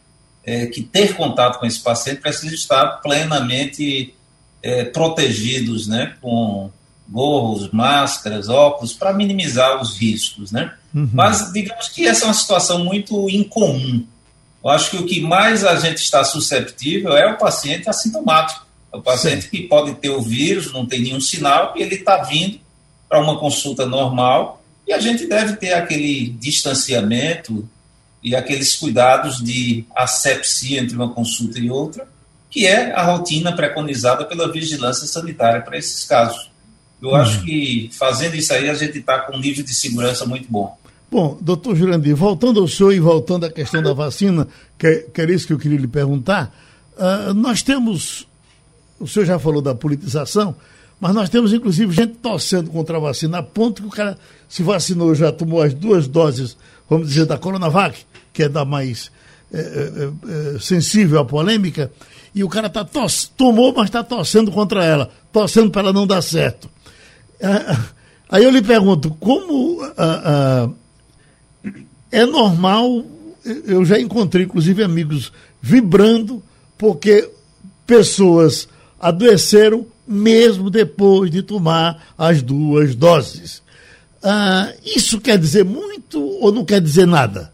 é, 0.44 0.66
que 0.66 0.82
ter 0.82 1.14
contato 1.14 1.58
com 1.58 1.66
esse 1.66 1.80
paciente 1.80 2.20
precisam 2.20 2.54
estar 2.54 2.86
plenamente 3.02 4.14
é, 4.62 4.84
protegidos, 4.84 5.86
né, 5.88 6.14
com 6.20 6.70
gorros, 7.10 7.70
máscaras, 7.72 8.48
óculos, 8.48 8.92
para 8.92 9.12
minimizar 9.12 9.80
os 9.80 9.98
riscos, 9.98 10.52
né? 10.52 10.72
Uhum. 10.94 11.10
Mas 11.12 11.52
digamos 11.52 11.88
que 11.88 12.06
essa 12.06 12.24
é 12.24 12.28
uma 12.28 12.34
situação 12.34 12.84
muito 12.84 13.28
incomum. 13.28 14.04
Eu 14.62 14.70
acho 14.70 14.90
que 14.90 14.96
o 14.96 15.06
que 15.06 15.20
mais 15.20 15.64
a 15.64 15.76
gente 15.76 15.98
está 15.98 16.22
susceptível 16.22 17.16
é 17.16 17.32
o 17.32 17.38
paciente 17.38 17.88
assintomático. 17.88 18.66
É 18.92 18.96
o 18.96 19.02
paciente 19.02 19.42
Sim. 19.42 19.48
que 19.48 19.62
pode 19.62 19.94
ter 19.94 20.10
o 20.10 20.20
vírus, 20.20 20.72
não 20.72 20.86
tem 20.86 21.00
nenhum 21.00 21.20
sinal, 21.20 21.74
e 21.76 21.82
ele 21.82 21.96
está 21.96 22.18
vindo 22.18 22.60
para 23.08 23.20
uma 23.20 23.38
consulta 23.38 23.86
normal, 23.86 24.62
e 24.86 24.92
a 24.92 24.98
gente 24.98 25.26
deve 25.26 25.56
ter 25.56 25.72
aquele 25.72 26.30
distanciamento 26.38 27.68
e 28.22 28.36
aqueles 28.36 28.76
cuidados 28.76 29.42
de 29.42 29.84
asepsia 29.94 30.80
entre 30.80 30.94
uma 30.94 31.08
consulta 31.08 31.58
e 31.58 31.70
outra, 31.70 32.06
que 32.50 32.66
é 32.66 32.92
a 32.92 33.02
rotina 33.02 33.52
preconizada 33.52 34.24
pela 34.24 34.50
vigilância 34.50 35.06
sanitária 35.06 35.62
para 35.62 35.78
esses 35.78 36.04
casos. 36.04 36.49
Eu 37.02 37.14
acho 37.14 37.42
que 37.42 37.88
fazendo 37.92 38.36
isso 38.36 38.52
aí 38.52 38.68
a 38.68 38.74
gente 38.74 38.98
está 38.98 39.20
com 39.20 39.36
um 39.36 39.40
nível 39.40 39.64
de 39.64 39.74
segurança 39.74 40.26
muito 40.26 40.46
bom. 40.50 40.76
Bom, 41.10 41.36
doutor 41.40 41.74
Jurandir, 41.74 42.14
voltando 42.14 42.60
ao 42.60 42.68
senhor 42.68 42.92
e 42.92 43.00
voltando 43.00 43.44
à 43.44 43.50
questão 43.50 43.82
da 43.82 43.92
vacina, 43.92 44.46
que, 44.78 45.06
que 45.12 45.20
era 45.20 45.32
isso 45.32 45.46
que 45.46 45.52
eu 45.52 45.58
queria 45.58 45.78
lhe 45.78 45.88
perguntar, 45.88 46.54
uh, 46.96 47.34
nós 47.34 47.62
temos, 47.62 48.28
o 48.98 49.08
senhor 49.08 49.24
já 49.24 49.38
falou 49.38 49.60
da 49.60 49.74
politização, 49.74 50.54
mas 51.00 51.12
nós 51.12 51.28
temos 51.28 51.52
inclusive 51.52 51.92
gente 51.92 52.14
torcendo 52.18 52.70
contra 52.70 52.98
a 52.98 53.00
vacina, 53.00 53.38
a 53.38 53.42
ponto 53.42 53.82
que 53.82 53.88
o 53.88 53.90
cara 53.90 54.16
se 54.48 54.62
vacinou, 54.62 55.12
já 55.14 55.32
tomou 55.32 55.62
as 55.62 55.74
duas 55.74 56.06
doses, 56.06 56.56
vamos 56.88 57.08
dizer, 57.08 57.26
da 57.26 57.36
Coronavac, 57.36 57.98
que 58.32 58.44
é 58.44 58.48
da 58.48 58.64
mais 58.64 59.10
é, 59.52 59.58
é, 59.58 60.54
é, 60.54 60.58
sensível 60.60 61.18
à 61.18 61.24
polêmica, 61.24 61.90
e 62.32 62.44
o 62.44 62.48
cara 62.48 62.70
tá 62.70 62.86
tomou, 63.36 63.74
mas 63.74 63.86
está 63.86 64.04
torcendo 64.04 64.52
contra 64.52 64.84
ela, 64.84 65.10
torcendo 65.32 65.70
para 65.72 65.82
ela 65.82 65.92
não 65.92 66.06
dar 66.06 66.22
certo. 66.22 66.70
Ah, 67.42 67.84
aí 68.28 68.44
eu 68.44 68.50
lhe 68.50 68.62
pergunto, 68.62 69.10
como 69.18 69.82
ah, 69.96 70.22
ah, 70.24 70.70
é 72.10 72.26
normal, 72.26 73.04
eu 73.66 73.84
já 73.84 73.98
encontrei 73.98 74.44
inclusive 74.44 74.82
amigos 74.82 75.32
vibrando, 75.60 76.42
porque 76.76 77.28
pessoas 77.86 78.68
adoeceram 79.00 79.86
mesmo 80.06 80.70
depois 80.70 81.30
de 81.30 81.42
tomar 81.42 82.12
as 82.18 82.42
duas 82.42 82.94
doses. 82.94 83.62
Ah, 84.22 84.72
isso 84.84 85.20
quer 85.20 85.38
dizer 85.38 85.64
muito 85.64 86.20
ou 86.20 86.52
não 86.52 86.64
quer 86.64 86.80
dizer 86.80 87.06
nada? 87.06 87.52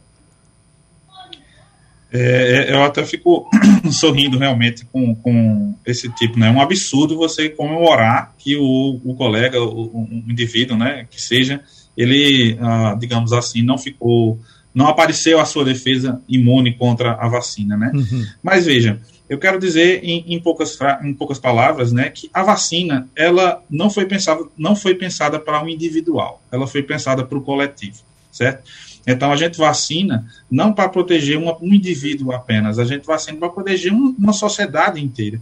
É, 2.17 2.67
é 2.69 2.75
eu 2.75 2.83
até 2.83 3.05
fico 3.05 3.49
sorrindo 3.91 4.39
realmente 4.39 4.85
com, 4.87 5.14
com 5.14 5.75
esse 5.85 6.09
tipo, 6.14 6.39
né? 6.39 6.49
É 6.49 6.51
um 6.51 6.61
absurdo 6.61 7.17
você 7.17 7.49
comemorar 7.49 8.35
que 8.39 8.57
o, 8.57 9.01
o 9.05 9.14
colega, 9.14 9.61
o, 9.62 9.87
o 9.87 10.09
indivíduo, 10.29 10.77
né, 10.77 11.07
que 11.11 11.21
seja, 11.21 11.61
ele, 11.97 12.57
ah, 12.61 12.97
digamos 12.99 13.33
assim, 13.33 13.62
não 13.62 13.79
ficou, 13.79 14.39
não 14.75 14.87
apareceu 14.87 15.41
a 15.41 15.45
sua 15.45 15.64
defesa 15.64 16.21
imune 16.29 16.75
contra 16.75 17.12
a 17.12 17.29
vacina, 17.29 17.77
né? 17.77 17.91
Uhum. 17.95 18.25
Mas 18.43 18.67
veja, 18.67 19.01
eu 19.29 19.39
quero 19.39 19.59
dizer 19.59 20.05
em, 20.05 20.25
em, 20.35 20.41
poucas, 20.41 20.79
em 21.03 21.12
poucas 21.12 21.39
palavras, 21.39 21.93
né, 21.93 22.11
que 22.11 22.31
a 22.33 22.43
vacina, 22.43 23.09
ela 23.17 23.62
não 23.69 23.91
foi 23.91 24.07
pensada, 24.07 24.45
não 24.57 24.77
foi 24.77 24.95
pensada 24.95 25.39
para 25.39 25.61
o 25.61 25.64
um 25.64 25.69
individual, 25.69 26.43
ela 26.53 26.67
foi 26.67 26.83
pensada 26.83 27.25
para 27.25 27.39
o 27.39 27.43
coletivo, 27.43 27.99
certo? 28.37 28.68
Então 29.07 29.32
a 29.32 29.37
gente 29.37 29.57
vacina 29.57 30.26
não 30.51 30.72
para 30.72 30.89
proteger 30.89 31.39
um 31.39 31.74
indivíduo 31.74 32.32
apenas, 32.32 32.78
a 32.78 32.84
gente 32.84 33.07
vacina 33.07 33.39
para 33.39 33.49
proteger 33.49 33.93
um, 33.93 34.14
uma 34.18 34.32
sociedade 34.32 35.03
inteira. 35.03 35.41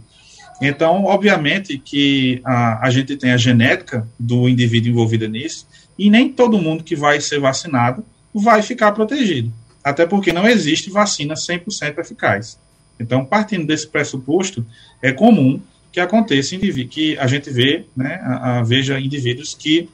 Então, 0.61 1.03
obviamente 1.05 1.77
que 1.77 2.41
a, 2.45 2.87
a 2.87 2.89
gente 2.89 3.17
tem 3.17 3.31
a 3.31 3.37
genética 3.37 4.07
do 4.17 4.47
indivíduo 4.47 4.91
envolvido 4.91 5.27
nisso, 5.27 5.67
e 5.97 6.09
nem 6.09 6.31
todo 6.31 6.57
mundo 6.57 6.83
que 6.83 6.95
vai 6.95 7.19
ser 7.19 7.39
vacinado 7.39 8.03
vai 8.33 8.61
ficar 8.61 8.91
protegido. 8.91 9.51
Até 9.83 10.05
porque 10.05 10.33
não 10.33 10.47
existe 10.47 10.89
vacina 10.89 11.35
100% 11.35 11.99
eficaz. 11.99 12.59
Então, 12.99 13.25
partindo 13.25 13.65
desse 13.65 13.87
pressuposto, 13.87 14.65
é 15.01 15.11
comum 15.11 15.59
que 15.91 15.99
aconteça 15.99 16.57
que 16.89 17.17
a 17.17 17.27
gente 17.27 17.49
vê, 17.49 17.85
né, 17.95 18.19
a, 18.21 18.59
a, 18.59 18.63
veja 18.63 18.99
indivíduos 18.99 19.53
que 19.53 19.89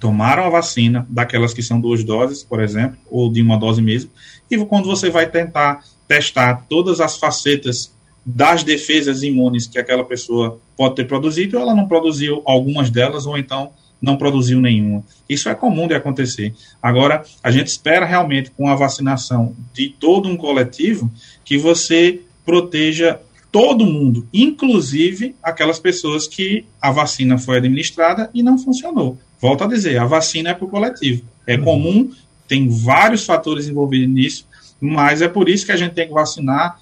tomaram 0.00 0.44
a 0.44 0.48
vacina, 0.48 1.06
daquelas 1.08 1.52
que 1.52 1.62
são 1.62 1.78
duas 1.80 2.02
doses, 2.02 2.42
por 2.42 2.60
exemplo, 2.60 2.98
ou 3.10 3.30
de 3.30 3.42
uma 3.42 3.58
dose 3.58 3.82
mesmo, 3.82 4.10
e 4.50 4.56
quando 4.64 4.86
você 4.86 5.10
vai 5.10 5.28
tentar 5.28 5.84
testar 6.08 6.66
todas 6.68 7.00
as 7.00 7.18
facetas 7.18 7.92
das 8.24 8.64
defesas 8.64 9.22
imunes 9.22 9.66
que 9.66 9.78
aquela 9.78 10.04
pessoa 10.04 10.58
pode 10.76 10.96
ter 10.96 11.06
produzido, 11.06 11.58
ela 11.58 11.74
não 11.74 11.86
produziu 11.86 12.42
algumas 12.44 12.90
delas, 12.90 13.26
ou 13.26 13.36
então 13.38 13.70
não 14.00 14.16
produziu 14.16 14.60
nenhuma. 14.60 15.04
Isso 15.28 15.48
é 15.48 15.54
comum 15.54 15.86
de 15.86 15.94
acontecer. 15.94 16.54
Agora, 16.82 17.22
a 17.42 17.50
gente 17.50 17.68
espera 17.68 18.06
realmente, 18.06 18.50
com 18.50 18.68
a 18.68 18.74
vacinação 18.74 19.54
de 19.74 19.90
todo 19.90 20.28
um 20.28 20.36
coletivo, 20.36 21.10
que 21.44 21.58
você 21.58 22.22
proteja 22.44 23.20
todo 23.52 23.86
mundo, 23.86 24.26
inclusive 24.32 25.34
aquelas 25.42 25.78
pessoas 25.78 26.26
que 26.26 26.64
a 26.80 26.90
vacina 26.90 27.36
foi 27.36 27.58
administrada 27.58 28.30
e 28.32 28.42
não 28.42 28.56
funcionou. 28.56 29.18
Volto 29.40 29.64
a 29.64 29.66
dizer, 29.66 29.98
a 29.98 30.04
vacina 30.04 30.50
é 30.50 30.54
para 30.54 30.64
o 30.64 30.68
coletivo. 30.68 31.22
É 31.46 31.56
uhum. 31.56 31.64
comum, 31.64 32.10
tem 32.46 32.68
vários 32.68 33.24
fatores 33.24 33.68
envolvidos 33.68 34.08
nisso, 34.08 34.46
mas 34.80 35.22
é 35.22 35.28
por 35.28 35.48
isso 35.48 35.64
que 35.64 35.72
a 35.72 35.76
gente 35.76 35.94
tem 35.94 36.06
que 36.06 36.12
vacinar, 36.12 36.80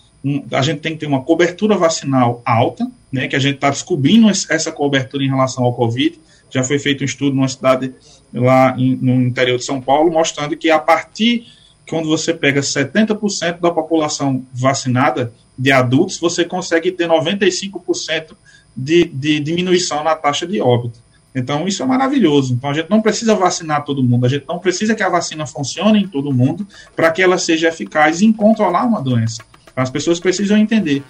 a 0.52 0.62
gente 0.62 0.80
tem 0.80 0.92
que 0.92 0.98
ter 0.98 1.06
uma 1.06 1.22
cobertura 1.22 1.76
vacinal 1.76 2.42
alta, 2.44 2.90
né, 3.10 3.28
que 3.28 3.36
a 3.36 3.38
gente 3.38 3.56
está 3.56 3.70
descobrindo 3.70 4.28
essa 4.28 4.72
cobertura 4.72 5.22
em 5.22 5.28
relação 5.28 5.64
ao 5.64 5.74
Covid. 5.74 6.18
Já 6.50 6.62
foi 6.62 6.78
feito 6.78 7.02
um 7.02 7.04
estudo 7.04 7.36
numa 7.36 7.48
cidade 7.48 7.92
lá 8.32 8.74
em, 8.76 8.96
no 8.96 9.22
interior 9.22 9.58
de 9.58 9.64
São 9.64 9.80
Paulo, 9.80 10.10
mostrando 10.10 10.56
que 10.56 10.70
a 10.70 10.78
partir 10.78 11.46
quando 11.88 12.08
você 12.08 12.34
pega 12.34 12.60
70% 12.60 13.60
da 13.60 13.70
população 13.70 14.44
vacinada 14.52 15.32
de 15.58 15.72
adultos, 15.72 16.18
você 16.18 16.44
consegue 16.44 16.92
ter 16.92 17.08
95% 17.08 18.36
de, 18.76 19.04
de 19.06 19.40
diminuição 19.40 20.04
na 20.04 20.14
taxa 20.14 20.46
de 20.46 20.60
óbito. 20.60 21.00
Então, 21.38 21.66
isso 21.66 21.82
é 21.82 21.86
maravilhoso. 21.86 22.54
Então, 22.54 22.70
a 22.70 22.72
gente 22.74 22.90
não 22.90 23.00
precisa 23.00 23.34
vacinar 23.34 23.84
todo 23.84 24.02
mundo, 24.02 24.26
a 24.26 24.28
gente 24.28 24.44
não 24.48 24.58
precisa 24.58 24.94
que 24.94 25.02
a 25.02 25.08
vacina 25.08 25.46
funcione 25.46 26.02
em 26.02 26.08
todo 26.08 26.32
mundo 26.32 26.66
para 26.96 27.10
que 27.10 27.22
ela 27.22 27.38
seja 27.38 27.68
eficaz 27.68 28.22
em 28.22 28.32
controlar 28.32 28.84
uma 28.84 29.00
doença. 29.00 29.42
As 29.76 29.90
pessoas 29.90 30.18
precisam 30.18 30.56
entender. 30.56 31.02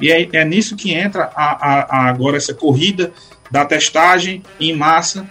E 0.00 0.10
é, 0.10 0.28
é 0.32 0.44
nisso 0.44 0.76
que 0.76 0.92
entra 0.92 1.30
a, 1.34 1.52
a, 1.52 1.80
a 1.88 2.08
agora 2.08 2.36
essa 2.36 2.52
corrida 2.52 3.12
da 3.50 3.64
testagem 3.64 4.42
em 4.58 4.74
massa, 4.74 5.26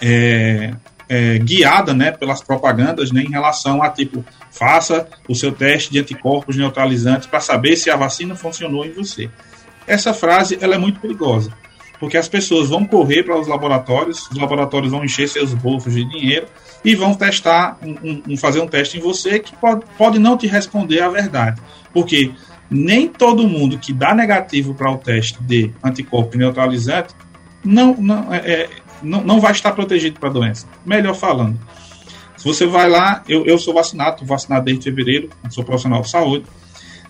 é, 0.00 0.72
é, 1.08 1.38
guiada 1.38 1.92
né, 1.92 2.12
pelas 2.12 2.42
propagandas 2.42 3.10
né, 3.10 3.22
em 3.22 3.30
relação 3.30 3.82
a 3.82 3.90
tipo, 3.90 4.24
faça 4.50 5.08
o 5.28 5.34
seu 5.34 5.52
teste 5.52 5.90
de 5.90 5.98
anticorpos 5.98 6.56
neutralizantes 6.56 7.26
para 7.26 7.40
saber 7.40 7.76
se 7.76 7.90
a 7.90 7.96
vacina 7.96 8.36
funcionou 8.36 8.84
em 8.84 8.92
você. 8.92 9.28
Essa 9.86 10.12
frase 10.12 10.58
ela 10.60 10.74
é 10.74 10.78
muito 10.78 11.00
perigosa, 11.00 11.50
porque 11.98 12.16
as 12.16 12.28
pessoas 12.28 12.68
vão 12.68 12.84
correr 12.84 13.22
para 13.24 13.38
os 13.38 13.46
laboratórios, 13.46 14.28
os 14.30 14.38
laboratórios 14.38 14.92
vão 14.92 15.04
encher 15.04 15.28
seus 15.28 15.52
bolsos 15.52 15.94
de 15.94 16.04
dinheiro 16.04 16.46
e 16.84 16.94
vão 16.94 17.14
testar, 17.14 17.78
um, 17.82 18.22
um, 18.28 18.36
fazer 18.36 18.60
um 18.60 18.66
teste 18.66 18.98
em 18.98 19.00
você 19.00 19.38
que 19.38 19.54
pode, 19.56 19.84
pode 19.96 20.18
não 20.18 20.36
te 20.36 20.46
responder 20.46 21.00
a 21.00 21.08
verdade. 21.08 21.60
Porque 21.92 22.30
nem 22.70 23.08
todo 23.08 23.48
mundo 23.48 23.78
que 23.78 23.92
dá 23.92 24.14
negativo 24.14 24.74
para 24.74 24.90
o 24.90 24.98
teste 24.98 25.42
de 25.42 25.72
anticorpo 25.82 26.36
neutralizante 26.36 27.14
não, 27.64 27.94
não, 27.96 28.32
é, 28.32 28.38
é 28.38 28.70
não, 29.02 29.22
não 29.22 29.40
vai 29.40 29.52
estar 29.52 29.72
protegido 29.72 30.20
para 30.20 30.28
a 30.28 30.32
doença. 30.32 30.66
Melhor 30.86 31.14
falando, 31.14 31.58
se 32.36 32.44
você 32.44 32.66
vai 32.66 32.88
lá, 32.88 33.24
eu, 33.28 33.44
eu 33.44 33.58
sou 33.58 33.74
vacinado, 33.74 34.24
vacinado 34.24 34.66
desde 34.66 34.84
fevereiro, 34.84 35.30
sou 35.50 35.64
profissional 35.64 36.02
de 36.02 36.10
saúde, 36.10 36.44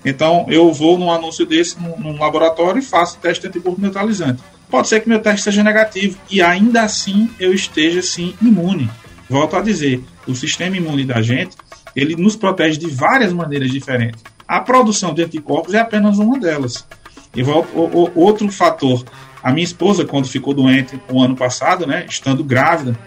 então 0.04 0.46
eu 0.48 0.72
vou 0.72 0.96
num 0.98 1.12
anúncio 1.12 1.44
desse 1.44 1.78
num, 1.78 1.98
num 1.98 2.18
laboratório 2.18 2.78
e 2.78 2.82
faço 2.82 3.18
teste 3.18 3.42
de 3.42 3.48
anticorpo 3.48 3.80
neutralizante. 3.80 4.42
Pode 4.70 4.88
ser 4.88 5.00
que 5.00 5.08
meu 5.08 5.20
teste 5.20 5.42
seja 5.42 5.62
negativo 5.62 6.18
e 6.30 6.42
ainda 6.42 6.82
assim 6.82 7.30
eu 7.40 7.54
esteja 7.54 8.02
sim 8.02 8.34
imune. 8.42 8.90
Volto 9.28 9.56
a 9.56 9.62
dizer, 9.62 10.02
o 10.26 10.34
sistema 10.34 10.76
imune 10.76 11.04
da 11.04 11.22
gente, 11.22 11.56
ele 11.96 12.16
nos 12.16 12.36
protege 12.36 12.78
de 12.78 12.88
várias 12.88 13.32
maneiras 13.32 13.70
diferentes. 13.70 14.22
A 14.46 14.60
produção 14.60 15.14
de 15.14 15.22
anticorpos 15.22 15.74
é 15.74 15.78
apenas 15.78 16.18
uma 16.18 16.38
delas. 16.38 16.86
E 17.34 17.42
volto, 17.42 17.68
o, 17.74 18.10
o, 18.14 18.20
outro 18.20 18.50
fator 18.50 19.04
a 19.42 19.52
minha 19.52 19.64
esposa, 19.64 20.04
quando 20.04 20.28
ficou 20.28 20.52
doente 20.52 21.00
o 21.08 21.22
ano 21.22 21.36
passado, 21.36 21.86
né, 21.86 22.04
estando 22.08 22.42
grávida, 22.42 22.98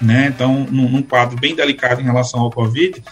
né, 0.00 0.32
então 0.34 0.66
num, 0.70 0.88
num 0.88 1.02
quadro 1.02 1.38
bem 1.38 1.54
delicado 1.54 2.00
em 2.00 2.04
relação 2.04 2.40
ao 2.40 2.50
Covid, 2.50 3.02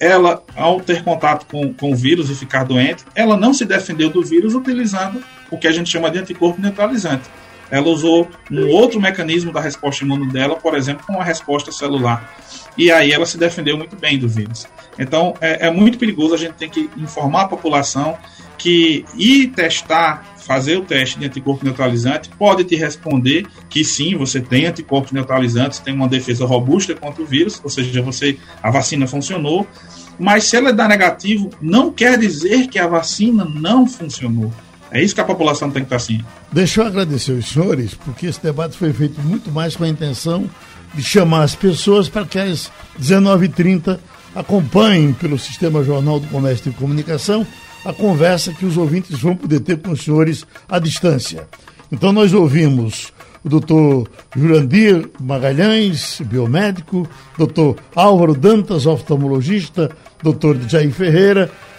ela, 0.00 0.42
ao 0.56 0.80
ter 0.80 1.02
contato 1.02 1.46
com, 1.46 1.72
com 1.72 1.92
o 1.92 1.96
vírus 1.96 2.30
e 2.30 2.34
ficar 2.34 2.64
doente, 2.64 3.04
ela 3.14 3.36
não 3.36 3.54
se 3.54 3.64
defendeu 3.64 4.10
do 4.10 4.22
vírus 4.22 4.54
utilizando 4.54 5.22
o 5.50 5.56
que 5.56 5.68
a 5.68 5.72
gente 5.72 5.90
chama 5.90 6.10
de 6.10 6.18
anticorpo 6.18 6.60
neutralizante. 6.60 7.28
Ela 7.70 7.88
usou 7.88 8.28
um 8.50 8.68
outro 8.68 9.00
mecanismo 9.00 9.52
da 9.52 9.60
resposta 9.60 10.04
imune 10.04 10.30
dela, 10.30 10.56
por 10.56 10.76
exemplo, 10.76 11.04
com 11.06 11.20
a 11.20 11.24
resposta 11.24 11.72
celular. 11.72 12.36
E 12.76 12.90
aí 12.90 13.12
ela 13.12 13.26
se 13.26 13.38
defendeu 13.38 13.76
muito 13.76 13.96
bem 13.96 14.18
do 14.18 14.28
vírus. 14.28 14.66
Então 14.98 15.34
é, 15.40 15.66
é 15.66 15.70
muito 15.70 15.98
perigoso, 15.98 16.34
a 16.34 16.38
gente 16.38 16.54
tem 16.54 16.68
que 16.68 16.90
informar 16.96 17.42
a 17.42 17.48
população 17.48 18.16
que 18.58 19.04
ir 19.16 19.48
testar 19.48 20.34
fazer 20.44 20.76
o 20.76 20.82
teste 20.82 21.18
de 21.18 21.26
anticorpo 21.26 21.64
neutralizante 21.64 22.30
pode 22.38 22.64
te 22.64 22.76
responder 22.76 23.46
que 23.68 23.84
sim, 23.84 24.14
você 24.14 24.40
tem 24.40 24.66
anticorpos 24.66 25.10
neutralizantes, 25.10 25.78
tem 25.78 25.94
uma 25.94 26.08
defesa 26.08 26.44
robusta 26.44 26.94
contra 26.94 27.22
o 27.22 27.26
vírus, 27.26 27.60
ou 27.64 27.70
seja, 27.70 28.02
você 28.02 28.38
a 28.62 28.70
vacina 28.70 29.06
funcionou, 29.06 29.66
mas 30.18 30.44
se 30.44 30.56
ela 30.56 30.72
dá 30.72 30.86
negativo, 30.86 31.50
não 31.60 31.90
quer 31.90 32.18
dizer 32.18 32.68
que 32.68 32.78
a 32.78 32.86
vacina 32.86 33.44
não 33.44 33.86
funcionou. 33.86 34.52
É 34.94 35.02
isso 35.02 35.12
que 35.12 35.20
a 35.20 35.24
população 35.24 35.72
tem 35.72 35.82
que 35.82 35.86
estar 35.86 35.96
assim. 35.96 36.20
Deixa 36.52 36.80
eu 36.80 36.86
agradecer 36.86 37.32
os 37.32 37.48
senhores, 37.48 37.94
porque 37.94 38.26
esse 38.26 38.40
debate 38.40 38.76
foi 38.76 38.92
feito 38.92 39.20
muito 39.20 39.50
mais 39.50 39.74
com 39.74 39.82
a 39.82 39.88
intenção 39.88 40.48
de 40.94 41.02
chamar 41.02 41.42
as 41.42 41.56
pessoas 41.56 42.08
para 42.08 42.24
que 42.24 42.38
às 42.38 42.70
19h30 43.00 43.98
acompanhem 44.36 45.12
pelo 45.12 45.36
Sistema 45.36 45.82
Jornal 45.82 46.20
do 46.20 46.28
Comércio 46.28 46.70
e 46.70 46.74
Comunicação 46.74 47.44
a 47.84 47.92
conversa 47.92 48.54
que 48.54 48.64
os 48.64 48.76
ouvintes 48.76 49.18
vão 49.18 49.34
poder 49.34 49.58
ter 49.60 49.78
com 49.78 49.90
os 49.90 50.04
senhores 50.04 50.46
à 50.68 50.78
distância. 50.78 51.48
Então 51.90 52.12
nós 52.12 52.32
ouvimos 52.32 53.12
o 53.44 53.48
doutor 53.48 54.08
Jurandir 54.34 55.10
Magalhães, 55.20 56.20
biomédico, 56.24 57.08
doutor 57.36 57.76
Álvaro 57.96 58.32
Dantas, 58.32 58.86
oftalmologista, 58.86 59.90
doutor 60.22 60.56
Jair 60.68 60.92
Ferreira, 60.92 61.50